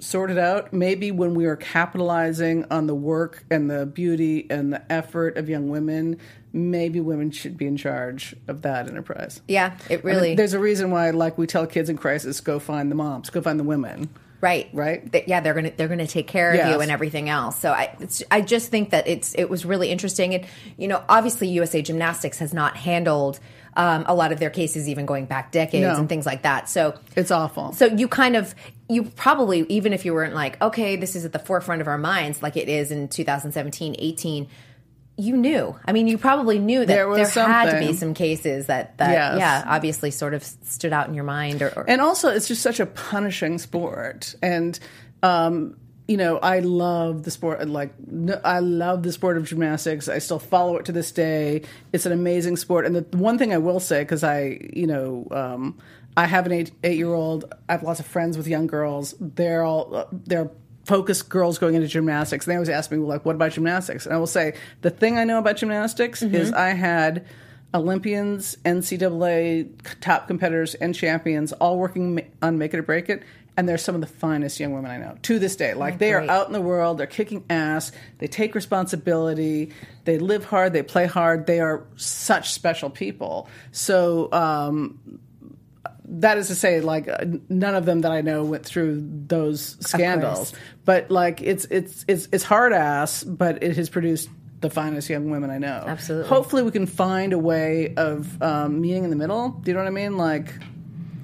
sorted 0.00 0.38
out 0.38 0.72
maybe 0.72 1.10
when 1.10 1.34
we 1.34 1.44
are 1.46 1.56
capitalizing 1.56 2.64
on 2.70 2.86
the 2.86 2.94
work 2.94 3.44
and 3.50 3.68
the 3.70 3.84
beauty 3.86 4.46
and 4.50 4.72
the 4.72 4.92
effort 4.92 5.36
of 5.36 5.48
young 5.48 5.68
women 5.68 6.16
maybe 6.52 7.00
women 7.00 7.30
should 7.30 7.56
be 7.56 7.66
in 7.66 7.76
charge 7.76 8.34
of 8.46 8.62
that 8.62 8.88
enterprise 8.88 9.40
yeah, 9.48 9.76
it 9.90 9.94
I 9.94 9.96
mean, 9.96 10.02
really. 10.04 10.34
there's 10.34 10.54
a 10.54 10.58
reason 10.60 10.90
why 10.90 11.10
like 11.10 11.36
we 11.36 11.46
tell 11.46 11.66
kids 11.66 11.88
in 11.90 11.96
crisis 11.96 12.40
go 12.40 12.58
find 12.58 12.90
the 12.90 12.94
moms 12.94 13.28
go 13.30 13.40
find 13.40 13.58
the 13.58 13.64
women 13.64 14.08
Right. 14.40 14.68
Right? 14.72 15.10
Th- 15.10 15.24
yeah, 15.26 15.40
they're 15.40 15.52
gonna 15.52 15.72
they're 15.76 15.88
gonna 15.88 16.06
take 16.06 16.28
care 16.28 16.50
of 16.50 16.54
Yes. 16.58 16.72
you 16.72 16.80
and 16.80 16.92
everything 16.92 17.28
else. 17.28 17.58
So 17.58 17.72
I 17.72 17.92
it's, 17.98 18.22
I 18.30 18.40
just 18.40 18.70
think 18.70 18.90
that 18.90 19.08
it's 19.08 19.34
it 19.34 19.50
was 19.50 19.64
really 19.64 19.90
interesting 19.90 20.32
and 20.32 20.46
you 20.76 20.86
know 20.86 21.02
obviously 21.08 21.48
USA 21.48 21.82
Gymnastics 21.82 22.38
has 22.38 22.54
not 22.54 22.76
handled 22.76 23.40
um, 23.76 24.04
a 24.06 24.14
lot 24.14 24.30
of 24.30 24.38
their 24.38 24.50
cases 24.50 24.88
even 24.88 25.06
going 25.06 25.24
back 25.26 25.50
decades 25.50 25.82
No. 25.82 25.96
and 25.96 26.08
things 26.08 26.24
like 26.24 26.42
that. 26.42 26.68
So 26.68 26.96
it's 27.16 27.32
awful 27.32 27.72
so 27.72 27.86
you 27.86 28.06
kind 28.06 28.36
of 28.36 28.54
you 28.88 29.04
probably 29.04 29.66
even 29.68 29.92
if 29.92 30.04
you 30.04 30.14
weren't 30.14 30.34
like 30.34 30.60
okay 30.62 30.96
this 30.96 31.14
is 31.14 31.24
at 31.24 31.32
the 31.32 31.38
forefront 31.38 31.80
of 31.80 31.88
our 31.88 31.98
minds 31.98 32.42
like 32.42 32.56
it 32.56 32.68
is 32.68 32.90
in 32.90 33.08
2017 33.08 33.96
18 33.98 34.48
you 35.20 35.36
knew. 35.36 35.76
I 35.84 35.90
mean, 35.90 36.06
you 36.06 36.16
probably 36.16 36.60
knew 36.60 36.78
that 36.78 36.86
There 36.86 37.12
there, 37.12 37.26
had 37.26 37.72
to 37.72 37.84
be 37.84 37.92
some 37.92 38.14
cases 38.14 38.66
that, 38.66 38.96
that 38.98 39.10
Yes. 39.10 39.38
yeah, 39.38 39.64
obviously 39.66 40.12
sort 40.12 40.32
of 40.32 40.44
stood 40.44 40.92
out 40.92 41.08
in 41.08 41.14
your 41.14 41.24
mind. 41.24 41.60
Or, 41.60 41.70
or 41.76 41.84
and 41.88 42.00
also 42.00 42.28
it's 42.28 42.46
just 42.46 42.62
such 42.62 42.78
a 42.78 42.86
punishing 42.86 43.58
sport 43.58 44.36
and 44.42 44.78
um 45.24 45.76
you 46.06 46.16
know 46.16 46.38
i 46.38 46.60
love 46.60 47.24
the 47.24 47.30
sport 47.30 47.68
like 47.68 47.92
i 48.44 48.60
love 48.60 49.02
the 49.02 49.12
sport 49.12 49.36
of 49.36 49.44
gymnastics 49.44 50.08
i 50.08 50.18
still 50.18 50.38
follow 50.38 50.76
it 50.76 50.84
to 50.84 50.92
this 50.92 51.10
day 51.10 51.60
it's 51.92 52.06
an 52.06 52.12
amazing 52.12 52.56
sport 52.56 52.86
and 52.86 52.94
the 52.94 53.18
one 53.18 53.36
thing 53.36 53.52
i 53.52 53.58
will 53.58 53.80
say 53.80 54.02
because 54.02 54.22
i 54.22 54.58
you 54.72 54.86
know 54.86 55.26
um 55.32 55.76
i 56.18 56.26
have 56.26 56.46
an 56.46 56.52
eight 56.52 56.70
eight 56.82 56.98
year 56.98 57.12
old 57.14 57.52
i 57.68 57.72
have 57.72 57.82
lots 57.82 58.00
of 58.00 58.06
friends 58.06 58.36
with 58.36 58.46
young 58.46 58.66
girls 58.66 59.14
they're 59.20 59.62
all 59.62 60.08
they're 60.12 60.50
focused 60.84 61.28
girls 61.28 61.58
going 61.58 61.74
into 61.74 61.86
gymnastics 61.86 62.46
and 62.46 62.52
they 62.52 62.56
always 62.56 62.68
ask 62.68 62.90
me 62.90 62.98
like 62.98 63.24
what 63.24 63.34
about 63.34 63.52
gymnastics 63.52 64.04
and 64.04 64.14
i 64.14 64.18
will 64.18 64.26
say 64.26 64.54
the 64.82 64.90
thing 64.90 65.18
i 65.18 65.24
know 65.24 65.38
about 65.38 65.56
gymnastics 65.56 66.22
is 66.22 66.52
i 66.52 66.70
had 66.70 67.26
olympians 67.74 68.56
ncaa 68.64 69.68
top 70.00 70.26
competitors 70.26 70.74
and 70.76 70.94
champions 70.94 71.52
all 71.54 71.78
working 71.78 72.20
on 72.42 72.58
make 72.58 72.74
it 72.74 72.78
or 72.78 72.82
break 72.82 73.08
it 73.08 73.22
and 73.58 73.68
they're 73.68 73.76
some 73.76 73.96
of 73.96 74.00
the 74.00 74.06
finest 74.06 74.60
young 74.60 74.72
women 74.72 74.88
I 74.88 74.98
know 74.98 75.18
to 75.22 75.40
this 75.40 75.56
day. 75.56 75.74
Like 75.74 75.98
they 75.98 76.12
are 76.12 76.20
out 76.30 76.46
in 76.46 76.52
the 76.52 76.60
world, 76.60 76.96
they're 76.96 77.08
kicking 77.08 77.44
ass, 77.50 77.90
they 78.18 78.28
take 78.28 78.54
responsibility, 78.54 79.72
they 80.04 80.18
live 80.18 80.44
hard, 80.44 80.72
they 80.72 80.84
play 80.84 81.06
hard. 81.06 81.48
They 81.48 81.58
are 81.58 81.82
such 81.96 82.52
special 82.52 82.88
people. 82.88 83.48
So 83.72 84.30
um, 84.30 85.00
that 86.10 86.38
is 86.38 86.48
to 86.48 86.54
say, 86.54 86.80
like 86.80 87.08
uh, 87.08 87.24
none 87.48 87.74
of 87.74 87.84
them 87.84 88.00
that 88.02 88.12
I 88.12 88.20
know 88.20 88.44
went 88.44 88.64
through 88.64 89.06
those 89.26 89.76
scandals. 89.80 90.52
But 90.84 91.10
like 91.10 91.42
it's 91.42 91.66
it's 91.66 92.04
it's 92.08 92.28
it's 92.32 92.44
hard 92.44 92.72
ass, 92.72 93.24
but 93.24 93.62
it 93.62 93.76
has 93.76 93.88
produced 93.88 94.28
the 94.60 94.70
finest 94.70 95.08
young 95.08 95.30
women 95.30 95.50
I 95.50 95.58
know. 95.58 95.84
Absolutely. 95.86 96.28
Hopefully, 96.28 96.62
we 96.62 96.70
can 96.70 96.86
find 96.86 97.32
a 97.32 97.38
way 97.38 97.94
of 97.96 98.42
um, 98.42 98.80
meeting 98.80 99.04
in 99.04 99.10
the 99.10 99.16
middle. 99.16 99.50
Do 99.50 99.70
you 99.70 99.74
know 99.74 99.82
what 99.82 99.88
I 99.88 99.92
mean? 99.92 100.16
Like. 100.16 100.52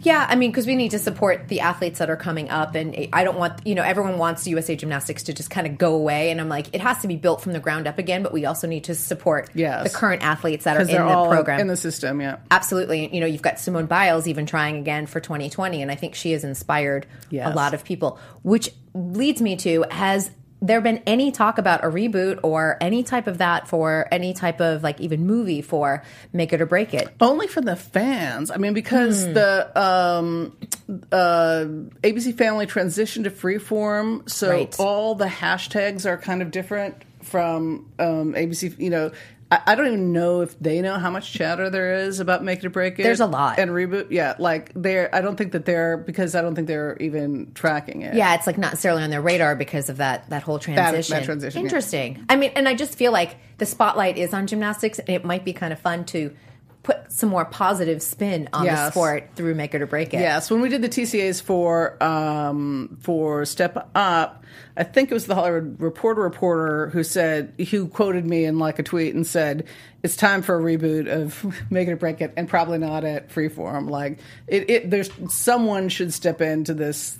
Yeah, 0.04 0.24
I 0.28 0.36
mean, 0.36 0.50
because 0.50 0.66
we 0.66 0.76
need 0.76 0.90
to 0.92 0.98
support 0.98 1.48
the 1.48 1.60
athletes 1.60 1.98
that 1.98 2.10
are 2.10 2.16
coming 2.16 2.50
up, 2.50 2.74
and 2.74 3.08
I 3.12 3.24
don't 3.24 3.38
want 3.38 3.66
you 3.66 3.74
know 3.74 3.82
everyone 3.82 4.18
wants 4.18 4.46
USA 4.46 4.76
Gymnastics 4.76 5.24
to 5.24 5.32
just 5.32 5.50
kind 5.50 5.66
of 5.66 5.78
go 5.78 5.94
away, 5.94 6.30
and 6.30 6.40
I'm 6.40 6.48
like, 6.48 6.74
it 6.74 6.80
has 6.80 6.98
to 7.00 7.08
be 7.08 7.16
built 7.16 7.40
from 7.40 7.52
the 7.52 7.60
ground 7.60 7.86
up 7.88 7.98
again. 7.98 8.22
But 8.22 8.32
we 8.32 8.44
also 8.46 8.66
need 8.66 8.84
to 8.84 8.94
support 8.94 9.50
Yes. 9.54 9.90
the 9.90 9.96
current 9.98 10.22
athletes 10.22 10.64
that 10.64 10.76
are 10.76 10.80
in 10.82 10.86
the 10.88 11.26
program. 11.28 11.58
in 11.60 11.66
the 11.66 11.76
system, 11.76 12.20
yeah. 12.20 12.36
Absolutely, 12.50 13.12
you 13.14 13.20
know, 13.20 13.26
you've 13.26 13.42
got 13.42 13.58
Simone 13.58 13.86
Biles 13.86 14.28
even 14.28 14.46
trying 14.46 14.76
again 14.76 15.06
for 15.06 15.20
2020, 15.20 15.82
and 15.82 15.90
I 15.90 15.94
think 15.94 16.14
she 16.14 16.32
has 16.32 16.44
inspired 16.44 17.06
Yes. 17.30 17.50
a 17.52 17.56
lot 17.56 17.74
of 17.74 17.82
people. 17.84 18.18
Which 18.42 18.70
leads 18.94 19.40
me 19.42 19.56
to 19.56 19.84
has 19.90 20.30
there 20.66 20.80
been 20.80 21.02
any 21.06 21.30
talk 21.30 21.58
about 21.58 21.84
a 21.84 21.88
reboot 21.88 22.40
or 22.42 22.76
any 22.80 23.02
type 23.02 23.26
of 23.26 23.38
that 23.38 23.68
for 23.68 24.08
any 24.10 24.32
type 24.32 24.60
of 24.60 24.82
like 24.82 25.00
even 25.00 25.26
movie 25.26 25.60
for 25.62 26.02
Make 26.32 26.52
It 26.52 26.60
or 26.60 26.66
Break 26.66 26.94
It? 26.94 27.08
Only 27.20 27.46
for 27.46 27.60
the 27.60 27.76
fans. 27.76 28.50
I 28.50 28.56
mean, 28.56 28.72
because 28.74 29.24
the 29.24 29.70
um, 29.80 30.56
uh, 31.12 31.64
ABC 32.02 32.36
Family 32.36 32.66
transitioned 32.66 33.24
to 33.24 33.30
Freeform, 33.30 34.28
so 34.28 34.50
Right. 34.50 34.74
all 34.78 35.14
the 35.14 35.26
hashtags 35.26 36.06
are 36.06 36.16
kind 36.16 36.40
of 36.42 36.50
different 36.50 36.94
from 37.22 37.86
um, 37.98 38.34
ABC. 38.34 38.78
You 38.78 38.90
know, 38.90 39.10
I, 39.50 39.60
I 39.66 39.74
don't 39.74 39.86
even 39.86 40.12
know 40.12 40.40
if 40.40 40.58
they 40.58 40.80
know 40.80 40.98
how 40.98 41.10
much 41.10 41.32
chatter 41.32 41.70
there 41.70 41.94
is 41.94 42.20
about 42.20 42.42
Make 42.42 42.60
It 42.60 42.66
or 42.66 42.70
Break 42.70 42.98
It. 42.98 43.02
There's 43.02 43.20
a 43.20 43.26
lot. 43.26 43.58
and 43.58 43.70
reboot. 43.70 44.08
Yeah, 44.10 44.34
like 44.38 44.72
they're. 44.74 45.14
I 45.14 45.20
don't 45.20 45.36
think 45.36 45.52
that 45.52 45.64
they're 45.64 45.96
because 45.96 46.34
I 46.34 46.42
don't 46.42 46.54
think 46.54 46.68
they're 46.68 46.96
even 47.00 47.52
tracking 47.54 48.02
it. 48.02 48.14
Yeah, 48.14 48.34
it's 48.34 48.46
like 48.46 48.58
not 48.58 48.72
necessarily 48.72 49.02
on 49.02 49.10
their 49.10 49.22
radar 49.22 49.54
because 49.56 49.88
of 49.88 49.98
that 49.98 50.28
that 50.30 50.42
whole 50.42 50.58
transition. 50.58 51.16
that 51.16 51.24
transition, 51.24 51.60
yeah. 51.60 51.64
Interesting. 51.64 52.24
I 52.28 52.36
mean, 52.36 52.52
and 52.56 52.68
I 52.68 52.74
just 52.74 52.96
feel 52.96 53.12
like 53.12 53.36
the 53.58 53.66
spotlight 53.66 54.16
is 54.18 54.32
on 54.34 54.46
gymnastics, 54.46 54.98
and 54.98 55.08
it 55.10 55.24
might 55.24 55.44
be 55.44 55.52
kind 55.52 55.72
of 55.72 55.78
fun 55.78 56.04
to 56.06 56.34
put 56.84 57.10
some 57.10 57.30
more 57.30 57.44
positive 57.44 58.00
spin 58.02 58.48
on 58.52 58.66
the 58.66 58.90
sport 58.90 59.30
through 59.34 59.54
Make 59.54 59.74
It 59.74 59.82
or 59.82 59.86
Break 59.86 60.14
It. 60.14 60.20
Yes, 60.20 60.50
when 60.50 60.60
we 60.60 60.68
did 60.68 60.82
the 60.82 60.88
TCAs 60.88 61.42
for 61.42 62.00
um, 62.02 62.98
for 63.00 63.44
Step 63.44 63.90
Up, 63.94 64.44
I 64.76 64.84
think 64.84 65.10
it 65.10 65.14
was 65.14 65.26
the 65.26 65.34
Hollywood 65.34 65.80
Reporter 65.80 66.22
reporter 66.22 66.90
who 66.90 67.02
said 67.02 67.54
who 67.70 67.88
quoted 67.88 68.24
me 68.24 68.44
in 68.44 68.58
like 68.58 68.78
a 68.78 68.82
tweet 68.84 69.14
and 69.14 69.26
said 69.26 69.66
it's 70.04 70.16
time 70.16 70.42
for 70.42 70.56
a 70.56 70.62
reboot 70.62 71.08
of 71.08 71.44
Make 71.70 71.88
It 71.88 71.92
or 71.92 71.96
Break 71.96 72.20
It, 72.20 72.34
and 72.36 72.48
probably 72.48 72.78
not 72.78 73.04
at 73.04 73.30
Freeform. 73.30 73.90
Like 73.90 74.20
it, 74.46 74.70
it 74.70 74.90
there's 74.90 75.10
someone 75.28 75.88
should 75.88 76.12
step 76.12 76.40
into 76.40 76.74
this 76.74 77.18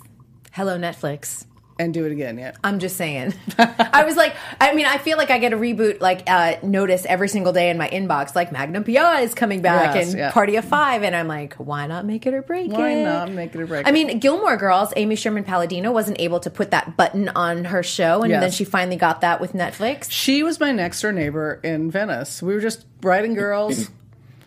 Hello, 0.51 0.77
Netflix. 0.77 1.45
And 1.77 1.93
do 1.93 2.05
it 2.05 2.11
again. 2.11 2.37
Yeah. 2.37 2.53
I'm 2.63 2.79
just 2.79 2.95
saying. 2.95 3.33
I 3.57 4.03
was 4.05 4.15
like, 4.15 4.33
I 4.61 4.73
mean, 4.73 4.85
I 4.85 4.97
feel 4.97 5.17
like 5.17 5.29
I 5.29 5.39
get 5.39 5.51
a 5.53 5.57
reboot 5.57 5.99
like 6.01 6.23
uh, 6.29 6.55
notice 6.63 7.05
every 7.05 7.27
single 7.27 7.51
day 7.53 7.69
in 7.69 7.77
my 7.77 7.89
inbox, 7.89 8.33
like 8.35 8.51
Magnum 8.51 8.83
PI 8.85 9.21
is 9.21 9.33
coming 9.33 9.61
back 9.61 9.95
Yes, 9.95 10.09
and 10.09 10.17
yeah. 10.17 10.31
Party 10.31 10.55
of 10.55 10.65
Five, 10.65 11.03
and 11.03 11.15
I'm 11.15 11.27
like, 11.27 11.53
why 11.55 11.85
not 11.87 12.05
make 12.05 12.25
it 12.25 12.33
or 12.33 12.41
break 12.41 12.71
Why 12.71 12.91
it? 12.91 12.95
Why 12.97 13.03
not 13.03 13.31
make 13.31 13.53
it 13.53 13.61
or 13.61 13.67
break 13.67 13.85
I 13.85 13.89
it? 13.89 13.93
mean, 13.93 14.19
Gilmore 14.19 14.57
Girls, 14.57 14.93
Amy 14.95 15.15
Sherman 15.15 15.43
Palladino 15.43 15.91
wasn't 15.91 16.19
able 16.19 16.39
to 16.41 16.49
put 16.49 16.71
that 16.71 16.95
button 16.95 17.29
on 17.29 17.65
her 17.65 17.83
show, 17.83 18.21
and 18.21 18.29
Yes. 18.31 18.41
then 18.41 18.51
she 18.51 18.63
finally 18.63 18.97
got 18.97 19.21
that 19.21 19.41
with 19.41 19.53
Netflix. 19.53 20.07
She 20.09 20.43
was 20.43 20.59
my 20.59 20.71
next 20.71 21.01
door 21.01 21.11
neighbor 21.11 21.59
in 21.63 21.91
Venice. 21.91 22.41
We 22.41 22.53
were 22.53 22.61
just 22.61 22.85
writing 23.01 23.33
girls. 23.33 23.89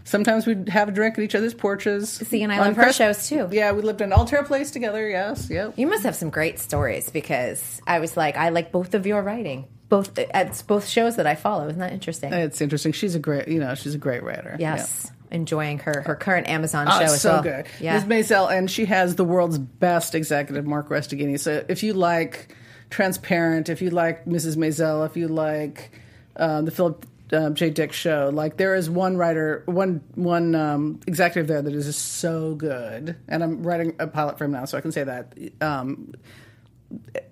Sometimes 0.09 0.47
we'd 0.47 0.68
have 0.71 0.88
a 0.88 0.92
drink 0.92 1.18
at 1.18 1.23
each 1.25 1.35
other's 1.35 1.55
porches. 1.55 2.09
See, 2.11 2.42
and 2.42 2.51
I 2.53 2.61
love 2.61 2.77
her 2.77 2.92
shows 2.92 3.29
too. 3.29 3.49
Yeah, 3.53 3.73
we 3.73 3.83
lived 3.83 4.01
in 4.01 4.12
Altair 4.12 4.42
Place 4.42 4.71
together. 4.71 5.09
Yes, 5.09 5.49
yep. 5.51 5.75
You 5.77 5.87
must 5.87 6.03
have 6.05 6.16
some 6.16 6.31
great 6.31 6.59
stories 6.59 7.11
because 7.11 7.81
I 7.87 7.99
was 7.99 8.16
like, 8.16 8.37
I 8.37 8.49
like 8.49 8.73
both 8.73 8.94
of 8.94 9.07
your 9.07 9.23
writing, 9.23 9.66
both 9.88 10.18
it's 10.18 10.62
both 10.62 10.87
shows 10.88 11.16
that 11.16 11.27
I 11.27 11.35
follow. 11.35 11.66
Isn't 11.68 11.79
that 11.81 11.92
interesting? 11.92 12.33
It's 12.33 12.61
interesting. 12.61 12.92
She's 12.92 13.14
a 13.14 13.18
great, 13.18 13.49
you 13.49 13.61
know, 13.61 13.75
she's 13.75 13.94
a 13.94 13.99
great 13.99 14.23
writer. 14.23 14.57
yes, 14.59 15.11
enjoying 15.31 15.79
her 15.81 16.03
her 16.07 16.14
current 16.16 16.49
Amazon 16.49 16.87
Yeah. 16.87 16.92
show 16.99 17.01
Oh, 17.01 17.14
as 17.14 17.21
so 17.21 17.33
well. 17.35 17.42
good. 17.42 17.66
Yeah, 17.81 18.03
Ms. 18.03 18.05
Maisel, 18.31 18.51
and 18.51 18.71
she 18.71 18.87
has 18.87 19.16
the 19.16 19.25
world's 19.25 19.59
best 19.59 20.14
executive, 20.14 20.64
Mark 20.66 20.88
Restigini. 20.88 21.38
So 21.38 21.64
if 21.68 21.83
you 21.83 21.92
like 21.92 22.55
Transparent, 22.88 23.68
if 23.68 23.83
you 23.83 23.90
like 23.90 24.25
Mrs. 24.25 24.57
Maisel, 24.57 25.05
if 25.07 25.16
you 25.16 25.29
like 25.29 25.90
um, 26.37 26.64
the 26.64 26.71
Philip 26.71 27.05
um, 27.33 27.55
J. 27.55 27.71
Dick 27.71 27.93
show, 27.93 28.31
like 28.33 28.57
there 28.57 28.75
is 28.75 28.88
one 28.88 29.17
writer, 29.17 29.62
one 29.67 30.03
one 30.14 30.55
um, 30.55 31.01
executive 31.07 31.47
there 31.47 31.62
that 31.62 31.75
is 31.75 31.87
just 31.87 32.17
so 32.17 32.55
good. 32.55 33.17
And 33.29 33.43
I'm 33.43 33.62
writing 33.62 33.95
a 33.99 34.07
pilot 34.07 34.38
for 34.38 34.45
him 34.45 34.53
now, 34.53 34.64
so 34.64 34.79
I 34.79 34.81
can 34.81 34.93
say 34.93 35.05
that. 35.05 35.35
Um, 35.61 36.14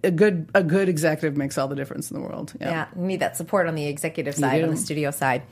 a 0.05 0.11
good 0.11 0.51
a 0.55 0.63
good 0.63 0.89
executive 0.89 1.37
makes 1.37 1.57
all 1.57 1.67
the 1.67 1.77
difference 1.77 2.11
in 2.11 2.21
the 2.21 2.23
world. 2.23 2.53
yeah, 2.61 2.89
you 2.95 3.03
need 3.03 3.21
that 3.21 3.37
support 3.37 3.67
on 3.67 3.75
the 3.75 3.87
executive 3.87 4.35
side, 4.35 4.63
on 4.63 4.71
the 4.71 4.77
studio 4.77 5.11
side. 5.11 5.43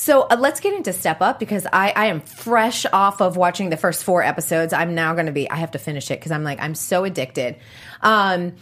So 0.00 0.22
uh, 0.22 0.36
let's 0.38 0.60
get 0.60 0.72
into 0.72 0.94
Step 0.94 1.20
Up 1.20 1.38
because 1.38 1.66
I, 1.70 1.92
I 1.94 2.06
am 2.06 2.22
fresh 2.22 2.86
off 2.86 3.20
of 3.20 3.36
watching 3.36 3.68
the 3.68 3.76
first 3.76 4.02
four 4.02 4.22
episodes. 4.22 4.72
I'm 4.72 4.94
now 4.94 5.12
going 5.12 5.26
to 5.26 5.32
be, 5.32 5.50
I 5.50 5.56
have 5.56 5.72
to 5.72 5.78
finish 5.78 6.10
it 6.10 6.18
because 6.18 6.32
I'm 6.32 6.42
like, 6.42 6.58
I'm 6.58 6.74
so 6.74 7.04
addicted. 7.04 7.56
Um, 8.00 8.54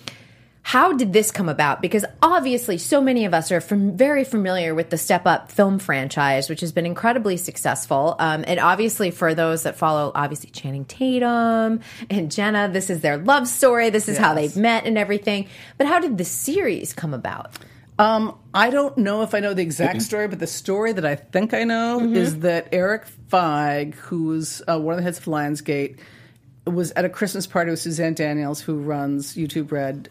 how 0.68 0.92
did 0.92 1.14
this 1.14 1.31
come 1.31 1.48
about? 1.48 1.81
Because 1.81 2.04
obviously, 2.20 2.76
so 2.76 3.00
many 3.00 3.24
of 3.24 3.33
us 3.33 3.50
are 3.50 3.59
fam- 3.59 3.96
very 3.96 4.22
familiar 4.22 4.74
with 4.74 4.90
the 4.90 4.98
Step 4.98 5.26
Up 5.26 5.50
film 5.50 5.78
franchise, 5.78 6.50
which 6.50 6.61
has 6.61 6.72
been 6.72 6.85
incredibly 6.85 7.38
successful. 7.38 8.16
Um, 8.18 8.44
and 8.46 8.61
obviously, 8.61 9.11
for 9.11 9.35
those 9.35 9.62
that 9.62 9.76
follow, 9.76 10.12
obviously 10.14 10.50
Channing 10.50 10.85
Tatum 10.85 11.81
and 12.11 12.31
Jenna, 12.31 12.68
this 12.70 12.90
is 12.90 13.00
their 13.00 13.16
love 13.16 13.48
story. 13.48 13.88
This 13.88 14.11
is 14.11 14.18
how 14.18 14.35
they've 14.35 14.54
met 14.59 14.85
and 14.85 14.98
everything. 14.98 15.48
But 15.78 15.87
how 15.87 16.00
did 16.00 16.18
the 16.18 16.24
series 16.26 16.92
come 16.92 17.14
about? 17.14 17.50
Um, 17.98 18.38
I 18.52 18.68
don't 18.68 18.98
know 18.98 19.22
if 19.22 19.33
I 19.33 19.40
know 19.40 19.54
the 19.54 19.62
exact 19.62 20.02
story, 20.02 20.28
but 20.28 20.38
the 20.38 20.46
story 20.46 20.92
that 20.92 21.07
I 21.07 21.16
think 21.16 21.54
I 21.54 21.64
know 21.64 21.98
is 22.00 22.40
that 22.40 22.68
Erik 22.72 23.07
Feig, 23.31 23.94
who's 23.94 24.61
uh, 24.68 24.78
one 24.78 24.92
of 24.92 24.98
the 24.98 25.02
heads 25.02 25.16
of 25.16 25.24
Lionsgate, 25.24 25.96
was 26.66 26.90
at 26.90 27.07
a 27.07 27.09
Christmas 27.09 27.46
party 27.46 27.70
with 27.70 27.81
Susanne 27.81 28.12
Daniels, 28.12 28.61
who 28.61 28.76
runs 28.76 29.35
YouTube 29.35 29.72
Red 29.72 30.11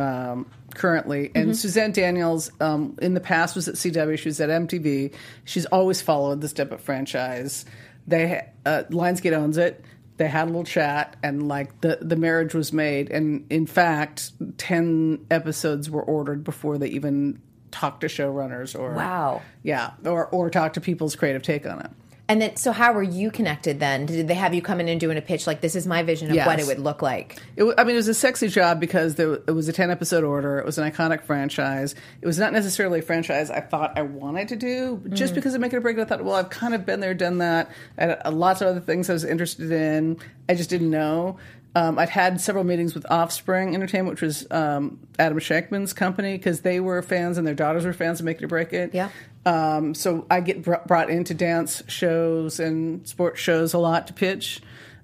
um, 0.00 0.46
currently. 0.74 1.30
And 1.34 1.56
Susanne 1.56 1.92
Daniels, 1.92 2.50
um, 2.60 2.96
in 3.02 3.14
the 3.14 3.20
past, 3.20 3.54
was 3.54 3.68
at 3.68 3.74
CW. 3.76 4.18
She 4.18 4.28
was 4.28 4.40
at 4.40 4.48
MTV. 4.48 5.12
She's 5.44 5.66
always 5.66 6.00
followed 6.02 6.40
the 6.40 6.48
Step 6.48 6.72
Up 6.72 6.80
franchise. 6.80 7.64
They 8.06 8.42
uh, 8.64 8.84
Lionsgate 8.90 9.32
owns 9.32 9.56
it. 9.58 9.84
They 10.16 10.26
had 10.28 10.44
a 10.44 10.46
little 10.46 10.64
chat, 10.64 11.16
and 11.22 11.48
like 11.48 11.80
the 11.80 11.98
the 12.00 12.16
marriage 12.16 12.54
was 12.54 12.72
made. 12.72 13.10
And 13.10 13.46
in 13.50 13.66
fact, 13.66 14.32
ten 14.58 15.24
episodes 15.30 15.88
were 15.88 16.02
ordered 16.02 16.44
before 16.44 16.76
they 16.78 16.88
even 16.88 17.40
talked 17.70 18.00
to 18.00 18.08
showrunners 18.08 18.78
or 18.78 18.92
Wow. 18.94 19.42
yeah, 19.62 19.92
or 20.04 20.26
or 20.26 20.50
talked 20.50 20.74
to 20.74 20.80
people's 20.80 21.14
creative 21.16 21.42
take 21.42 21.66
on 21.66 21.80
it. 21.80 21.90
And 22.30 22.40
then, 22.40 22.54
so 22.54 22.70
how 22.70 22.92
were 22.92 23.02
you 23.02 23.32
connected 23.32 23.80
then? 23.80 24.06
Did 24.06 24.28
they 24.28 24.34
have 24.34 24.54
you 24.54 24.62
come 24.62 24.78
in 24.78 24.86
and 24.86 25.00
doing 25.00 25.18
a 25.18 25.20
pitch 25.20 25.48
like 25.48 25.62
this 25.62 25.74
is 25.74 25.84
my 25.84 26.04
vision 26.04 26.30
of 26.30 26.46
what 26.46 26.60
it 26.60 26.66
would 26.68 26.78
look 26.78 27.02
like? 27.02 27.42
It, 27.56 27.64
I 27.76 27.82
mean, 27.82 27.94
it 27.94 27.96
was 27.96 28.06
a 28.06 28.14
sexy 28.14 28.46
job 28.46 28.78
because 28.78 29.16
there, 29.16 29.32
it 29.32 29.50
was 29.50 29.66
a 29.66 29.72
10 29.72 29.90
episode 29.90 30.22
order. 30.22 30.60
It 30.60 30.64
was 30.64 30.78
an 30.78 30.88
iconic 30.88 31.24
franchise. 31.24 31.96
It 32.22 32.26
was 32.28 32.38
not 32.38 32.52
necessarily 32.52 33.00
a 33.00 33.02
franchise 33.02 33.50
I 33.50 33.58
thought 33.58 33.98
I 33.98 34.02
wanted 34.02 34.46
to 34.50 34.56
do. 34.56 35.02
Just 35.08 35.34
because 35.34 35.54
of 35.54 35.60
Make 35.60 35.72
It 35.72 35.78
or 35.78 35.80
Break 35.80 35.98
It, 35.98 36.02
I 36.02 36.04
thought, 36.04 36.22
well, 36.22 36.36
I've 36.36 36.50
kind 36.50 36.72
of 36.72 36.86
been 36.86 37.00
there, 37.00 37.14
done 37.14 37.38
that. 37.38 37.68
I 37.98 38.02
had 38.02 38.22
uh, 38.24 38.30
lots 38.30 38.60
of 38.60 38.68
other 38.68 38.80
things 38.80 39.10
I 39.10 39.12
was 39.12 39.24
interested 39.24 39.72
in. 39.72 40.16
I 40.48 40.54
just 40.54 40.70
didn't 40.70 40.90
know. 40.90 41.36
Um, 41.74 41.98
I'd 41.98 42.08
had 42.08 42.40
several 42.40 42.64
meetings 42.64 42.94
with 42.94 43.08
Offspring 43.10 43.74
Entertainment, 43.74 44.14
which 44.14 44.22
was 44.22 44.46
um, 44.50 44.98
Adam 45.18 45.38
Shankman's 45.38 45.92
company, 45.92 46.36
because 46.36 46.62
they 46.62 46.80
were 46.80 47.00
fans 47.00 47.38
and 47.38 47.46
their 47.46 47.54
daughters 47.54 47.84
were 47.84 47.92
fans 47.92 48.18
of 48.20 48.26
Make 48.26 48.38
It 48.38 48.44
or 48.44 48.48
Break 48.48 48.72
It. 48.72 48.92
Yeah. 48.92 49.10
Um, 49.46 49.94
so 49.94 50.26
I 50.30 50.40
get 50.40 50.62
br- 50.62 50.74
brought 50.86 51.10
into 51.10 51.34
dance 51.34 51.82
shows 51.88 52.60
and 52.60 53.06
sports 53.08 53.40
shows 53.40 53.74
a 53.74 53.78
lot 53.78 54.06
to 54.08 54.12
pitch. 54.12 54.60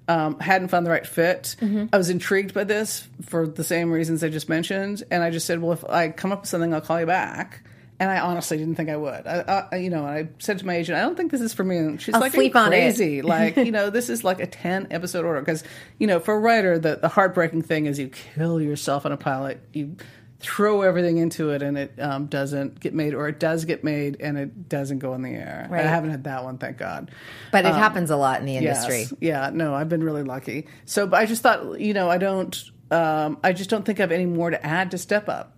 Um, 0.09 0.39
hadn't 0.39 0.69
found 0.69 0.85
the 0.85 0.89
right 0.89 1.05
fit. 1.05 1.57
I 1.91 1.97
was 1.97 2.09
intrigued 2.09 2.53
by 2.53 2.63
this 2.63 3.05
for 3.23 3.45
the 3.45 3.63
same 3.63 3.91
reasons 3.91 4.23
I 4.23 4.29
just 4.29 4.47
mentioned, 4.47 5.03
and 5.11 5.21
I 5.21 5.31
just 5.31 5.45
said, 5.45 5.61
"Well, 5.61 5.73
if 5.73 5.83
I 5.83 6.09
come 6.09 6.31
up 6.31 6.41
with 6.41 6.49
something, 6.49 6.73
I'll 6.73 6.79
call 6.79 7.01
you 7.01 7.05
back." 7.05 7.61
And 7.99 8.09
I 8.09 8.19
honestly 8.19 8.57
didn't 8.57 8.75
think 8.75 8.89
I 8.89 8.95
would. 8.95 9.27
I, 9.27 9.67
I 9.69 9.75
you 9.77 9.89
know, 9.89 10.05
I 10.05 10.29
said 10.39 10.59
to 10.59 10.65
my 10.65 10.75
agent, 10.75 10.97
"I 10.97 11.01
don't 11.01 11.17
think 11.17 11.31
this 11.31 11.41
is 11.41 11.53
for 11.53 11.65
me." 11.65 11.77
And 11.77 12.01
she's 12.01 12.15
I'll 12.15 12.21
like, 12.21 12.33
"Are 12.33 12.37
you 12.37 12.43
sleep 12.43 12.55
on 12.55 12.71
it." 12.71 12.77
crazy? 12.77 13.21
like, 13.23 13.57
you 13.57 13.71
know, 13.71 13.89
this 13.89 14.09
is 14.09 14.23
like 14.23 14.39
a 14.39 14.47
ten 14.47 14.87
episode 14.91 15.25
order 15.25 15.41
because 15.41 15.65
you 15.97 16.07
know, 16.07 16.21
for 16.21 16.35
a 16.35 16.39
writer, 16.39 16.79
the 16.79 16.95
the 16.95 17.09
heartbreaking 17.09 17.63
thing 17.63 17.85
is 17.85 17.99
you 17.99 18.07
kill 18.07 18.61
yourself 18.61 19.05
on 19.05 19.11
a 19.11 19.17
pilot. 19.17 19.59
You 19.73 19.97
throw 20.39 20.83
everything 20.83 21.17
into 21.17 21.49
it 21.49 21.61
and 21.63 21.77
it 21.77 21.93
um, 21.99 22.27
doesn't 22.27 22.79
get 22.79 22.93
made 22.93 23.13
or 23.15 23.27
it 23.27 23.39
does 23.39 23.65
get 23.65 23.83
made 23.83 24.17
and 24.19 24.37
it 24.37 24.69
doesn't 24.69 24.99
go 24.99 25.13
in 25.15 25.23
the 25.23 25.31
air 25.31 25.67
Right. 25.69 25.83
i 25.83 25.87
haven't 25.89 26.11
had 26.11 26.25
that 26.25 26.43
one 26.43 26.57
thank 26.59 26.77
god 26.77 27.09
But 27.51 27.65
it 27.65 27.73
happens 27.73 28.11
a 28.11 28.15
lot 28.17 28.39
in 28.39 28.45
the 28.45 28.57
industry. 28.57 28.99
Yes. 28.99 29.13
Yeah, 29.19 29.49
no, 29.51 29.73
I've 29.73 29.89
been 29.89 30.03
really 30.03 30.23
lucky. 30.23 30.67
So, 30.85 31.07
but 31.07 31.19
I 31.19 31.25
just 31.25 31.41
thought, 31.41 31.79
you 31.79 31.93
know, 31.93 32.09
I 32.09 32.17
don't. 32.19 32.55
um, 32.91 33.39
I 33.43 33.53
just 33.53 33.69
don't 33.71 33.83
think 33.83 33.99
I 33.99 34.03
have 34.03 34.11
any 34.11 34.25
more 34.27 34.49
to 34.51 34.63
add 34.65 34.91
to 34.91 34.97
Step 34.99 35.27
Up. 35.27 35.53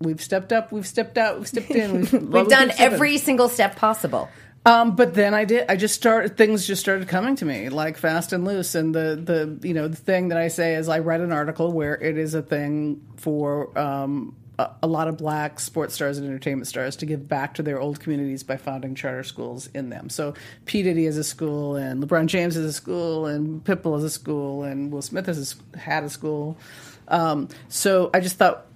We've 0.00 0.20
stepped 0.22 0.52
up, 0.52 0.70
we've 0.72 0.86
stepped 0.86 1.18
out, 1.18 1.38
we've 1.38 1.48
stepped 1.48 1.70
in. 1.70 2.00
We've, 2.00 2.12
We've 2.32 2.48
done 2.48 2.72
every 2.78 3.18
single 3.18 3.48
step 3.48 3.76
possible. 3.76 4.28
Um, 4.66 4.96
but 4.96 5.14
then 5.14 5.34
I 5.34 5.44
did. 5.44 5.64
I 5.68 5.76
just 5.76 5.94
started. 5.94 6.36
Things 6.36 6.66
just 6.66 6.80
started 6.80 7.08
coming 7.08 7.36
to 7.36 7.44
me 7.44 7.68
like 7.68 7.96
fast 7.96 8.32
and 8.32 8.44
loose. 8.44 8.74
And 8.74 8.94
the 8.94 9.20
the 9.60 9.66
you 9.66 9.74
know 9.74 9.88
the 9.88 9.96
thing 9.96 10.28
that 10.28 10.38
I 10.38 10.48
say 10.48 10.74
is 10.74 10.88
I 10.88 10.98
read 10.98 11.20
an 11.20 11.32
article 11.32 11.72
where 11.72 11.94
it 11.94 12.18
is 12.18 12.34
a 12.34 12.42
thing 12.42 13.00
for 13.16 13.76
um, 13.78 14.36
a, 14.58 14.86
lot 14.86 15.08
of 15.08 15.16
black 15.16 15.60
sports 15.60 15.94
stars 15.94 16.18
and 16.18 16.26
entertainment 16.26 16.66
stars 16.66 16.96
to 16.96 17.06
give 17.06 17.28
back 17.28 17.54
to 17.54 17.62
their 17.62 17.80
old 17.80 18.00
communities 18.00 18.42
by 18.42 18.56
founding 18.56 18.94
charter 18.94 19.22
schools 19.22 19.68
in 19.72 19.88
them. 19.88 20.08
So 20.08 20.34
P 20.64 20.82
Diddy 20.82 21.04
has 21.04 21.16
a 21.16 21.24
school, 21.24 21.76
and 21.76 22.02
LeBron 22.02 22.26
James 22.26 22.54
has 22.56 22.64
a 22.64 22.72
school, 22.72 23.26
and 23.26 23.62
Pitbull 23.62 23.94
has 23.94 24.04
a 24.04 24.10
school, 24.10 24.64
and 24.64 24.90
Will 24.90 25.02
Smith 25.02 25.26
has 25.26 25.54
had 25.76 26.02
a 26.02 26.10
school. 26.10 26.58
Um, 27.06 27.48
so 27.68 28.10
I 28.12 28.20
just 28.20 28.36
thought 28.36 28.66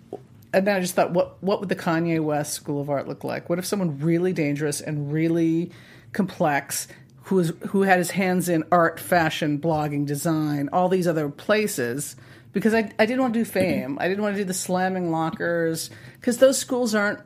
and 0.53 0.67
then 0.67 0.77
I 0.77 0.81
just 0.81 0.95
thought, 0.95 1.13
what 1.13 1.43
what 1.43 1.61
would 1.61 1.69
the 1.69 1.77
Kanye 1.77 2.21
West 2.21 2.53
School 2.53 2.81
of 2.81 2.91
Art 2.91 3.09
look 3.09 3.25
like? 3.25 3.49
What 3.49 3.59
if 3.59 3.67
someone 3.67 3.99
really 3.99 4.33
dangerous 4.33 4.81
and 4.81 5.13
really 5.13 5.73
complex, 6.13 6.89
who 7.25 7.39
is 7.39 7.53
who 7.69 7.83
had 7.83 7.99
his 7.99 8.11
hands 8.11 8.49
in 8.49 8.65
art, 8.71 9.01
fashion, 9.01 9.59
blogging, 9.59 10.07
design, 10.07 10.69
all 10.73 10.89
these 10.89 11.09
other 11.09 11.29
places? 11.29 12.17
Because 12.53 12.75
I 12.75 12.91
I 12.99 13.07
didn't 13.07 13.21
want 13.21 13.35
to 13.35 13.41
do 13.41 13.45
fame. 13.45 13.99
I 14.01 14.09
didn't 14.09 14.23
want 14.23 14.35
to 14.37 14.43
do 14.43 14.45
the 14.45 14.55
slamming 14.55 15.11
lockers 15.11 15.91
because 16.15 16.39
those 16.39 16.59
schools 16.59 16.95
aren't. 16.95 17.21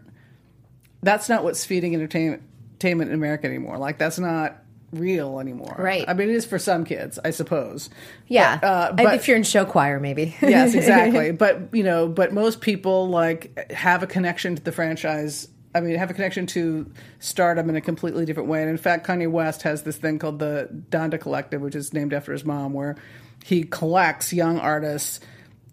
That's 1.03 1.29
not 1.29 1.45
what's 1.45 1.65
feeding 1.65 1.95
entertainment 1.95 2.43
entertainment 2.77 3.11
in 3.11 3.15
America 3.15 3.47
anymore. 3.47 3.79
Like 3.79 3.99
that's 3.99 4.19
not 4.19 4.63
real 4.93 5.41
anymore. 5.41 5.75
Right. 5.79 6.05
I 6.09 6.15
mean, 6.15 6.29
it 6.29 6.35
is 6.35 6.47
for 6.47 6.59
some 6.59 6.85
kids, 6.85 7.19
I 7.25 7.31
suppose. 7.31 7.91
Yeah. 8.29 8.59
But, 8.59 8.67
uh, 8.67 8.93
but- 8.93 9.15
if 9.15 9.29
you're 9.29 9.37
in 9.37 9.43
show 9.43 9.65
choir, 9.65 10.01
maybe. 10.01 10.37
yes, 10.43 10.75
exactly. 10.75 11.33
But 11.33 11.69
you 11.73 11.83
know, 11.83 12.09
but 12.09 12.33
most 12.33 12.61
people 12.61 13.09
like 13.09 13.71
have 13.71 14.03
a 14.03 14.07
connection 14.07 14.57
to 14.57 14.63
the 14.63 14.73
franchise. 14.73 15.49
I 15.75 15.81
mean, 15.81 15.97
have 15.97 16.11
a 16.11 16.15
connection 16.15 16.47
to 16.49 16.91
stardom 17.19 17.69
in 17.69 17.77
a 17.77 17.83
completely 17.83 18.25
different 18.25 18.49
way. 18.49 18.63
And 18.63 18.71
in 18.71 18.79
fact, 18.79 19.07
Kanye 19.07 19.31
West 19.31 19.63
has 19.63 19.83
this 19.83 19.99
thing 19.99 20.19
called 20.19 20.39
the 20.39 20.71
Donda 20.91 21.21
Collective, 21.21 21.61
which 21.61 21.75
is 21.75 21.93
named 21.93 22.15
after 22.15 22.33
his 22.33 22.47
mom, 22.47 22.73
where 22.73 22.97
he 23.45 23.63
collects 23.63 24.33
young 24.33 24.59
artists 24.59 25.21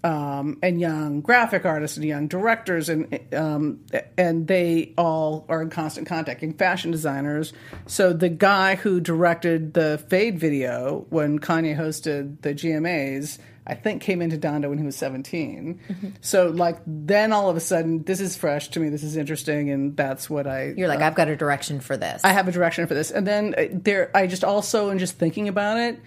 um, 0.03 0.57
and 0.61 0.81
young 0.81 1.21
graphic 1.21 1.65
artists 1.65 1.97
and 1.97 2.05
young 2.05 2.27
directors, 2.27 2.89
and 2.89 3.19
um, 3.33 3.79
and 4.17 4.47
they 4.47 4.93
all 4.97 5.45
are 5.47 5.61
in 5.61 5.69
constant 5.69 6.07
contact. 6.07 6.43
And 6.43 6.57
fashion 6.57 6.91
designers. 6.91 7.53
So 7.87 8.11
the 8.11 8.29
guy 8.29 8.75
who 8.75 8.99
directed 8.99 9.73
the 9.73 10.03
Fade 10.09 10.39
video 10.39 11.05
when 11.09 11.39
Kanye 11.39 11.77
hosted 11.77 12.41
the 12.41 12.53
GMAs, 12.53 13.39
I 13.65 13.75
think 13.75 14.01
came 14.01 14.21
into 14.21 14.37
Donda 14.37 14.67
when 14.67 14.77
he 14.77 14.85
was 14.85 14.97
17. 14.97 15.79
Mm-hmm. 15.87 16.09
So 16.19 16.49
like 16.49 16.79
then 16.85 17.31
all 17.31 17.49
of 17.49 17.55
a 17.55 17.61
sudden, 17.61 18.03
this 18.03 18.19
is 18.19 18.35
fresh 18.35 18.67
to 18.69 18.81
me. 18.81 18.89
This 18.89 19.03
is 19.03 19.15
interesting, 19.15 19.69
and 19.69 19.95
that's 19.95 20.29
what 20.29 20.47
I 20.47 20.73
You're 20.75 20.89
like, 20.89 21.01
I've 21.01 21.15
got 21.15 21.29
a 21.29 21.35
direction 21.37 21.79
for 21.79 21.95
this. 21.95 22.25
I 22.25 22.29
have 22.29 22.49
a 22.49 22.51
direction 22.51 22.87
for 22.87 22.93
this. 22.93 23.09
And 23.09 23.25
then 23.25 23.55
uh, 23.57 23.63
there, 23.71 24.11
I 24.13 24.27
just 24.27 24.43
also, 24.43 24.89
in 24.89 24.99
just 24.99 25.17
thinking 25.17 25.47
about 25.47 25.77
it, 25.77 25.99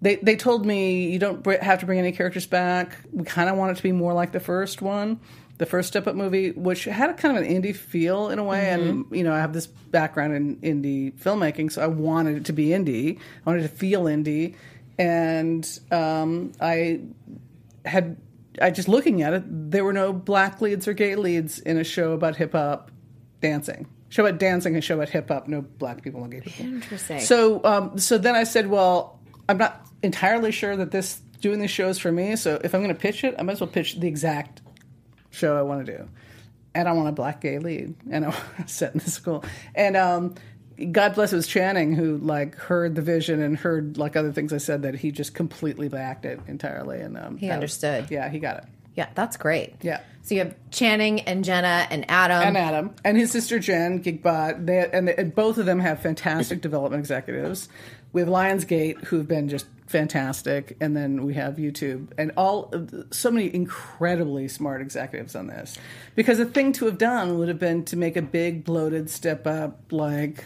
they 0.00 0.16
they 0.16 0.36
told 0.36 0.64
me 0.64 1.10
you 1.10 1.18
don't 1.18 1.42
br- 1.42 1.60
have 1.60 1.80
to 1.80 1.86
bring 1.86 1.98
any 1.98 2.12
characters 2.12 2.46
back. 2.46 2.98
We 3.12 3.24
kind 3.24 3.48
of 3.48 3.56
want 3.56 3.72
it 3.72 3.76
to 3.76 3.82
be 3.82 3.92
more 3.92 4.12
like 4.12 4.32
the 4.32 4.40
first 4.40 4.80
one, 4.80 5.20
the 5.58 5.66
first 5.66 5.88
Step 5.88 6.06
Up 6.06 6.14
movie, 6.14 6.52
which 6.52 6.84
had 6.84 7.10
a 7.10 7.14
kind 7.14 7.36
of 7.36 7.42
an 7.42 7.50
indie 7.50 7.74
feel 7.74 8.28
in 8.28 8.38
a 8.38 8.44
way. 8.44 8.70
And 8.70 9.06
you 9.10 9.24
know, 9.24 9.34
I 9.34 9.38
have 9.38 9.52
this 9.52 9.66
background 9.66 10.34
in 10.34 10.56
indie 10.82 11.18
filmmaking, 11.18 11.72
so 11.72 11.82
I 11.82 11.88
wanted 11.88 12.36
it 12.36 12.44
to 12.46 12.52
be 12.52 12.68
indie. 12.68 13.18
I 13.18 13.50
wanted 13.50 13.64
it 13.64 13.68
to 13.68 13.74
feel 13.74 14.04
indie, 14.04 14.54
and 14.98 15.68
um, 15.90 16.52
I 16.60 17.00
had. 17.84 18.16
I 18.60 18.72
just 18.72 18.88
looking 18.88 19.22
at 19.22 19.34
it, 19.34 19.44
there 19.70 19.84
were 19.84 19.92
no 19.92 20.12
black 20.12 20.60
leads 20.60 20.88
or 20.88 20.92
gay 20.92 21.14
leads 21.14 21.60
in 21.60 21.78
a 21.78 21.84
show 21.84 22.10
about 22.10 22.34
hip 22.34 22.52
hop 22.52 22.90
dancing. 23.40 23.86
Show 24.08 24.26
about 24.26 24.40
dancing 24.40 24.74
and 24.74 24.82
show 24.82 24.96
about 24.96 25.10
hip 25.10 25.28
hop, 25.28 25.46
no 25.46 25.62
black 25.62 26.02
people, 26.02 26.20
no 26.20 26.26
gay 26.26 26.40
people. 26.40 26.64
Interesting. 26.64 27.20
So, 27.20 27.62
um, 27.64 27.98
so 27.98 28.18
then 28.18 28.34
I 28.34 28.42
said, 28.42 28.68
well, 28.68 29.20
I'm 29.48 29.58
not 29.58 29.87
entirely 30.02 30.52
sure 30.52 30.76
that 30.76 30.90
this 30.90 31.20
doing 31.40 31.60
these 31.60 31.70
shows 31.70 31.98
for 31.98 32.10
me. 32.10 32.36
So 32.36 32.60
if 32.64 32.74
I'm 32.74 32.82
going 32.82 32.94
to 32.94 33.00
pitch 33.00 33.24
it, 33.24 33.34
I 33.38 33.42
might 33.42 33.52
as 33.52 33.60
well 33.60 33.68
pitch 33.70 33.98
the 34.00 34.08
exact 34.08 34.60
show 35.30 35.56
I 35.56 35.62
want 35.62 35.86
to 35.86 35.96
do, 35.98 36.08
and 36.74 36.88
I 36.88 36.92
want 36.92 37.08
a 37.08 37.12
black 37.12 37.40
gay 37.40 37.58
lead, 37.58 37.94
and 38.10 38.24
I 38.24 38.28
want 38.30 38.40
to 38.66 38.68
set 38.68 38.92
in 38.94 39.00
the 39.00 39.10
school. 39.10 39.44
And 39.74 39.96
um, 39.96 40.34
God 40.92 41.14
bless 41.14 41.32
it 41.32 41.36
was 41.36 41.46
Channing 41.46 41.92
who 41.94 42.18
like 42.18 42.54
heard 42.56 42.94
the 42.94 43.02
vision 43.02 43.40
and 43.42 43.56
heard 43.56 43.98
like 43.98 44.16
other 44.16 44.32
things 44.32 44.52
I 44.52 44.58
said 44.58 44.82
that 44.82 44.94
he 44.96 45.10
just 45.12 45.34
completely 45.34 45.88
backed 45.88 46.24
it 46.24 46.40
entirely, 46.48 47.00
and 47.00 47.16
um, 47.16 47.36
He 47.36 47.46
that 47.48 47.54
was- 47.60 47.82
understood. 47.82 48.10
yeah, 48.10 48.28
he 48.28 48.38
got 48.38 48.58
it. 48.58 48.64
yeah, 48.94 49.08
that's 49.14 49.36
great. 49.36 49.74
Yeah. 49.82 50.00
So 50.22 50.34
you 50.34 50.40
have 50.42 50.54
Channing 50.70 51.20
and 51.22 51.42
Jenna 51.42 51.86
and 51.88 52.04
Adam. 52.10 52.42
and 52.48 52.56
Adam 52.58 52.94
and 53.02 53.16
his 53.16 53.30
sister 53.30 53.58
Jen 53.58 54.02
Gibgot. 54.02 54.66
They 54.66 54.86
and, 54.92 55.08
they, 55.08 55.16
and 55.16 55.34
both 55.34 55.56
of 55.56 55.64
them 55.64 55.80
have 55.80 56.00
fantastic 56.02 56.60
development 56.60 57.00
executives. 57.00 57.70
We 58.12 58.20
have 58.20 58.28
Lionsgate 58.28 59.04
who've 59.04 59.28
been 59.28 59.48
just 59.48 59.66
fantastic, 59.86 60.76
and 60.80 60.96
then 60.96 61.24
we 61.24 61.34
have 61.34 61.56
YouTube 61.56 62.08
and 62.18 62.32
all 62.36 62.72
so 63.10 63.30
many 63.30 63.54
incredibly 63.54 64.48
smart 64.48 64.80
executives 64.80 65.34
on 65.34 65.46
this. 65.46 65.78
Because 66.14 66.38
the 66.38 66.46
thing 66.46 66.72
to 66.74 66.86
have 66.86 66.98
done 66.98 67.38
would 67.38 67.48
have 67.48 67.58
been 67.58 67.84
to 67.86 67.96
make 67.96 68.16
a 68.16 68.22
big 68.22 68.64
bloated 68.64 69.10
step 69.10 69.46
up 69.46 69.92
like. 69.92 70.44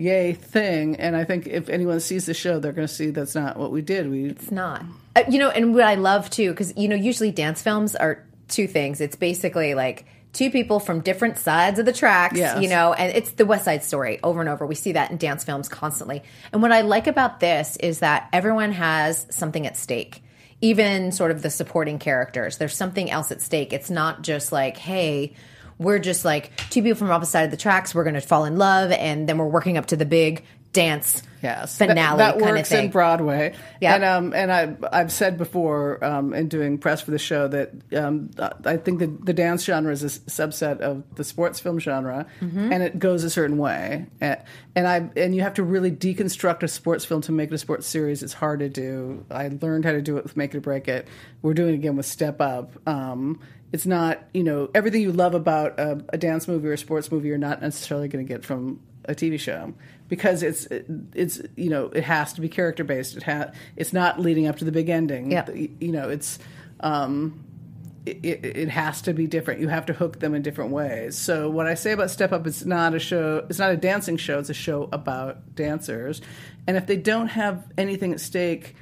Yay 0.00 0.32
thing, 0.32 0.94
and 0.94 1.16
I 1.16 1.24
think 1.24 1.48
if 1.48 1.68
anyone 1.68 1.98
sees 1.98 2.26
the 2.26 2.32
show, 2.32 2.60
they're 2.60 2.70
going 2.70 2.86
to 2.86 2.94
see 2.94 3.10
that's 3.10 3.34
not 3.34 3.56
what 3.56 3.72
we 3.72 3.82
did. 3.82 4.08
We 4.08 4.26
It's 4.26 4.52
not. 4.52 4.84
Uh, 5.16 5.24
you 5.28 5.40
know, 5.40 5.50
and 5.50 5.74
what 5.74 5.82
I 5.82 5.96
love 5.96 6.30
too, 6.30 6.50
because, 6.52 6.72
you 6.76 6.86
know, 6.86 6.94
usually 6.94 7.32
dance 7.32 7.62
films 7.62 7.96
are 7.96 8.24
two 8.46 8.68
things. 8.68 9.00
It's 9.00 9.16
basically 9.16 9.74
like 9.74 10.06
two 10.32 10.50
people 10.50 10.78
from 10.78 11.00
different 11.00 11.38
sides 11.38 11.78
of 11.78 11.86
the 11.86 11.92
tracks, 11.92 12.36
Yes. 12.36 12.62
you 12.62 12.68
know, 12.68 12.92
and 12.92 13.16
it's 13.16 13.30
the 13.32 13.46
West 13.46 13.64
Side 13.64 13.82
Story 13.82 14.20
over 14.22 14.40
and 14.40 14.48
over. 14.48 14.66
We 14.66 14.74
see 14.74 14.92
that 14.92 15.10
in 15.10 15.16
dance 15.16 15.42
films 15.44 15.68
constantly. 15.68 16.22
And 16.52 16.60
what 16.62 16.70
I 16.72 16.82
like 16.82 17.06
about 17.06 17.40
this 17.40 17.76
is 17.78 18.00
that 18.00 18.28
everyone 18.32 18.72
has 18.72 19.26
something 19.30 19.66
at 19.66 19.76
stake. 19.76 20.22
Even 20.60 21.12
sort 21.12 21.30
of 21.30 21.42
the 21.42 21.50
supporting 21.50 21.98
characters, 21.98 22.58
there's 22.58 22.74
something 22.76 23.10
else 23.10 23.30
at 23.30 23.40
stake. 23.40 23.72
It's 23.72 23.90
not 23.90 24.22
just 24.22 24.50
like, 24.52 24.76
hey, 24.76 25.34
we're 25.78 26.00
just 26.00 26.24
like 26.24 26.50
two 26.70 26.82
people 26.82 26.96
from 26.98 27.10
opposite 27.12 27.30
side 27.30 27.42
of 27.44 27.50
the 27.52 27.56
tracks. 27.56 27.94
We're 27.94 28.02
going 28.02 28.14
to 28.14 28.20
fall 28.20 28.44
in 28.44 28.56
love, 28.56 28.90
and 28.90 29.28
then 29.28 29.38
we're 29.38 29.46
working 29.46 29.78
up 29.78 29.86
to 29.86 29.96
the 29.96 30.04
big 30.04 30.44
dance 30.78 31.22
yes. 31.42 31.76
finale 31.78 32.18
that, 32.18 32.34
that 32.36 32.42
kind 32.42 32.56
works 32.56 32.70
of 32.70 32.76
thing. 32.76 32.84
in 32.86 32.90
broadway. 32.90 33.54
Yeah. 33.80 33.94
and 33.94 34.04
um 34.04 34.32
and 34.34 34.52
i 34.52 34.76
i've 34.92 35.12
said 35.12 35.36
before 35.38 36.02
um 36.04 36.32
in 36.34 36.48
doing 36.48 36.78
press 36.78 37.00
for 37.00 37.10
the 37.10 37.18
show 37.18 37.48
that 37.48 37.70
um 37.96 38.30
i 38.64 38.76
think 38.76 38.98
that 39.00 39.24
the 39.26 39.32
dance 39.32 39.64
genre 39.64 39.92
is 39.92 40.02
a 40.02 40.08
subset 40.08 40.80
of 40.80 41.02
the 41.16 41.24
sports 41.24 41.60
film 41.60 41.78
genre 41.78 42.26
Mm-hmm. 42.40 42.72
and 42.72 42.82
it 42.82 42.98
goes 42.98 43.24
a 43.24 43.30
certain 43.30 43.58
way. 43.58 44.06
And, 44.20 44.38
and 44.76 44.86
i 44.88 45.10
and 45.16 45.34
you 45.34 45.42
have 45.42 45.54
to 45.54 45.62
really 45.62 45.90
deconstruct 45.90 46.62
a 46.62 46.68
sports 46.68 47.04
film 47.04 47.20
to 47.22 47.32
make 47.32 47.50
it 47.50 47.54
a 47.54 47.58
sports 47.58 47.86
series. 47.86 48.22
It's 48.22 48.32
hard 48.32 48.60
to 48.60 48.68
do. 48.68 49.24
I 49.30 49.48
learned 49.60 49.84
how 49.84 49.92
to 49.92 50.02
do 50.02 50.16
it 50.18 50.22
with 50.24 50.36
make 50.36 50.54
it 50.54 50.58
or 50.58 50.60
break 50.60 50.88
it. 50.88 51.06
We're 51.42 51.54
doing 51.54 51.70
it 51.74 51.74
again 51.74 51.96
with 51.96 52.06
step 52.06 52.40
up. 52.40 52.72
Um 52.88 53.40
it's 53.72 53.84
not 53.86 54.22
you 54.32 54.42
know 54.42 54.70
everything 54.74 55.02
you 55.02 55.12
love 55.12 55.34
about 55.34 55.78
a, 55.78 56.02
a 56.10 56.18
dance 56.18 56.48
movie 56.48 56.68
or 56.68 56.72
a 56.72 56.78
sports 56.78 57.12
movie 57.12 57.28
you're 57.28 57.36
not 57.38 57.60
necessarily 57.60 58.08
going 58.08 58.24
to 58.26 58.32
get 58.32 58.44
from 58.44 58.80
a 59.04 59.14
TV 59.14 59.38
show 59.38 59.74
because 60.08 60.42
it's 60.42 60.66
it's 61.14 61.40
you 61.56 61.70
know 61.70 61.86
it 61.86 62.04
has 62.04 62.32
to 62.34 62.40
be 62.40 62.48
character 62.48 62.84
based. 62.84 63.16
It 63.16 63.22
ha- 63.22 63.52
it's 63.76 63.92
not 63.92 64.18
leading 64.20 64.46
up 64.46 64.56
to 64.56 64.64
the 64.64 64.72
big 64.72 64.88
ending. 64.88 65.30
Yeah. 65.30 65.48
you 65.52 65.92
know 65.92 66.08
it's 66.08 66.38
um, 66.80 67.44
it, 68.06 68.18
it, 68.22 68.44
it 68.44 68.68
has 68.68 69.02
to 69.02 69.12
be 69.12 69.26
different. 69.26 69.60
You 69.60 69.68
have 69.68 69.86
to 69.86 69.92
hook 69.92 70.20
them 70.20 70.34
in 70.34 70.42
different 70.42 70.70
ways. 70.70 71.16
So 71.16 71.50
what 71.50 71.66
I 71.66 71.74
say 71.74 71.92
about 71.92 72.10
Step 72.10 72.32
Up, 72.32 72.46
it's 72.46 72.64
not 72.64 72.94
a 72.94 72.98
show. 72.98 73.46
It's 73.48 73.58
not 73.58 73.70
a 73.70 73.76
dancing 73.76 74.16
show. 74.16 74.38
It's 74.38 74.50
a 74.50 74.54
show 74.54 74.88
about 74.92 75.54
dancers, 75.54 76.20
and 76.66 76.76
if 76.76 76.86
they 76.86 76.96
don't 76.96 77.28
have 77.28 77.64
anything 77.76 78.12
at 78.12 78.20
stake. 78.20 78.74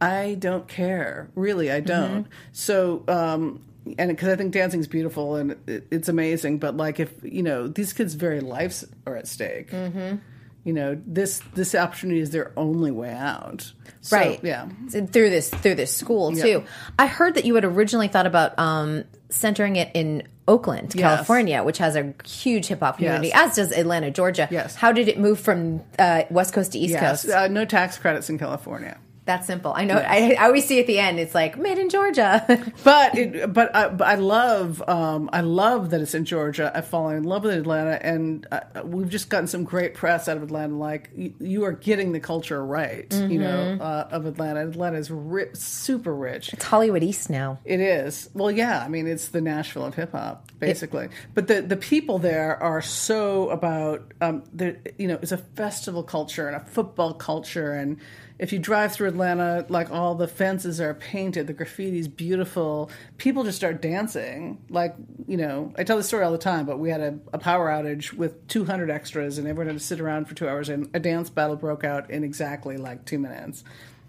I 0.00 0.34
don't 0.34 0.66
care. 0.66 1.30
Really, 1.36 1.70
I 1.70 1.78
don't. 1.78 2.26
So, 2.50 3.04
um, 3.06 3.62
and 3.98 4.10
because 4.10 4.28
I 4.28 4.36
think 4.36 4.52
dancing 4.52 4.80
is 4.80 4.88
beautiful 4.88 5.36
and 5.36 5.52
it, 5.66 5.86
it's 5.90 6.08
amazing, 6.08 6.58
but 6.58 6.76
like 6.76 7.00
if 7.00 7.12
you 7.22 7.42
know 7.42 7.68
these 7.68 7.92
kids' 7.92 8.14
very 8.14 8.40
lives 8.40 8.84
are 9.06 9.16
at 9.16 9.26
stake, 9.26 9.70
mm-hmm. 9.70 10.16
You 10.64 10.72
know 10.72 11.00
this 11.06 11.40
this 11.54 11.74
opportunity 11.74 12.20
is 12.20 12.30
their 12.30 12.52
only 12.56 12.90
way 12.90 13.12
out. 13.12 13.72
So, 14.00 14.16
right 14.16 14.40
Yeah. 14.42 14.68
So 14.88 15.06
through 15.06 15.30
this 15.30 15.50
through 15.50 15.76
this 15.76 15.94
school 15.94 16.34
Yeah. 16.36 16.42
too 16.42 16.64
i 16.98 17.06
heard 17.06 17.34
that 17.34 17.44
you 17.44 17.54
had 17.54 17.64
originally 17.64 18.08
thought 18.08 18.26
about 18.26 18.58
um 18.58 19.04
centering 19.30 19.76
it 19.76 19.90
in 19.94 20.24
oakland 20.48 20.92
Yes. 20.94 21.02
california 21.14 21.62
which 21.62 21.78
has 21.78 21.94
a 21.94 22.12
huge 22.26 22.66
hip-hop 22.66 22.96
community 22.96 23.28
Yes. 23.28 23.50
as 23.50 23.56
does 23.70 23.78
atlanta 23.78 24.10
georgia 24.10 24.48
Yes. 24.50 24.74
how 24.74 24.90
did 24.90 25.06
it 25.08 25.18
move 25.20 25.38
from 25.38 25.82
uh, 26.00 26.22
west 26.30 26.52
coast 26.52 26.72
to 26.72 26.78
east 26.80 26.92
Yes. 26.92 27.22
coast 27.22 27.32
Uh, 27.34 27.46
no 27.48 27.64
tax 27.64 27.96
credits 27.98 28.28
in 28.28 28.38
California. 28.38 28.98
That 29.24 29.44
simple. 29.44 29.72
I 29.72 29.84
know. 29.84 29.94
I, 29.94 30.34
I 30.36 30.46
always 30.46 30.66
see 30.66 30.80
at 30.80 30.88
the 30.88 30.98
end. 30.98 31.20
It's 31.20 31.32
like 31.32 31.56
made 31.56 31.78
in 31.78 31.88
Georgia. 31.90 32.44
but 32.84 33.16
it, 33.16 33.52
but 33.52 33.74
I, 33.74 33.88
but 33.88 34.08
I 34.08 34.16
love 34.16 34.82
um, 34.88 35.30
I 35.32 35.42
love 35.42 35.90
that 35.90 36.00
it's 36.00 36.14
in 36.14 36.24
Georgia. 36.24 36.72
I've 36.74 36.88
fallen 36.88 37.18
in 37.18 37.22
love 37.22 37.44
with 37.44 37.54
Atlanta, 37.54 38.04
and 38.04 38.44
uh, 38.50 38.60
we've 38.84 39.08
just 39.08 39.28
gotten 39.28 39.46
some 39.46 39.62
great 39.62 39.94
press 39.94 40.26
out 40.26 40.38
of 40.38 40.42
Atlanta. 40.42 40.76
Like 40.76 41.10
you, 41.14 41.34
you 41.38 41.64
are 41.64 41.70
getting 41.72 42.10
the 42.10 42.18
culture 42.18 42.64
right, 42.64 43.12
you 43.12 43.38
know, 43.38 43.78
uh, 43.80 44.08
of 44.10 44.26
Atlanta. 44.26 44.66
Atlanta 44.66 44.98
is 44.98 45.08
ri- 45.08 45.50
super 45.54 46.12
rich. 46.12 46.52
it's 46.52 46.64
Hollywood 46.64 47.04
East 47.04 47.30
now. 47.30 47.60
It 47.64 47.78
is. 47.78 48.28
Well, 48.34 48.50
yeah. 48.50 48.82
I 48.82 48.88
mean, 48.88 49.06
it's 49.06 49.28
the 49.28 49.40
Nashville 49.40 49.84
of 49.84 49.94
hip 49.94 50.10
hop, 50.10 50.50
basically. 50.58 51.10
but 51.34 51.46
the 51.46 51.62
the 51.62 51.76
people 51.76 52.18
there 52.18 52.60
are 52.60 52.82
so 52.82 53.50
about. 53.50 54.12
Um, 54.20 54.42
the 54.52 54.78
you 54.98 55.06
know, 55.06 55.18
it's 55.22 55.32
a 55.32 55.38
festival 55.38 56.02
culture 56.02 56.48
and 56.48 56.56
a 56.56 56.60
football 56.60 57.14
culture, 57.14 57.72
and 57.72 57.98
if 58.42 58.52
you 58.52 58.58
drive 58.58 58.92
through 58.92 59.06
Atlanta, 59.06 59.64
like 59.68 59.92
all 59.92 60.16
the 60.16 60.26
fences 60.26 60.80
are 60.80 60.94
painted, 60.94 61.46
the 61.46 61.54
graffiti's 61.54 62.08
beautiful. 62.08 62.90
People 63.16 63.44
just 63.44 63.56
start 63.56 63.80
dancing. 63.80 64.60
Like 64.68 64.96
you 65.28 65.36
know, 65.36 65.72
I 65.78 65.84
tell 65.84 65.96
this 65.96 66.08
story 66.08 66.24
all 66.24 66.32
the 66.32 66.38
time, 66.38 66.66
but 66.66 66.80
we 66.80 66.90
had 66.90 67.00
a, 67.00 67.18
a 67.32 67.38
power 67.38 67.68
outage 67.68 68.12
with 68.12 68.48
200 68.48 68.90
extras, 68.90 69.38
and 69.38 69.46
everyone 69.46 69.68
had 69.68 69.78
to 69.78 69.84
sit 69.84 70.00
around 70.00 70.26
for 70.26 70.34
two 70.34 70.48
hours, 70.48 70.68
and 70.68 70.90
a 70.92 70.98
dance 70.98 71.30
battle 71.30 71.54
broke 71.54 71.84
out 71.84 72.10
in 72.10 72.24
exactly 72.24 72.76
like 72.76 73.04
two 73.04 73.20
minutes 73.20 73.62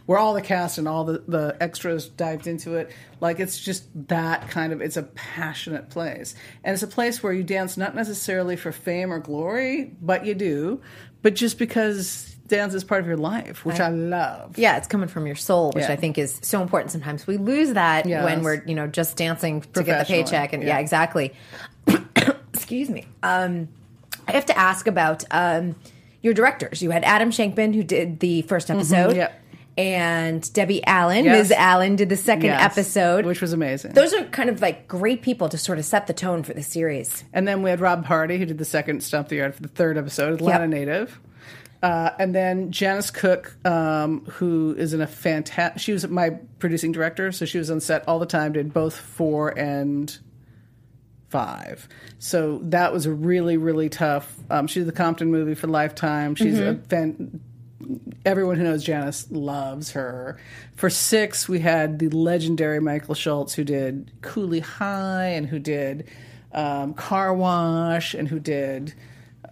where 0.06 0.18
all 0.18 0.34
the 0.34 0.42
cast 0.42 0.78
and 0.80 0.88
all 0.88 1.06
the, 1.06 1.24
the 1.28 1.56
extras 1.62 2.10
dived 2.10 2.48
into 2.48 2.76
it. 2.76 2.92
Like 3.22 3.40
it's 3.40 3.58
just 3.58 3.86
that 4.10 4.50
kind 4.50 4.74
of 4.74 4.82
it's 4.82 4.98
a 4.98 5.04
passionate 5.04 5.92
place. 5.92 6.36
And 6.64 6.74
it's 6.74 6.84
a 6.84 6.88
place 6.88 7.22
where 7.22 7.32
you 7.32 7.44
dance 7.44 7.78
not 7.78 7.96
necessarily 7.96 8.56
for 8.56 8.72
fame 8.72 9.14
or 9.14 9.20
glory, 9.20 9.96
but 10.02 10.26
you 10.26 10.34
do, 10.34 10.82
but 11.22 11.36
just 11.36 11.58
because 11.58 12.33
dance 12.56 12.74
is 12.74 12.84
part 12.84 13.02
of 13.02 13.08
your 13.08 13.18
life, 13.18 13.66
which 13.66 13.80
I, 13.80 13.90
love. 13.90 14.58
Yeah, 14.58 14.78
it's 14.78 14.88
coming 14.88 15.10
from 15.10 15.26
your 15.28 15.36
soul, 15.36 15.72
which 15.74 15.84
Yeah. 15.86 15.92
I 15.94 15.96
think 15.96 16.18
is 16.18 16.40
so 16.42 16.62
important. 16.62 16.92
Sometimes 16.92 17.26
we 17.28 17.38
lose 17.38 17.74
that 17.74 18.06
Yes. 18.06 18.24
when 18.24 18.44
we're, 18.44 18.64
you 18.66 18.76
know, 18.76 18.88
just 18.88 19.18
dancing 19.18 19.62
to 19.74 19.84
get 19.84 20.00
the 20.00 20.06
paycheck. 20.06 20.54
And 20.54 20.64
yeah, 20.64 20.70
yeah. 20.70 20.80
exactly. 20.80 21.34
Excuse 22.54 22.90
me. 22.90 23.06
Um, 23.24 23.68
I 24.28 24.32
have 24.34 24.46
to 24.48 24.58
ask 24.58 24.88
about 24.88 25.24
um, 25.32 25.76
your 26.22 26.34
directors. 26.34 26.82
You 26.82 26.92
had 26.92 27.04
Adam 27.04 27.30
Shankman, 27.32 27.74
who 27.76 27.84
did 27.84 28.20
the 28.20 28.44
first 28.44 28.70
episode. 28.72 29.10
Mm-hmm, 29.10 29.18
yep. 29.18 29.40
And 29.76 30.54
Debbie 30.54 30.86
Allen, 30.86 31.26
Yes. 31.26 31.50
Ms. 31.50 31.52
Allen, 31.58 31.96
did 31.96 32.08
the 32.08 32.16
second 32.16 32.46
Yes, 32.46 32.62
episode. 32.62 33.26
which 33.26 33.42
was 33.42 33.54
amazing. 33.54 33.94
Those 33.94 34.14
are 34.14 34.24
kind 34.26 34.50
of 34.52 34.62
like 34.62 34.88
great 34.88 35.24
people 35.24 35.50
to 35.50 35.58
sort 35.58 35.80
of 35.80 35.86
set 35.86 36.06
the 36.06 36.14
tone 36.14 36.44
for 36.44 36.54
the 36.54 36.62
series. 36.62 37.24
And 37.34 37.48
then 37.48 37.64
we 37.64 37.72
had 37.72 37.80
Rob 37.82 38.06
Hardy, 38.06 38.38
who 38.38 38.46
did 38.46 38.60
the 38.60 38.66
second 38.66 39.02
Stomp 39.02 39.30
the 39.30 39.38
Yard 39.38 39.56
for 39.56 39.64
the 39.64 39.68
third 39.68 39.98
episode, 39.98 40.34
Atlanta 40.36 40.66
Yep. 40.66 40.70
native. 40.70 41.20
Uh, 41.84 42.12
and 42.18 42.34
then 42.34 42.72
Janice 42.72 43.12
Cooke, 43.12 43.58
um, 43.66 44.24
who 44.26 44.74
is 44.78 44.94
in 44.94 45.02
a 45.02 45.08
fantastic. 45.08 45.82
She 45.82 45.92
was 45.92 46.08
my 46.08 46.30
producing 46.58 46.94
director, 46.94 47.34
so 47.34 47.44
she 47.44 47.58
was 47.58 47.70
on 47.70 47.82
set 47.82 48.08
all 48.08 48.20
the 48.20 48.26
time. 48.26 48.54
Did 48.54 48.74
both 48.74 48.98
four 48.98 49.50
and 49.50 50.18
five. 51.28 51.90
So 52.20 52.60
that 52.64 52.94
was 52.94 53.06
a 53.06 53.12
really 53.12 53.58
really 53.58 53.90
tough. 53.90 54.34
Um, 54.50 54.68
she 54.68 54.80
did 54.80 54.88
the 54.88 54.94
Compton 54.94 55.30
movie 55.30 55.56
for 55.56 55.68
Lifetime. 55.68 56.36
She's 56.36 56.58
a 56.58 56.76
fan. 56.76 57.42
Everyone 58.26 58.56
who 58.56 58.64
knows 58.64 58.82
Janice 58.82 59.30
loves 59.30 59.92
her. 59.92 60.40
For 60.78 60.90
six, 60.90 61.50
we 61.50 61.60
had 61.60 62.00
the 62.00 62.08
legendary 62.12 62.80
Michael 62.80 63.14
Schultz, 63.14 63.56
who 63.56 63.66
did 63.66 64.10
Cooley 64.22 64.62
High 64.62 65.32
and 65.32 65.46
who 65.46 65.60
did 65.60 66.08
um, 66.54 66.94
Car 66.94 67.34
Wash 67.34 68.14
and 68.14 68.30
who 68.30 68.40
did 68.40 68.94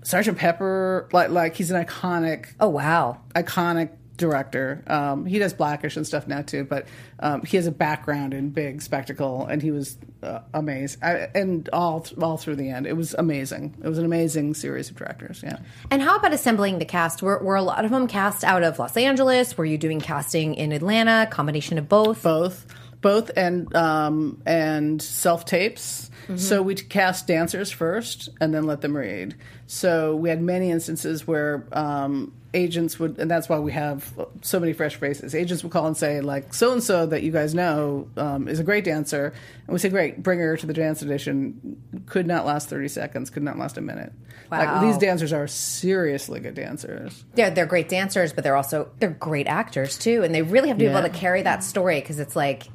Sergeant 0.04 0.38
Pepper. 0.38 1.10
Like, 1.12 1.30
like 1.30 1.56
he's 1.56 1.72
an 1.72 1.84
iconic 1.84 2.54
Oh, 2.60 2.70
wow. 2.70 3.22
iconic 3.36 3.90
director. 4.18 4.84
Um, 4.86 5.26
he 5.26 5.40
does 5.40 5.54
Blackish 5.54 5.98
and 5.98 6.06
stuff 6.06 6.28
now 6.28 6.44
too, 6.44 6.64
but 6.64 6.88
um, 7.20 7.42
he 7.44 7.58
has 7.58 7.66
a 7.66 7.72
background 7.72 8.34
in 8.36 8.52
big 8.52 8.82
spectacle, 8.82 9.48
and 9.48 9.62
he 9.62 9.72
was 9.72 9.98
uh. 10.22 10.42
I, 10.54 11.30
and 11.34 11.68
all 11.74 12.06
all 12.22 12.38
through 12.38 12.58
the 12.58 12.70
end, 12.70 12.86
it 12.86 12.96
was 12.96 13.16
amazing. 13.16 13.76
It 13.84 13.88
was 13.90 13.98
an 13.98 14.06
amazing 14.06 14.54
series 14.54 14.90
of 14.92 14.96
directors. 14.96 15.42
Yeah. 15.44 15.58
And 15.90 16.02
how 16.04 16.18
about 16.18 16.34
assembling 16.34 16.78
the 16.78 16.86
cast? 16.86 17.24
Were, 17.24 17.40
were 17.40 17.56
a 17.56 17.64
lot 17.64 17.84
of 17.84 17.90
them 17.92 18.08
cast 18.08 18.44
out 18.44 18.62
of 18.62 18.78
Los 18.78 18.96
Angeles? 18.96 19.58
Were 19.58 19.66
you 19.66 19.80
doing 19.80 20.00
casting 20.00 20.54
in 20.54 20.72
Atlanta? 20.72 21.28
Combination 21.32 21.80
of 21.80 21.90
both? 21.90 22.22
both 22.22 22.68
both 23.02 23.32
and 23.36 23.74
um, 23.76 24.42
and 24.46 25.02
self 25.02 25.46
tapes 25.46 26.10
so 26.38 26.62
we 26.62 26.76
cast 26.76 27.28
dancers 27.28 27.72
first 27.72 28.30
and 28.40 28.54
then 28.54 28.64
let 28.64 28.80
them 28.80 28.96
read. 28.96 29.36
So 29.68 30.16
we 30.16 30.30
had 30.30 30.42
many 30.42 30.72
instances 30.72 31.28
where 31.28 31.66
um, 31.74 32.32
agents 32.54 33.00
would 33.00 33.18
and 33.20 33.30
that's 33.30 33.50
why 33.50 33.60
we 33.60 33.74
have 33.74 34.14
so 34.42 34.58
many 34.60 34.72
fresh 34.72 34.96
faces. 34.96 35.36
Agents 35.36 35.62
would 35.64 35.74
call 35.74 35.88
and 35.88 35.98
say 35.98 36.22
like 36.22 36.54
so 36.54 36.72
and 36.72 36.82
so 36.82 37.06
that 37.08 37.24
you 37.24 37.32
guys 37.34 37.54
know 37.54 38.08
um, 38.16 38.48
is 38.48 38.60
a 38.60 38.64
great 38.64 38.86
dancer. 38.86 39.34
And 39.68 39.74
we 39.74 39.80
say 39.80 39.90
great 39.90 40.24
bring 40.24 40.40
her 40.40 40.56
to 40.56 40.66
the 40.66 40.74
dance 40.74 41.02
edition. 41.02 41.82
Could 42.06 42.28
not 42.28 42.46
last 42.46 42.70
30 42.70 42.88
seconds 42.88 43.30
could 43.30 43.44
not 43.44 43.58
last 43.58 43.78
a 43.78 43.82
minute. 43.82 44.14
Like 44.50 44.70
Wow. 44.70 44.82
these 44.82 44.98
dancers 44.98 45.34
are 45.34 45.48
seriously 45.48 46.40
good 46.40 46.56
dancers. 46.56 47.26
They're, 47.36 47.50
they're 47.50 47.66
great 47.66 47.90
dancers, 47.90 48.32
but 48.32 48.44
they're 48.46 48.56
also 48.56 48.90
they're 49.00 49.10
great 49.10 49.48
actors 49.48 49.98
too, 49.98 50.24
and 50.24 50.34
they 50.34 50.44
really 50.44 50.70
have 50.70 50.78
to 50.78 50.84
be 50.86 50.86
Yeah. 50.90 50.98
able 51.00 51.10
to 51.10 51.14
carry 51.14 51.42
that 51.42 51.64
story 51.64 52.00
because 52.00 52.20
it's 52.20 52.36
like 52.38 52.68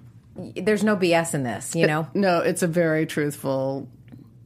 there's 0.57 0.85
no 0.85 0.97
BS 0.97 1.35
in 1.35 1.43
this, 1.43 1.75
you 1.75 1.87
know. 1.87 2.07
No, 2.15 2.41
it's 2.41 2.63
a 2.63 2.67
very 2.67 3.07
truthful 3.07 3.89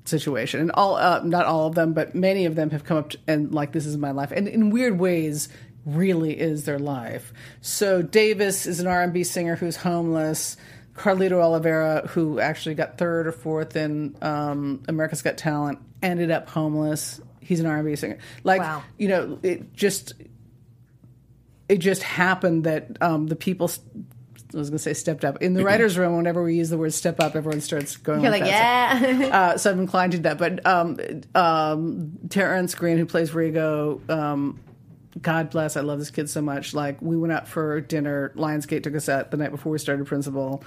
situation, 0.04 0.60
and 0.60 0.70
all 0.72 0.96
uh, 0.96 1.20
not 1.24 1.46
all 1.46 1.66
of 1.66 1.74
them, 1.74 1.92
but 1.92 2.14
many 2.14 2.46
of 2.46 2.54
them 2.54 2.70
have 2.70 2.84
come 2.84 2.96
up 2.98 3.10
to, 3.10 3.18
and 3.26 3.52
like 3.54 3.72
this 3.72 3.86
is 3.86 3.96
my 3.96 4.10
life, 4.10 4.32
and 4.32 4.48
in 4.48 4.70
weird 4.70 4.98
ways, 4.98 5.48
really 5.86 6.38
is 6.38 6.64
their 6.64 6.78
life. 6.78 7.32
So 7.60 8.02
Davis 8.02 8.66
is 8.66 8.80
an 8.80 8.86
R 8.86 9.02
and 9.02 9.12
B 9.12 9.24
singer 9.24 9.56
who's 9.56 9.76
homeless. 9.76 10.56
Carlito 10.94 11.32
Olivero, 11.40 12.06
who 12.08 12.40
actually 12.40 12.74
got 12.74 12.98
third 12.98 13.26
or 13.26 13.32
fourth 13.32 13.74
in 13.76 14.14
um, 14.20 14.82
America's 14.86 15.22
Got 15.22 15.38
Talent, 15.38 15.78
ended 16.02 16.30
up 16.30 16.48
homeless. 16.50 17.20
He's 17.40 17.60
an 17.60 17.66
R 17.66 17.76
and 17.76 17.86
B 17.86 17.96
singer. 17.96 18.18
Like 18.44 18.60
Wow. 18.60 18.82
you 18.98 19.08
know, 19.08 19.38
it 19.42 19.72
just 19.72 20.12
it 21.68 21.78
just 21.78 22.02
happened 22.02 22.64
that 22.64 23.00
um, 23.00 23.28
the 23.28 23.36
people. 23.36 23.70
I 24.54 24.58
was 24.58 24.70
going 24.70 24.78
to 24.78 24.82
say 24.82 24.94
stepped 24.94 25.24
up 25.24 25.40
in 25.42 25.54
the 25.54 25.62
writers' 25.62 25.96
room. 25.96 26.16
Whenever 26.16 26.42
we 26.42 26.54
use 26.54 26.70
the 26.70 26.78
word 26.78 26.92
"step 26.92 27.20
up," 27.20 27.36
everyone 27.36 27.60
starts 27.60 27.96
going. 27.96 28.22
You're 28.22 28.30
like 28.30 28.42
like, 28.42 28.50
yeah, 28.50 29.28
Uh, 29.32 29.58
so 29.58 29.70
I'm 29.70 29.80
inclined 29.80 30.12
to 30.12 30.18
do 30.18 30.22
that. 30.24 30.38
But 30.38 30.66
um, 30.66 30.98
um, 31.34 32.18
Terrence 32.28 32.74
Green, 32.74 32.98
who 32.98 33.06
plays 33.06 33.30
Rigo, 33.30 34.08
um, 34.10 34.58
God 35.20 35.50
bless, 35.50 35.76
I 35.76 35.80
love 35.80 35.98
this 35.98 36.10
kid 36.10 36.30
so 36.30 36.40
much. 36.40 36.74
Like 36.74 37.00
we 37.02 37.16
went 37.16 37.32
out 37.32 37.48
for 37.48 37.80
dinner. 37.80 38.32
Lionsgate 38.36 38.82
took 38.82 38.94
us 38.94 39.08
out 39.08 39.30
the 39.30 39.36
night 39.36 39.50
before 39.50 39.72
we 39.72 39.78
started 39.78 40.06
Principal. 40.06 40.62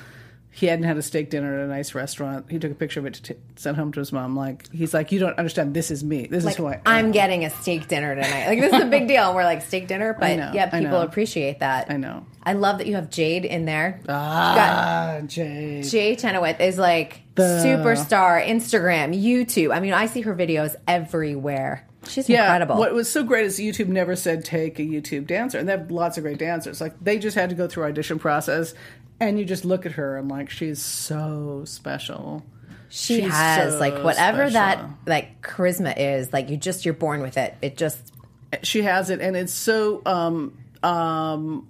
He 0.55 0.67
hadn't 0.67 0.85
had 0.85 0.97
a 0.97 1.01
steak 1.01 1.31
dinner 1.31 1.57
at 1.57 1.65
a 1.65 1.67
nice 1.67 1.95
restaurant. 1.95 2.45
He 2.51 2.59
took 2.59 2.71
a 2.71 2.75
picture 2.75 2.99
of 2.99 3.07
it 3.07 3.15
to 3.15 3.21
t- 3.23 3.39
send 3.55 3.75
home 3.75 3.91
to 3.93 3.99
his 3.99 4.11
mom. 4.11 4.35
Like 4.35 4.71
he's 4.71 4.93
like, 4.93 5.11
you 5.11 5.17
don't 5.17 5.35
understand. 5.39 5.73
This 5.73 5.89
is 5.89 6.03
me. 6.03 6.27
This 6.27 6.45
like 6.45 6.51
is 6.51 6.57
who 6.57 6.67
I 6.67 6.73
am. 6.73 6.81
I'm 6.85 7.11
getting 7.11 7.43
a 7.43 7.49
steak 7.49 7.87
dinner 7.87 8.13
tonight. 8.13 8.45
Like 8.47 8.59
this 8.59 8.71
is 8.71 8.81
a 8.83 8.85
big 8.85 9.07
deal. 9.07 9.33
We're 9.33 9.45
like 9.45 9.63
steak 9.63 9.87
dinner, 9.87 10.15
but 10.17 10.35
know, 10.35 10.51
yeah, 10.53 10.69
people 10.69 11.01
appreciate 11.01 11.59
that. 11.59 11.89
I 11.89 11.97
know. 11.97 12.27
I 12.45 12.53
love 12.53 12.79
that 12.79 12.87
you 12.87 12.95
have 12.95 13.09
Jade 13.09 13.45
in 13.45 13.65
there. 13.65 14.01
Ah, 14.09 15.21
Jade. 15.25 15.85
Jay 15.85 16.15
Chenoweth 16.15 16.59
is 16.59 16.77
like 16.77 17.21
superstar, 17.35 18.45
Instagram, 18.45 19.19
YouTube. 19.19 19.73
I 19.75 19.79
mean, 19.79 19.93
I 19.93 20.07
see 20.07 20.21
her 20.21 20.35
videos 20.35 20.75
everywhere. 20.87 21.87
She's 22.07 22.29
incredible. 22.29 22.75
What 22.75 22.93
was 22.93 23.09
so 23.09 23.23
great 23.23 23.45
is 23.45 23.59
YouTube 23.59 23.87
never 23.87 24.15
said 24.15 24.43
take 24.43 24.77
a 24.77 24.81
YouTube 24.81 25.25
dancer, 25.27 25.57
and 25.57 25.67
they 25.67 25.71
have 25.71 25.89
lots 25.89 26.17
of 26.17 26.23
great 26.23 26.37
dancers. 26.37 26.81
Like 26.81 26.93
they 27.01 27.17
just 27.17 27.35
had 27.35 27.49
to 27.49 27.55
go 27.55 27.67
through 27.67 27.85
audition 27.85 28.19
process, 28.19 28.73
and 29.21 29.39
you 29.39 29.45
just 29.45 29.63
look 29.63 29.85
at 29.85 29.93
her 29.93 30.17
and 30.17 30.29
like 30.29 30.49
she's 30.49 30.81
so 30.81 31.63
special. 31.65 32.43
she 32.89 33.21
She's 33.21 33.31
has 33.31 33.73
so 33.73 33.79
like 33.79 34.03
whatever 34.03 34.49
that 34.49 34.85
like 35.05 35.41
charisma 35.41 35.93
is. 35.97 36.33
Like 36.33 36.49
you 36.49 36.57
just 36.57 36.83
you're 36.83 36.93
born 36.93 37.21
with 37.21 37.37
it. 37.37 37.55
It 37.61 37.77
just 37.77 38.13
She 38.63 38.81
has 38.81 39.09
it, 39.09 39.21
and 39.21 39.37
it's 39.37 39.53
so. 39.53 40.01
Um, 40.05 40.57
um, 40.83 41.69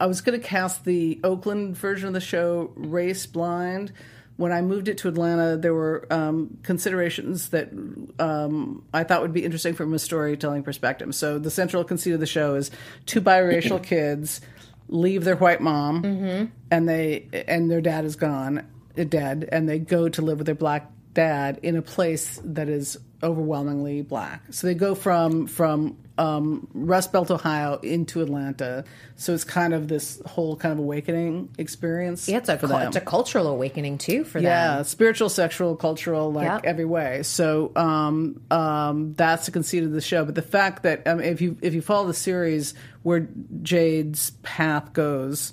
I 0.00 0.06
was 0.06 0.20
going 0.20 0.40
to 0.40 0.46
cast 0.46 0.84
the 0.84 1.20
Oakland 1.22 1.76
version 1.76 2.08
of 2.08 2.14
the 2.14 2.20
show, 2.20 2.72
Race 2.76 3.26
Blind. 3.26 3.92
When 4.36 4.52
I 4.52 4.60
moved 4.60 4.88
it 4.88 4.98
to 4.98 5.08
Atlanta, 5.08 5.56
there 5.56 5.72
were 5.72 6.06
um, 6.10 6.58
considerations 6.62 7.50
that 7.50 7.70
um, 8.18 8.84
I 8.92 9.04
thought 9.04 9.22
would 9.22 9.32
be 9.32 9.44
interesting 9.44 9.74
from 9.74 9.94
a 9.94 9.98
storytelling 9.98 10.62
perspective. 10.62 11.14
So 11.14 11.38
the 11.38 11.50
central 11.50 11.84
conceit 11.84 12.12
of 12.12 12.20
the 12.20 12.26
show 12.26 12.54
is 12.54 12.70
two 13.06 13.20
biracial 13.22 13.82
kids 13.82 14.40
leave 14.88 15.24
their 15.24 15.36
white 15.36 15.60
mom, 15.60 16.52
and 16.70 16.88
they 16.88 17.44
and 17.48 17.70
their 17.70 17.80
dad 17.80 18.04
is 18.04 18.16
gone, 18.16 18.66
dead, 18.94 19.48
and 19.50 19.68
they 19.68 19.78
go 19.78 20.08
to 20.08 20.22
live 20.22 20.38
with 20.38 20.46
their 20.46 20.54
black 20.54 20.90
dad 21.16 21.58
in 21.62 21.76
a 21.76 21.82
place 21.82 22.40
that 22.44 22.68
is 22.68 22.98
overwhelmingly 23.22 24.02
black. 24.02 24.42
So 24.50 24.66
they 24.66 24.74
go 24.74 24.94
from 24.94 25.46
from 25.46 25.96
um, 26.18 26.68
Rust 26.72 27.12
Belt, 27.12 27.30
Ohio, 27.30 27.78
into 27.82 28.22
Atlanta. 28.22 28.84
So 29.16 29.34
it's 29.34 29.44
kind 29.44 29.74
of 29.74 29.88
this 29.88 30.20
whole 30.24 30.56
kind 30.56 30.72
of 30.72 30.78
awakening 30.78 31.50
experience. 31.58 32.28
Yeah, 32.28 32.38
it's 32.38 32.48
a 32.48 32.56
them. 32.56 32.86
it's 32.86 32.96
a 32.96 33.00
cultural 33.00 33.48
awakening 33.48 33.98
too 33.98 34.24
for 34.24 34.38
Yeah, 34.38 34.68
them. 34.68 34.76
Yeah, 34.78 34.82
spiritual, 34.82 35.28
sexual, 35.28 35.76
cultural, 35.76 36.32
like 36.32 36.46
Yep. 36.46 36.60
every 36.64 36.84
way. 36.84 37.22
So 37.22 37.72
um, 37.76 38.40
um, 38.50 39.14
that's 39.14 39.46
the 39.46 39.52
conceit 39.52 39.82
of 39.84 39.92
the 39.92 40.00
show. 40.00 40.24
But 40.24 40.34
the 40.34 40.42
fact 40.42 40.82
that 40.84 41.06
um, 41.06 41.20
if 41.20 41.40
you 41.40 41.56
if 41.62 41.74
you 41.74 41.82
follow 41.82 42.06
the 42.06 42.14
series 42.14 42.74
where 43.02 43.28
Jade's 43.62 44.30
path 44.42 44.92
goes 44.92 45.52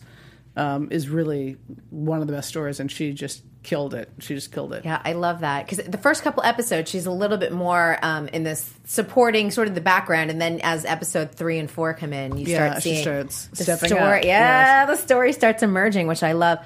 um, 0.55 0.89
is 0.91 1.09
really 1.09 1.57
one 1.89 2.21
of 2.21 2.27
the 2.27 2.33
best 2.33 2.49
stories, 2.49 2.79
and 2.79 2.91
she 2.91 3.13
just 3.13 3.43
killed 3.63 3.93
it. 3.93 4.09
She 4.19 4.35
just 4.35 4.51
killed 4.51 4.73
it. 4.73 4.83
Yeah, 4.85 5.01
I 5.03 5.13
love 5.13 5.39
that 5.39 5.65
because 5.67 5.83
the 5.85 5.97
first 5.97 6.21
couple 6.23 6.43
episodes, 6.43 6.89
she's 6.91 7.05
a 7.05 7.11
little 7.11 7.37
bit 7.37 7.51
more 7.51 7.97
um, 8.01 8.27
in 8.27 8.43
this 8.43 8.71
supporting, 8.85 9.51
sort 9.51 9.67
of 9.67 9.75
the 9.75 9.81
background, 9.81 10.29
and 10.29 10.41
then 10.41 10.59
as 10.63 10.85
episode 10.85 11.31
three 11.31 11.57
and 11.59 11.71
four 11.71 11.93
come 11.93 12.13
in, 12.13 12.37
you 12.37 12.45
Yeah, 12.45 12.67
start 12.69 12.83
she 12.83 12.89
seeing 12.91 13.01
starts 13.03 13.47
the 13.47 13.63
story. 13.77 14.19
up, 14.19 14.25
Yeah, 14.25 14.85
the 14.85 14.95
story 14.97 15.33
starts 15.33 15.63
emerging, 15.63 16.07
which 16.07 16.23
I 16.23 16.33
love. 16.33 16.59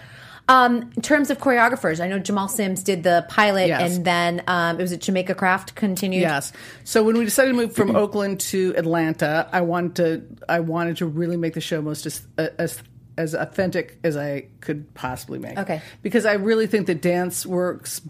Um, 0.49 0.91
in 0.95 1.01
terms 1.01 1.29
of 1.29 1.39
choreographers, 1.39 1.99
I 1.99 2.07
know 2.07 2.19
Jamal 2.19 2.47
Sims 2.47 2.81
did 2.81 3.03
the 3.03 3.25
pilot, 3.27 3.67
Yes. 3.67 3.95
and 3.97 4.05
then 4.05 4.43
um, 4.47 4.79
it 4.79 4.81
was 4.81 4.93
at 4.93 5.01
Jamaica 5.01 5.35
Craft 5.35 5.75
continued. 5.75 6.21
Yes. 6.21 6.53
So 6.85 7.03
when 7.03 7.17
we 7.17 7.25
decided 7.25 7.49
to 7.51 7.57
move 7.57 7.75
from 7.75 7.95
Oakland 7.97 8.39
to 8.39 8.73
Atlanta, 8.77 9.49
I 9.51 9.59
wanted 9.59 9.95
to 9.95 10.45
I 10.47 10.61
wanted 10.61 10.97
to 10.97 11.05
really 11.05 11.35
make 11.35 11.53
the 11.53 11.59
show 11.59 11.81
most 11.81 12.05
as 12.05 12.21
as, 12.37 12.81
as 13.17 13.33
authentic 13.33 13.97
as 14.03 14.15
I 14.15 14.45
could 14.61 14.93
possibly 14.93 15.39
make. 15.39 15.57
Okay. 15.57 15.81
Because 16.01 16.25
I 16.25 16.33
really 16.33 16.67
think 16.67 16.87
that 16.87 17.01
dance 17.01 17.45
works 17.45 18.01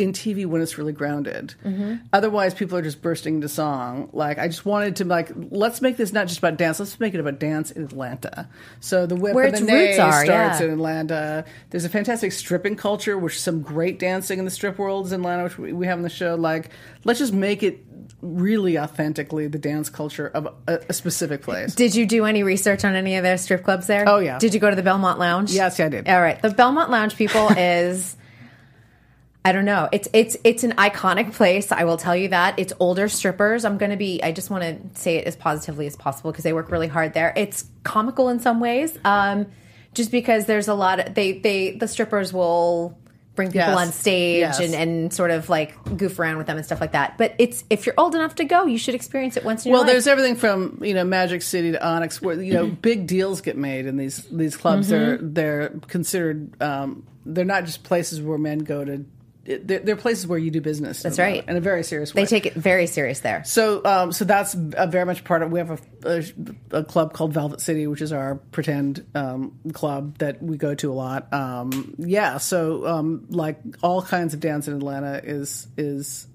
in 0.00 0.12
TV 0.12 0.46
when 0.46 0.62
it's 0.62 0.78
really 0.78 0.92
grounded. 0.92 1.54
Mm-hmm. 1.64 1.96
Otherwise, 2.12 2.54
people 2.54 2.78
are 2.78 2.82
just 2.82 3.02
bursting 3.02 3.36
into 3.36 3.48
song. 3.48 4.08
Like 4.12 4.38
I 4.38 4.48
just 4.48 4.64
wanted 4.64 4.96
to 4.96 5.04
like 5.04 5.30
let's 5.50 5.82
make 5.82 5.98
this 5.98 6.12
not 6.12 6.26
just 6.26 6.38
about 6.38 6.56
dance. 6.56 6.80
Let's 6.80 6.98
make 6.98 7.12
it 7.12 7.20
about 7.20 7.38
dance 7.38 7.70
in 7.70 7.84
Atlanta. 7.84 8.48
So 8.80 9.04
the 9.06 9.14
whip 9.14 9.34
Where 9.34 9.44
and 9.44 9.54
its 9.54 9.60
the 9.60 9.66
nay 9.66 9.88
roots 9.88 9.98
are, 9.98 10.24
starts 10.24 10.60
yeah. 10.60 10.66
in 10.66 10.72
Atlanta. 10.72 11.44
There's 11.68 11.84
a 11.84 11.90
fantastic 11.90 12.32
stripping 12.32 12.76
culture, 12.76 13.18
which 13.18 13.38
some 13.38 13.60
great 13.60 13.98
dancing 13.98 14.38
in 14.38 14.46
the 14.46 14.50
strip 14.50 14.78
worlds 14.78 15.12
in 15.12 15.20
Atlanta, 15.20 15.44
which 15.44 15.58
we, 15.58 15.72
we 15.74 15.86
have 15.86 15.98
in 15.98 16.02
the 16.02 16.08
show. 16.08 16.34
Like 16.34 16.70
let's 17.04 17.18
just 17.18 17.34
make 17.34 17.62
it 17.62 17.84
really 18.22 18.78
authentically 18.78 19.46
the 19.46 19.58
dance 19.58 19.88
culture 19.88 20.28
of 20.28 20.46
a, 20.66 20.80
a 20.88 20.92
specific 20.92 21.42
place. 21.42 21.74
Did 21.74 21.94
you 21.94 22.06
do 22.06 22.24
any 22.24 22.42
research 22.42 22.84
on 22.84 22.94
any 22.94 23.16
of 23.16 23.22
their 23.22 23.38
strip 23.38 23.64
clubs 23.64 23.86
there? 23.86 24.04
Oh, 24.06 24.18
yeah. 24.18 24.38
Did 24.38 24.54
you 24.54 24.60
go 24.60 24.70
to 24.70 24.76
the 24.76 24.82
Clermont 24.82 25.18
Lounge? 25.18 25.52
Yes, 25.52 25.80
I 25.80 25.88
did. 25.88 26.08
All 26.08 26.20
right. 26.20 26.40
The 26.40 26.52
Clermont 26.52 26.90
Lounge 26.90 27.16
people 27.16 27.48
is 27.56 28.16
I 29.44 29.52
don't 29.52 29.64
know. 29.64 29.88
It's 29.90 30.06
it's 30.12 30.36
it's 30.44 30.64
an 30.64 30.72
iconic 30.72 31.32
place. 31.32 31.72
I 31.72 31.84
will 31.84 31.96
tell 31.96 32.14
you 32.14 32.28
that. 32.28 32.58
It's 32.58 32.72
older 32.78 33.08
strippers. 33.08 33.64
I'm 33.64 33.78
going 33.78 33.90
to 33.90 33.96
be 33.96 34.22
I 34.22 34.32
just 34.32 34.50
want 34.50 34.62
to 34.64 35.00
say 35.00 35.16
it 35.16 35.26
as 35.26 35.34
positively 35.34 35.86
as 35.86 35.96
possible 35.96 36.30
because 36.30 36.44
they 36.44 36.52
work 36.52 36.70
really 36.70 36.88
hard 36.88 37.14
there. 37.14 37.32
It's 37.36 37.64
comical 37.82 38.28
in 38.28 38.40
some 38.40 38.60
ways. 38.60 38.98
Um 39.04 39.46
just 39.94 40.10
because 40.10 40.44
there's 40.46 40.68
a 40.68 40.74
lot 40.74 41.00
of 41.00 41.14
they 41.14 41.32
they 41.38 41.70
the 41.72 41.88
strippers 41.88 42.32
will 42.34 42.98
bring 43.34 43.48
people 43.48 43.60
Yes. 43.68 43.78
on 43.78 43.92
stage 43.92 44.40
Yes. 44.40 44.60
and, 44.60 44.74
and 44.74 45.12
sort 45.14 45.30
of 45.30 45.48
like 45.48 45.74
goof 45.96 46.18
around 46.18 46.36
with 46.36 46.46
them 46.46 46.58
and 46.58 46.66
stuff 46.66 46.80
like 46.80 46.92
that. 46.92 47.16
But 47.16 47.34
it's 47.38 47.64
if 47.70 47.86
you're 47.86 47.94
old 47.96 48.14
enough 48.14 48.34
to 48.36 48.44
go, 48.44 48.66
you 48.66 48.76
should 48.76 48.94
experience 48.94 49.38
it 49.38 49.44
once 49.44 49.64
in 49.64 49.70
your 49.70 49.78
Well, 49.78 49.86
there's 49.86 50.06
everything 50.06 50.36
from 50.36 50.80
you 50.82 50.92
know 50.92 51.04
Magic 51.04 51.40
City 51.40 51.72
to 51.72 51.82
Onyx, 51.84 52.20
where 52.20 52.40
you 52.40 52.52
know 52.52 52.66
big 52.82 53.06
deals 53.06 53.40
get 53.40 53.56
made 53.56 53.86
in 53.86 53.96
these 53.96 54.24
these 54.26 54.54
clubs. 54.56 54.88
They're 54.88 55.16
Mm-hmm. 55.16 55.32
they're 55.32 55.68
considered 55.88 56.60
um, 56.62 57.06
they're 57.24 57.46
not 57.46 57.64
just 57.64 57.84
places 57.84 58.20
where 58.20 58.36
men 58.36 58.58
go 58.58 58.84
to. 58.84 59.06
They're, 59.58 59.80
they're 59.80 59.96
places 59.96 60.26
where 60.26 60.38
you 60.38 60.50
do 60.50 60.60
business. 60.60 61.02
That's 61.02 61.18
in 61.18 61.24
right. 61.24 61.48
in 61.48 61.56
a 61.56 61.60
very 61.60 61.82
serious 61.82 62.14
way. 62.14 62.22
they 62.22 62.26
take 62.26 62.46
it 62.46 62.54
very 62.54 62.86
serious 62.86 63.20
there. 63.20 63.42
So, 63.44 63.84
um, 63.84 64.12
so 64.12 64.24
that's 64.24 64.54
a 64.54 64.86
very 64.86 65.04
much 65.06 65.24
part 65.24 65.42
of. 65.42 65.50
We 65.50 65.58
have 65.58 65.82
a, 66.04 66.24
a, 66.72 66.78
a 66.78 66.84
club 66.84 67.12
called 67.12 67.32
Velvet 67.32 67.60
City, 67.60 67.86
which 67.86 68.02
is 68.02 68.12
our 68.12 68.36
pretend 68.36 69.06
um, 69.14 69.58
club 69.72 70.18
that 70.18 70.42
we 70.42 70.56
go 70.56 70.74
to 70.74 70.92
a 70.92 70.94
lot. 70.94 71.32
Um, 71.32 71.94
yeah, 71.98 72.38
so 72.38 72.86
um, 72.86 73.26
like 73.30 73.58
all 73.82 74.02
kinds 74.02 74.34
of 74.34 74.40
dance 74.40 74.68
in 74.68 74.74
Atlanta 74.74 75.20
is 75.22 75.66
is 75.76 76.26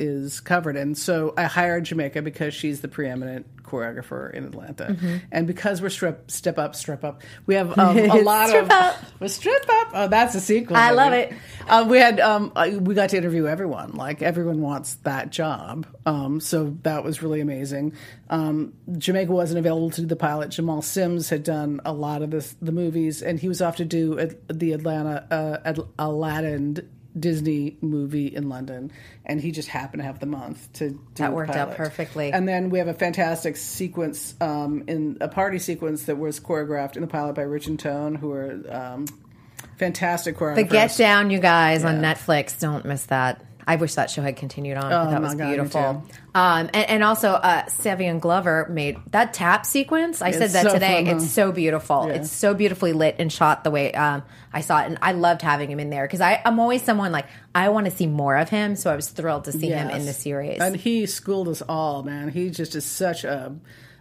is 0.00 0.40
covered, 0.40 0.76
and 0.76 0.96
so 0.98 1.34
I 1.36 1.44
hired 1.44 1.84
Jamaica 1.84 2.22
because 2.22 2.54
she's 2.54 2.80
the 2.80 2.88
preeminent 2.88 3.46
choreographer 3.62 4.32
in 4.34 4.44
Atlanta, 4.44 4.86
Mm-hmm. 4.86 5.16
and 5.30 5.46
because 5.46 5.80
we're 5.80 5.90
strip 5.90 6.28
step 6.30 6.58
up, 6.58 6.74
strip 6.74 7.04
up, 7.04 7.22
we 7.46 7.54
have 7.54 7.78
um, 7.78 7.96
a 7.98 8.20
lot 8.22 8.48
Strip 8.48 8.64
of 8.64 8.70
up. 8.70 8.96
we're 9.20 9.28
strip 9.28 9.62
up. 9.68 9.88
Oh, 9.94 10.08
that's 10.08 10.34
a 10.34 10.40
sequel. 10.40 10.76
I 10.76 10.90
love 10.90 11.12
it. 11.12 11.32
Uh, 11.68 11.86
we 11.88 11.98
had 11.98 12.18
um, 12.18 12.50
uh, 12.56 12.70
we 12.80 12.94
got 12.94 13.10
to 13.10 13.16
interview 13.16 13.46
everyone. 13.46 13.92
Like 13.92 14.22
everyone 14.22 14.60
wants 14.60 14.94
that 15.04 15.30
job. 15.30 15.86
Um, 16.06 16.40
so 16.40 16.76
that 16.82 17.04
was 17.04 17.22
really 17.22 17.40
amazing. 17.40 17.92
Um, 18.28 18.72
Jamaica 18.98 19.30
wasn't 19.30 19.58
available 19.60 19.90
to 19.90 20.00
do 20.00 20.06
the 20.06 20.16
pilot. 20.16 20.50
Jamal 20.50 20.82
Sims 20.82 21.28
had 21.28 21.42
done 21.44 21.80
a 21.84 21.92
lot 21.92 22.22
of 22.22 22.30
this, 22.30 22.56
the 22.62 22.72
movies, 22.72 23.22
and 23.22 23.38
he 23.38 23.46
was 23.48 23.60
off 23.62 23.76
to 23.76 23.84
do 23.84 24.30
the 24.48 24.72
Atlanta 24.72 25.26
uh, 25.64 25.74
Aladdin 25.98 26.88
Disney 27.18 27.76
movie 27.80 28.34
in 28.34 28.48
London, 28.48 28.92
and 29.24 29.40
he 29.40 29.50
just 29.50 29.68
happened 29.68 30.00
to 30.00 30.06
have 30.06 30.20
the 30.20 30.26
month 30.26 30.72
to 30.74 30.90
do 30.90 31.00
That 31.16 31.32
worked 31.32 31.56
out 31.56 31.76
perfectly. 31.76 32.32
And 32.32 32.46
then 32.46 32.70
we 32.70 32.78
have 32.78 32.88
a 32.88 32.94
fantastic 32.94 33.56
sequence 33.56 34.34
um, 34.40 34.84
in 34.86 35.18
a 35.20 35.28
party 35.28 35.58
sequence 35.58 36.04
that 36.04 36.18
was 36.18 36.38
choreographed 36.40 36.96
in 36.96 37.02
the 37.02 37.08
pilot 37.08 37.34
by 37.34 37.42
Rich 37.42 37.66
and 37.66 37.78
Tone, 37.78 38.14
who 38.14 38.30
are 38.32 38.60
um, 38.68 39.06
fantastic 39.76 40.36
choreographers. 40.36 40.56
The 40.56 40.64
Get 40.64 40.96
Down, 40.96 41.30
you 41.30 41.40
guys, 41.40 41.84
on 41.84 42.00
Netflix. 42.00 42.58
Don't 42.58 42.84
miss 42.84 43.06
that. 43.06 43.44
I 43.70 43.76
wish 43.76 43.94
that 43.94 44.10
show 44.10 44.20
had 44.20 44.34
continued 44.34 44.76
on. 44.78 44.92
Oh, 44.92 45.08
that 45.12 45.22
was 45.22 45.36
God, 45.36 45.46
beautiful. 45.46 46.04
Um, 46.34 46.70
and, 46.74 46.90
and 46.90 47.04
also, 47.04 47.30
uh, 47.30 47.66
Savion 47.66 48.18
Glover 48.18 48.66
made 48.68 48.98
that 49.12 49.32
tap 49.32 49.64
sequence. 49.64 50.20
I 50.20 50.32
said 50.32 50.50
that 50.50 50.64
so 50.64 50.72
today. 50.72 51.04
fun, 51.04 51.06
huh? 51.06 51.16
It's 51.22 51.30
so 51.30 51.52
beautiful. 51.52 52.08
Yeah. 52.08 52.14
It's 52.14 52.32
so 52.32 52.52
beautifully 52.52 52.92
lit 52.92 53.14
and 53.20 53.32
shot 53.32 53.62
the 53.62 53.70
way 53.70 53.92
um, 53.92 54.24
I 54.52 54.62
saw 54.62 54.80
it. 54.80 54.86
And 54.86 54.98
I 55.02 55.12
loved 55.12 55.42
having 55.42 55.70
him 55.70 55.78
in 55.78 55.88
there 55.88 56.04
because 56.04 56.20
I'm 56.20 56.58
always 56.58 56.82
someone 56.82 57.12
like, 57.12 57.26
I 57.54 57.68
want 57.68 57.84
to 57.84 57.92
see 57.92 58.08
more 58.08 58.36
of 58.36 58.48
him. 58.48 58.74
So 58.74 58.92
I 58.92 58.96
was 58.96 59.08
thrilled 59.08 59.44
to 59.44 59.52
see 59.52 59.68
him 59.68 59.88
in 59.88 60.04
the 60.04 60.12
series. 60.12 60.58
And 60.60 60.74
he 60.74 61.06
schooled 61.06 61.46
us 61.46 61.62
all, 61.62 62.02
man. 62.02 62.30
He 62.30 62.50
just 62.50 62.74
is 62.74 62.84
such 62.84 63.22
a 63.22 63.54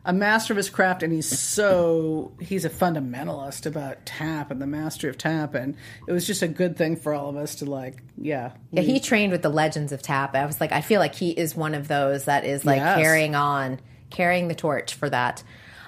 a 0.05 0.13
master 0.13 0.53
of 0.53 0.57
his 0.57 0.69
craft, 0.69 1.03
and 1.03 1.11
he's 1.13 1.27
so 1.27 2.31
he's 2.39 2.65
a 2.65 2.69
fundamentalist 2.69 3.65
about 3.65 4.05
tap 4.05 4.49
and 4.51 4.61
the 4.61 4.67
mastery 4.67 5.09
of 5.09 5.17
tap, 5.17 5.55
and 5.55 5.75
it 6.07 6.11
was 6.11 6.25
just 6.25 6.41
a 6.41 6.47
good 6.47 6.77
thing 6.77 6.95
for 6.95 7.13
all 7.13 7.29
of 7.29 7.35
us 7.35 7.55
to 7.55 7.65
like, 7.65 8.01
yeah, 8.17 8.51
Yeah, 8.71 8.81
he 8.81 8.99
trained 8.99 9.31
with 9.31 9.41
the 9.41 9.49
legends 9.49 9.91
of 9.91 10.01
tap. 10.01 10.35
I 10.35 10.45
was 10.45 10.59
like, 10.61 10.71
I 10.71 10.81
feel 10.81 10.99
like 10.99 11.15
he 11.15 11.31
is 11.31 11.55
one 11.55 11.75
of 11.75 11.87
those 11.87 12.25
that 12.25 12.45
is 12.45 12.65
like 12.65 12.77
Yes. 12.77 12.97
carrying 12.97 13.35
on, 13.35 13.79
carrying 14.09 14.47
the 14.47 14.55
torch 14.55 14.93
for 14.93 15.09
that. 15.09 15.43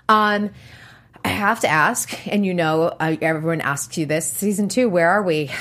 Um, 0.10 0.52
I 1.24 1.30
have 1.30 1.60
to 1.62 1.68
ask, 1.68 2.28
and 2.28 2.46
you 2.46 2.54
know, 2.54 2.84
uh, 3.00 3.16
everyone 3.22 3.62
asks 3.62 3.98
you 3.98 4.06
this 4.06 4.26
season 4.32 4.70
two. 4.70 4.90
Where 4.90 5.10
are 5.10 5.22
we? 5.24 5.52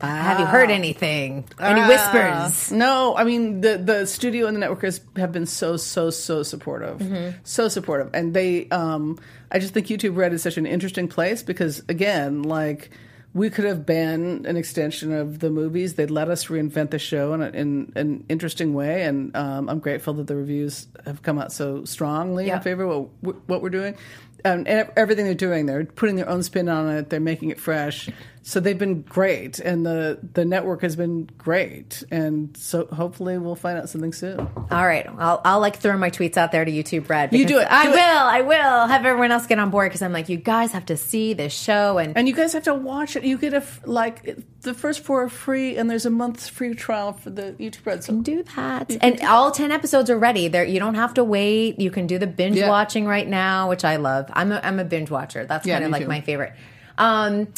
Have 0.00 0.40
you 0.40 0.46
heard 0.46 0.70
anything? 0.70 1.44
Any 1.60 1.80
Ah. 1.80 1.88
whispers? 1.88 2.72
No, 2.72 3.14
I 3.16 3.24
mean 3.24 3.60
the 3.60 3.78
the 3.78 4.06
studio 4.06 4.46
and 4.46 4.56
the 4.56 4.66
networkers 4.66 5.00
have 5.16 5.32
been 5.32 5.46
so 5.46 5.76
so 5.76 6.10
so 6.10 6.42
supportive, 6.42 6.98
Mm-hmm. 6.98 7.36
so 7.44 7.68
supportive, 7.68 8.10
and 8.14 8.32
they. 8.34 8.68
Um, 8.70 9.18
I 9.52 9.58
just 9.58 9.74
think 9.74 9.88
YouTube 9.88 10.16
Red 10.16 10.32
is 10.32 10.42
such 10.42 10.56
an 10.58 10.66
interesting 10.66 11.08
place 11.08 11.42
because 11.42 11.82
again, 11.88 12.42
like 12.44 12.90
we 13.32 13.48
could 13.50 13.64
have 13.64 13.86
been 13.86 14.44
an 14.46 14.56
extension 14.56 15.12
of 15.12 15.38
the 15.38 15.50
movies. 15.50 15.94
They'd 15.94 16.10
let 16.10 16.28
us 16.28 16.46
reinvent 16.46 16.90
the 16.90 16.98
show 16.98 17.32
in, 17.34 17.42
a, 17.42 17.48
in 17.50 17.92
an 17.94 18.24
interesting 18.28 18.74
way, 18.74 19.02
and 19.04 19.34
um, 19.36 19.68
I'm 19.68 19.78
grateful 19.78 20.14
that 20.14 20.26
the 20.26 20.34
reviews 20.34 20.88
have 21.04 21.22
come 21.22 21.38
out 21.38 21.52
so 21.52 21.84
strongly 21.84 22.46
Yeah. 22.48 22.56
in 22.56 22.62
favor 22.62 22.84
of 22.84 23.08
what, 23.20 23.36
what 23.48 23.62
we're 23.62 23.70
doing. 23.70 23.94
Um, 24.44 24.64
and 24.66 24.90
everything 24.96 25.26
they're 25.26 25.34
doing, 25.34 25.66
they're 25.66 25.84
putting 25.84 26.16
their 26.16 26.28
own 26.28 26.42
spin 26.42 26.68
on 26.68 26.88
it. 26.88 27.10
They're 27.10 27.20
making 27.20 27.50
it 27.50 27.60
fresh, 27.60 28.08
so 28.42 28.58
they've 28.58 28.78
been 28.78 29.02
great, 29.02 29.58
and 29.58 29.84
the 29.84 30.18
the 30.32 30.44
network 30.44 30.80
has 30.82 30.96
been 30.96 31.28
great, 31.36 32.02
and 32.10 32.56
so 32.56 32.86
hopefully 32.86 33.36
we'll 33.38 33.54
find 33.54 33.76
out 33.78 33.88
something 33.90 34.12
soon. 34.12 34.40
All 34.70 34.86
right, 34.86 35.06
I'll, 35.18 35.40
I'll 35.44 35.60
like 35.60 35.76
throw 35.76 35.96
my 35.98 36.10
tweets 36.10 36.36
out 36.38 36.50
there 36.50 36.64
to 36.64 36.70
YouTube 36.70 37.08
Red. 37.08 37.32
You 37.32 37.44
do 37.46 37.58
it, 37.58 37.66
I 37.70 37.84
do 37.84 37.90
will. 37.90 37.98
I 38.00 38.40
will 38.40 38.86
have 38.86 39.04
everyone 39.04 39.30
else 39.30 39.46
get 39.46 39.58
on 39.58 39.70
board 39.70 39.90
because 39.90 40.00
I'm 40.02 40.12
like, 40.12 40.28
you 40.30 40.38
guys 40.38 40.72
have 40.72 40.86
to 40.86 40.96
see 40.96 41.34
this 41.34 41.52
show 41.52 41.98
and. 41.98 42.16
And 42.16 42.26
you 42.28 42.34
guys 42.34 42.54
have 42.54 42.62
to 42.64 42.74
watch 42.74 43.14
it. 43.16 43.24
You 43.24 43.36
get 43.36 43.52
a 43.52 43.58
f- 43.58 43.80
like 43.84 44.36
the 44.62 44.72
first 44.74 45.00
four 45.04 45.24
are 45.24 45.28
free, 45.28 45.76
and 45.76 45.90
there's 45.90 46.06
a 46.06 46.10
month's 46.10 46.48
free 46.48 46.74
trial 46.74 47.12
for 47.12 47.30
the 47.30 47.52
YouTube 47.60 47.84
Red. 47.84 48.02
So 48.04 48.20
do 48.20 48.42
that. 48.56 48.96
And 49.02 49.20
all 49.22 49.50
10 49.50 49.70
episodes 49.70 50.08
are 50.08 50.18
ready. 50.18 50.48
There 50.48 50.64
you 50.64 50.78
don't 50.80 50.94
have 50.94 51.12
to 51.14 51.24
wait. 51.24 51.78
You 51.78 51.90
can 51.90 52.06
do 52.06 52.18
the 52.18 52.26
binge 52.26 52.56
Yeah. 52.56 52.68
watching 52.70 53.04
right 53.06 53.28
now, 53.28 53.68
which 53.68 53.84
I 53.84 53.96
love. 53.96 54.30
I'm 54.32 54.50
a, 54.52 54.60
I'm 54.64 54.80
a 54.80 54.84
binge 54.84 55.10
watcher. 55.10 55.44
That's 55.44 55.66
Yeah, 55.66 55.74
kind 55.74 55.84
of 55.84 55.90
like 55.90 56.02
too. 56.02 56.08
my 56.08 56.20
favorite. 56.22 56.54
Um 56.98 57.48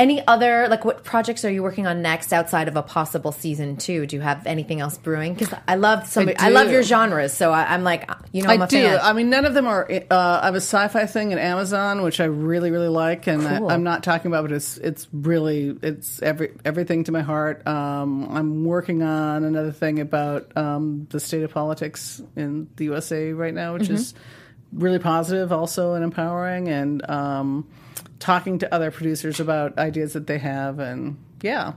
Any 0.00 0.26
other 0.26 0.66
like 0.68 0.82
what 0.86 1.04
projects 1.04 1.44
are 1.44 1.50
you 1.50 1.62
working 1.62 1.86
on 1.86 2.00
next 2.00 2.32
outside 2.32 2.68
of 2.68 2.76
a 2.76 2.82
possible 2.82 3.32
season 3.32 3.76
two? 3.76 4.06
Do 4.06 4.16
you 4.16 4.22
have 4.22 4.46
anything 4.46 4.80
else 4.80 4.96
brewing? 4.96 5.34
Because 5.34 5.52
I 5.68 5.74
love 5.74 6.06
some. 6.06 6.26
I, 6.26 6.36
I 6.38 6.48
love 6.48 6.70
your 6.70 6.82
genres, 6.82 7.34
so 7.34 7.52
I, 7.52 7.74
I'm 7.74 7.84
like, 7.84 8.10
you 8.32 8.42
know, 8.42 8.48
I'm 8.48 8.62
I 8.62 8.66
do. 8.66 8.80
fan. 8.80 8.98
I 9.02 9.12
mean, 9.12 9.28
none 9.28 9.44
of 9.44 9.52
them 9.52 9.66
are. 9.66 9.86
Uh, 10.10 10.40
I 10.40 10.46
have 10.46 10.54
a 10.54 10.56
sci-fi 10.56 11.04
thing 11.04 11.32
in 11.32 11.38
Amazon, 11.38 12.00
which 12.00 12.18
I 12.18 12.24
really, 12.24 12.70
really 12.70 12.88
like, 12.88 13.26
and 13.26 13.42
Cool. 13.42 13.68
I, 13.68 13.74
I'm 13.74 13.82
not 13.82 14.02
talking 14.02 14.30
about, 14.30 14.44
but 14.44 14.52
it's 14.52 14.78
it's 14.78 15.06
really 15.12 15.76
it's 15.82 16.22
every 16.22 16.54
everything 16.64 17.04
to 17.04 17.12
my 17.12 17.20
heart. 17.20 17.66
Um, 17.66 18.26
I'm 18.30 18.64
working 18.64 19.02
on 19.02 19.44
another 19.44 19.70
thing 19.70 20.00
about 20.00 20.56
um, 20.56 21.08
the 21.10 21.20
state 21.20 21.42
of 21.42 21.52
politics 21.52 22.22
in 22.36 22.70
the 22.76 22.86
USA 22.86 23.34
right 23.34 23.52
now, 23.52 23.74
which 23.74 23.90
is 23.90 24.14
really 24.72 24.98
positive, 24.98 25.52
also 25.52 25.92
and 25.92 26.02
empowering, 26.02 26.68
and 26.68 27.06
um, 27.10 27.68
talking 28.20 28.58
to 28.60 28.72
other 28.72 28.92
producers 28.92 29.40
about 29.40 29.78
ideas 29.78 30.12
that 30.12 30.28
they 30.28 30.38
have, 30.38 30.78
and 30.78 31.18
yeah. 31.42 31.72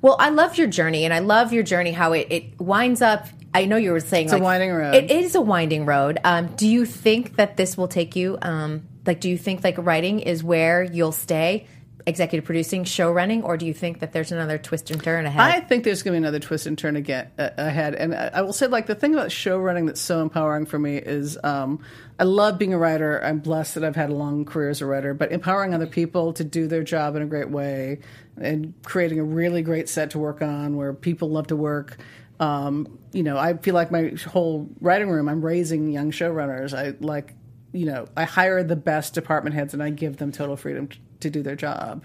Well, 0.00 0.16
I 0.18 0.30
love 0.30 0.56
your 0.56 0.68
journey, 0.68 1.04
and 1.04 1.12
I 1.12 1.18
love 1.18 1.52
your 1.52 1.62
journey 1.62 1.92
how 1.92 2.12
it, 2.12 2.28
it 2.30 2.60
winds 2.60 3.02
up. 3.02 3.26
I 3.52 3.66
know 3.66 3.76
you 3.76 3.92
were 3.92 4.00
saying 4.00 4.26
it's 4.26 4.34
a 4.34 4.38
winding 4.38 4.72
road. 4.72 4.94
It 4.94 5.10
is 5.10 5.34
a 5.34 5.40
winding 5.40 5.86
road. 5.86 6.18
Um, 6.24 6.54
do 6.56 6.66
you 6.66 6.84
think 6.86 7.36
that 7.36 7.56
this 7.56 7.76
will 7.76 7.88
take 7.88 8.16
you? 8.16 8.38
Um, 8.40 8.88
like, 9.06 9.20
do 9.20 9.28
you 9.28 9.36
think 9.36 9.62
like 9.62 9.76
writing 9.78 10.20
is 10.20 10.42
where 10.42 10.82
you'll 10.82 11.12
stay, 11.12 11.66
executive 12.06 12.44
producing, 12.44 12.84
show 12.84 13.10
running, 13.10 13.42
or 13.42 13.56
do 13.56 13.64
you 13.64 13.72
think 13.72 14.00
that 14.00 14.12
there's 14.12 14.30
another 14.30 14.58
twist 14.58 14.90
and 14.90 15.02
turn 15.02 15.24
ahead? 15.24 15.40
I 15.40 15.60
think 15.60 15.84
there's 15.84 16.02
going 16.02 16.12
to 16.14 16.20
be 16.20 16.22
another 16.22 16.38
twist 16.38 16.66
and 16.66 16.76
turn 16.76 16.96
again 16.96 17.30
uh, 17.38 17.50
ahead. 17.56 17.94
And 17.94 18.14
I, 18.14 18.30
I 18.34 18.42
will 18.42 18.52
say, 18.52 18.66
like 18.66 18.86
the 18.86 18.94
thing 18.94 19.14
about 19.14 19.32
show 19.32 19.58
running 19.58 19.86
that's 19.86 20.00
so 20.00 20.20
empowering 20.20 20.66
for 20.66 20.78
me 20.78 20.96
is 20.98 21.38
um, 21.42 21.80
I 22.18 22.24
love 22.24 22.58
being 22.58 22.74
a 22.74 22.78
writer. 22.78 23.24
I'm 23.24 23.38
blessed 23.38 23.74
that 23.76 23.84
I've 23.84 23.96
had 23.96 24.10
a 24.10 24.14
long 24.14 24.44
career 24.44 24.68
as 24.68 24.80
a 24.80 24.86
writer, 24.86 25.14
but 25.14 25.32
empowering 25.32 25.74
other 25.74 25.86
people 25.86 26.32
to 26.34 26.44
do 26.44 26.66
their 26.66 26.82
job 26.82 27.16
in 27.16 27.22
a 27.22 27.26
great 27.26 27.50
way 27.50 28.00
and 28.36 28.74
creating 28.84 29.18
a 29.18 29.24
really 29.24 29.62
great 29.62 29.88
set 29.88 30.10
to 30.10 30.18
work 30.18 30.42
on 30.42 30.76
where 30.76 30.92
people 30.92 31.30
love 31.30 31.46
to 31.48 31.56
work. 31.56 31.96
Um, 32.40 32.98
you 33.12 33.22
know, 33.22 33.38
I 33.38 33.56
feel 33.56 33.74
like 33.74 33.90
my 33.90 34.12
whole 34.26 34.68
writing 34.80 35.08
room, 35.08 35.28
I'm 35.28 35.42
raising 35.42 35.90
young 35.90 36.10
showrunners. 36.10 36.76
I 36.76 36.96
like, 37.00 37.34
you 37.74 37.86
know, 37.86 38.06
I 38.16 38.24
hire 38.24 38.62
the 38.62 38.76
best 38.76 39.12
department 39.14 39.54
heads 39.54 39.74
and 39.74 39.82
I 39.82 39.90
give 39.90 40.16
them 40.16 40.32
total 40.32 40.56
freedom 40.56 40.88
t- 40.88 40.98
to 41.20 41.28
do 41.30 41.42
their 41.42 41.56
job. 41.56 42.04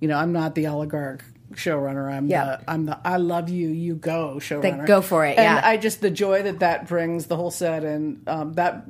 You 0.00 0.08
know, 0.08 0.16
I'm 0.16 0.32
not 0.32 0.54
the 0.54 0.66
oligarch 0.66 1.22
showrunner. 1.52 2.10
I'm 2.10 2.26
Yeah. 2.26 2.44
the 2.56 2.70
I'm 2.70 2.86
the 2.86 2.98
I 3.04 3.16
love 3.18 3.48
you, 3.50 3.68
you 3.68 3.94
go 3.96 4.36
showrunner. 4.38 4.86
go 4.86 5.02
for 5.02 5.24
it, 5.26 5.36
And 5.38 5.44
yeah. 5.44 5.60
I 5.62 5.76
just 5.76 6.00
the 6.00 6.10
joy 6.10 6.42
that 6.44 6.60
that 6.60 6.88
brings 6.88 7.26
the 7.26 7.36
whole 7.36 7.50
set 7.50 7.84
and 7.84 8.26
um, 8.28 8.54
that 8.54 8.84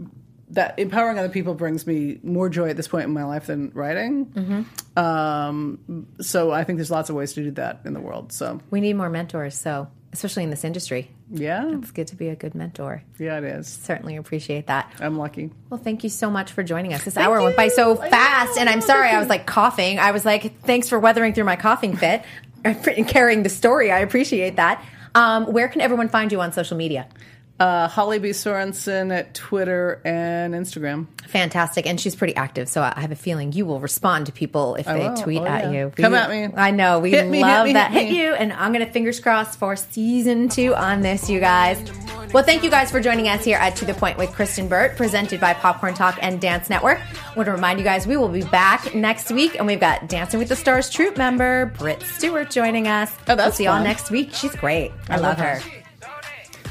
that 0.51 0.79
empowering 0.79 1.19
other 1.19 1.29
people 1.29 1.55
brings 1.55 1.87
me 1.87 2.19
more 2.23 2.49
joy 2.49 2.69
at 2.71 2.77
this 2.77 2.89
point 2.89 3.05
in 3.05 3.13
my 3.13 3.25
life 3.25 3.47
than 3.47 3.71
writing. 3.73 4.27
Mm-hmm. 4.27 4.99
Um, 4.99 6.07
so 6.21 6.51
I 6.51 6.65
think 6.65 6.79
there's 6.79 6.91
lots 6.91 7.09
of 7.09 7.17
ways 7.17 7.33
to 7.35 7.43
do 7.45 7.51
that 7.53 7.81
in 7.85 7.93
the 7.95 8.01
world. 8.01 8.33
So 8.33 8.61
we 8.71 8.81
need 8.81 8.95
more 8.95 9.09
mentors, 9.11 9.57
so 9.57 9.89
especially 10.13 10.43
in 10.43 10.51
this 10.51 10.65
industry, 10.65 11.11
yeah, 11.31 11.71
it's 11.77 11.91
good 11.91 12.09
to 12.09 12.17
be 12.17 12.29
a 12.29 12.37
good 12.37 12.55
mentor. 12.55 13.03
yeah, 13.19 13.39
it 13.39 13.45
is. 13.45 13.69
Certainly 13.69 14.17
appreciate 14.17 14.67
that. 14.67 14.93
I'm 15.01 15.17
lucky. 15.17 15.51
Well, 15.69 15.81
thank 15.83 16.03
you 16.05 16.11
so 16.11 16.31
much 16.31 16.53
for 16.53 16.63
joining 16.63 16.93
us. 16.95 17.05
This 17.05 17.17
hour 17.17 17.43
went 17.43 17.57
by 17.57 17.69
so 17.69 17.95
fast, 17.97 18.59
and 18.59 18.69
I'm 18.69 18.81
sorry 18.81 19.09
I 19.11 19.19
was 19.19 19.29
like 19.29 19.47
coughing. 19.47 19.99
I 19.99 20.11
was 20.11 20.25
like, 20.25 20.61
thanks 20.63 20.89
for 20.89 20.99
weathering 20.99 21.35
through 21.35 21.45
my 21.45 21.57
coughing 21.57 21.97
fit 21.97 22.23
and 22.65 23.09
carrying 23.09 23.43
the 23.43 23.49
story. 23.49 23.91
I 23.91 24.01
appreciate 24.01 24.57
that. 24.57 24.85
Um, 25.15 25.47
where 25.53 25.69
can 25.69 25.81
everyone 25.81 26.09
find 26.09 26.31
you 26.31 26.41
on 26.41 26.53
social 26.53 26.77
media? 26.77 27.09
Uh, 27.61 27.87
Holly 27.89 28.19
B. 28.19 28.31
Sorensen 28.31 29.15
at 29.15 29.35
Twitter 29.35 30.01
and 30.03 30.55
Instagram. 30.55 31.07
Fantastic, 31.29 31.87
and 31.87 32.01
she's 32.01 32.17
pretty 32.17 32.35
active, 32.35 32.71
so 32.71 32.81
I 32.81 32.99
have 32.99 33.13
a 33.13 33.17
feeling 33.17 33.53
you 33.53 33.67
will 33.67 33.81
respond 33.81 34.25
to 34.27 34.33
people 34.33 34.77
if 34.77 34.87
they 34.87 34.99
will. 35.09 35.15
tweet 35.15 35.43
Oh, 35.43 35.47
at 35.47 35.65
yeah. 35.65 35.71
you. 35.71 35.93
Come 35.95 36.15
at 36.15 36.31
me. 36.31 36.49
I 36.57 36.71
know 36.71 37.01
we 37.01 37.11
Hit 37.11 37.29
me, 37.29 37.37
hit 37.39 37.47
love 37.47 37.67
me, 37.67 37.75
that. 37.75 37.91
hit 37.91 38.09
Hit 38.09 38.17
you, 38.17 38.33
and 38.33 38.51
I'm 38.55 38.73
gonna 38.73 38.87
fingers 38.91 39.21
crossed 39.21 39.59
for 39.59 39.77
season 39.77 40.49
two 40.49 40.75
on 40.75 41.03
this, 41.03 41.29
you 41.29 41.39
guys. 41.39 41.79
Well, 42.33 42.45
thank 42.45 42.63
you 42.63 42.71
guys 42.71 42.91
for 42.91 42.99
joining 43.01 43.29
us 43.29 43.45
here 43.45 43.59
at 43.59 43.77
To 43.77 43.85
the 43.85 43.93
Point 43.93 44.17
with 44.17 44.31
Kristen 44.33 44.67
Burt, 44.67 44.97
presented 44.97 45.39
by 45.39 45.53
Popcorn 45.53 45.93
Talk 45.93 46.19
and 46.23 46.41
Dance 46.41 46.71
Network. 46.71 46.99
I 47.01 47.35
want 47.37 47.45
to 47.47 47.53
remind 47.53 47.79
you 47.79 47.85
guys 47.85 48.07
we 48.07 48.17
will 48.17 48.29
be 48.29 48.43
back 48.43 48.95
next 48.95 49.31
week, 49.31 49.57
and 49.57 49.67
we've 49.67 49.81
got 49.81 50.09
Dancing 50.09 50.39
with 50.39 50.49
the 50.49 50.57
Stars 50.57 50.89
troupe 50.89 51.19
member 51.19 51.67
Britt 51.77 52.03
Stewart 52.05 52.49
joining 52.51 52.89
us. 52.89 53.13
Oh, 53.29 53.37
that's 53.37 53.39
we'll 53.39 53.53
see 53.53 53.65
y'all 53.65 53.83
next 53.85 54.11
week. 54.11 54.33
She's 54.33 54.55
great. 54.57 54.93
I, 55.11 55.17
love 55.17 55.23
love 55.23 55.39
her. 55.39 55.59
her. 55.59 55.80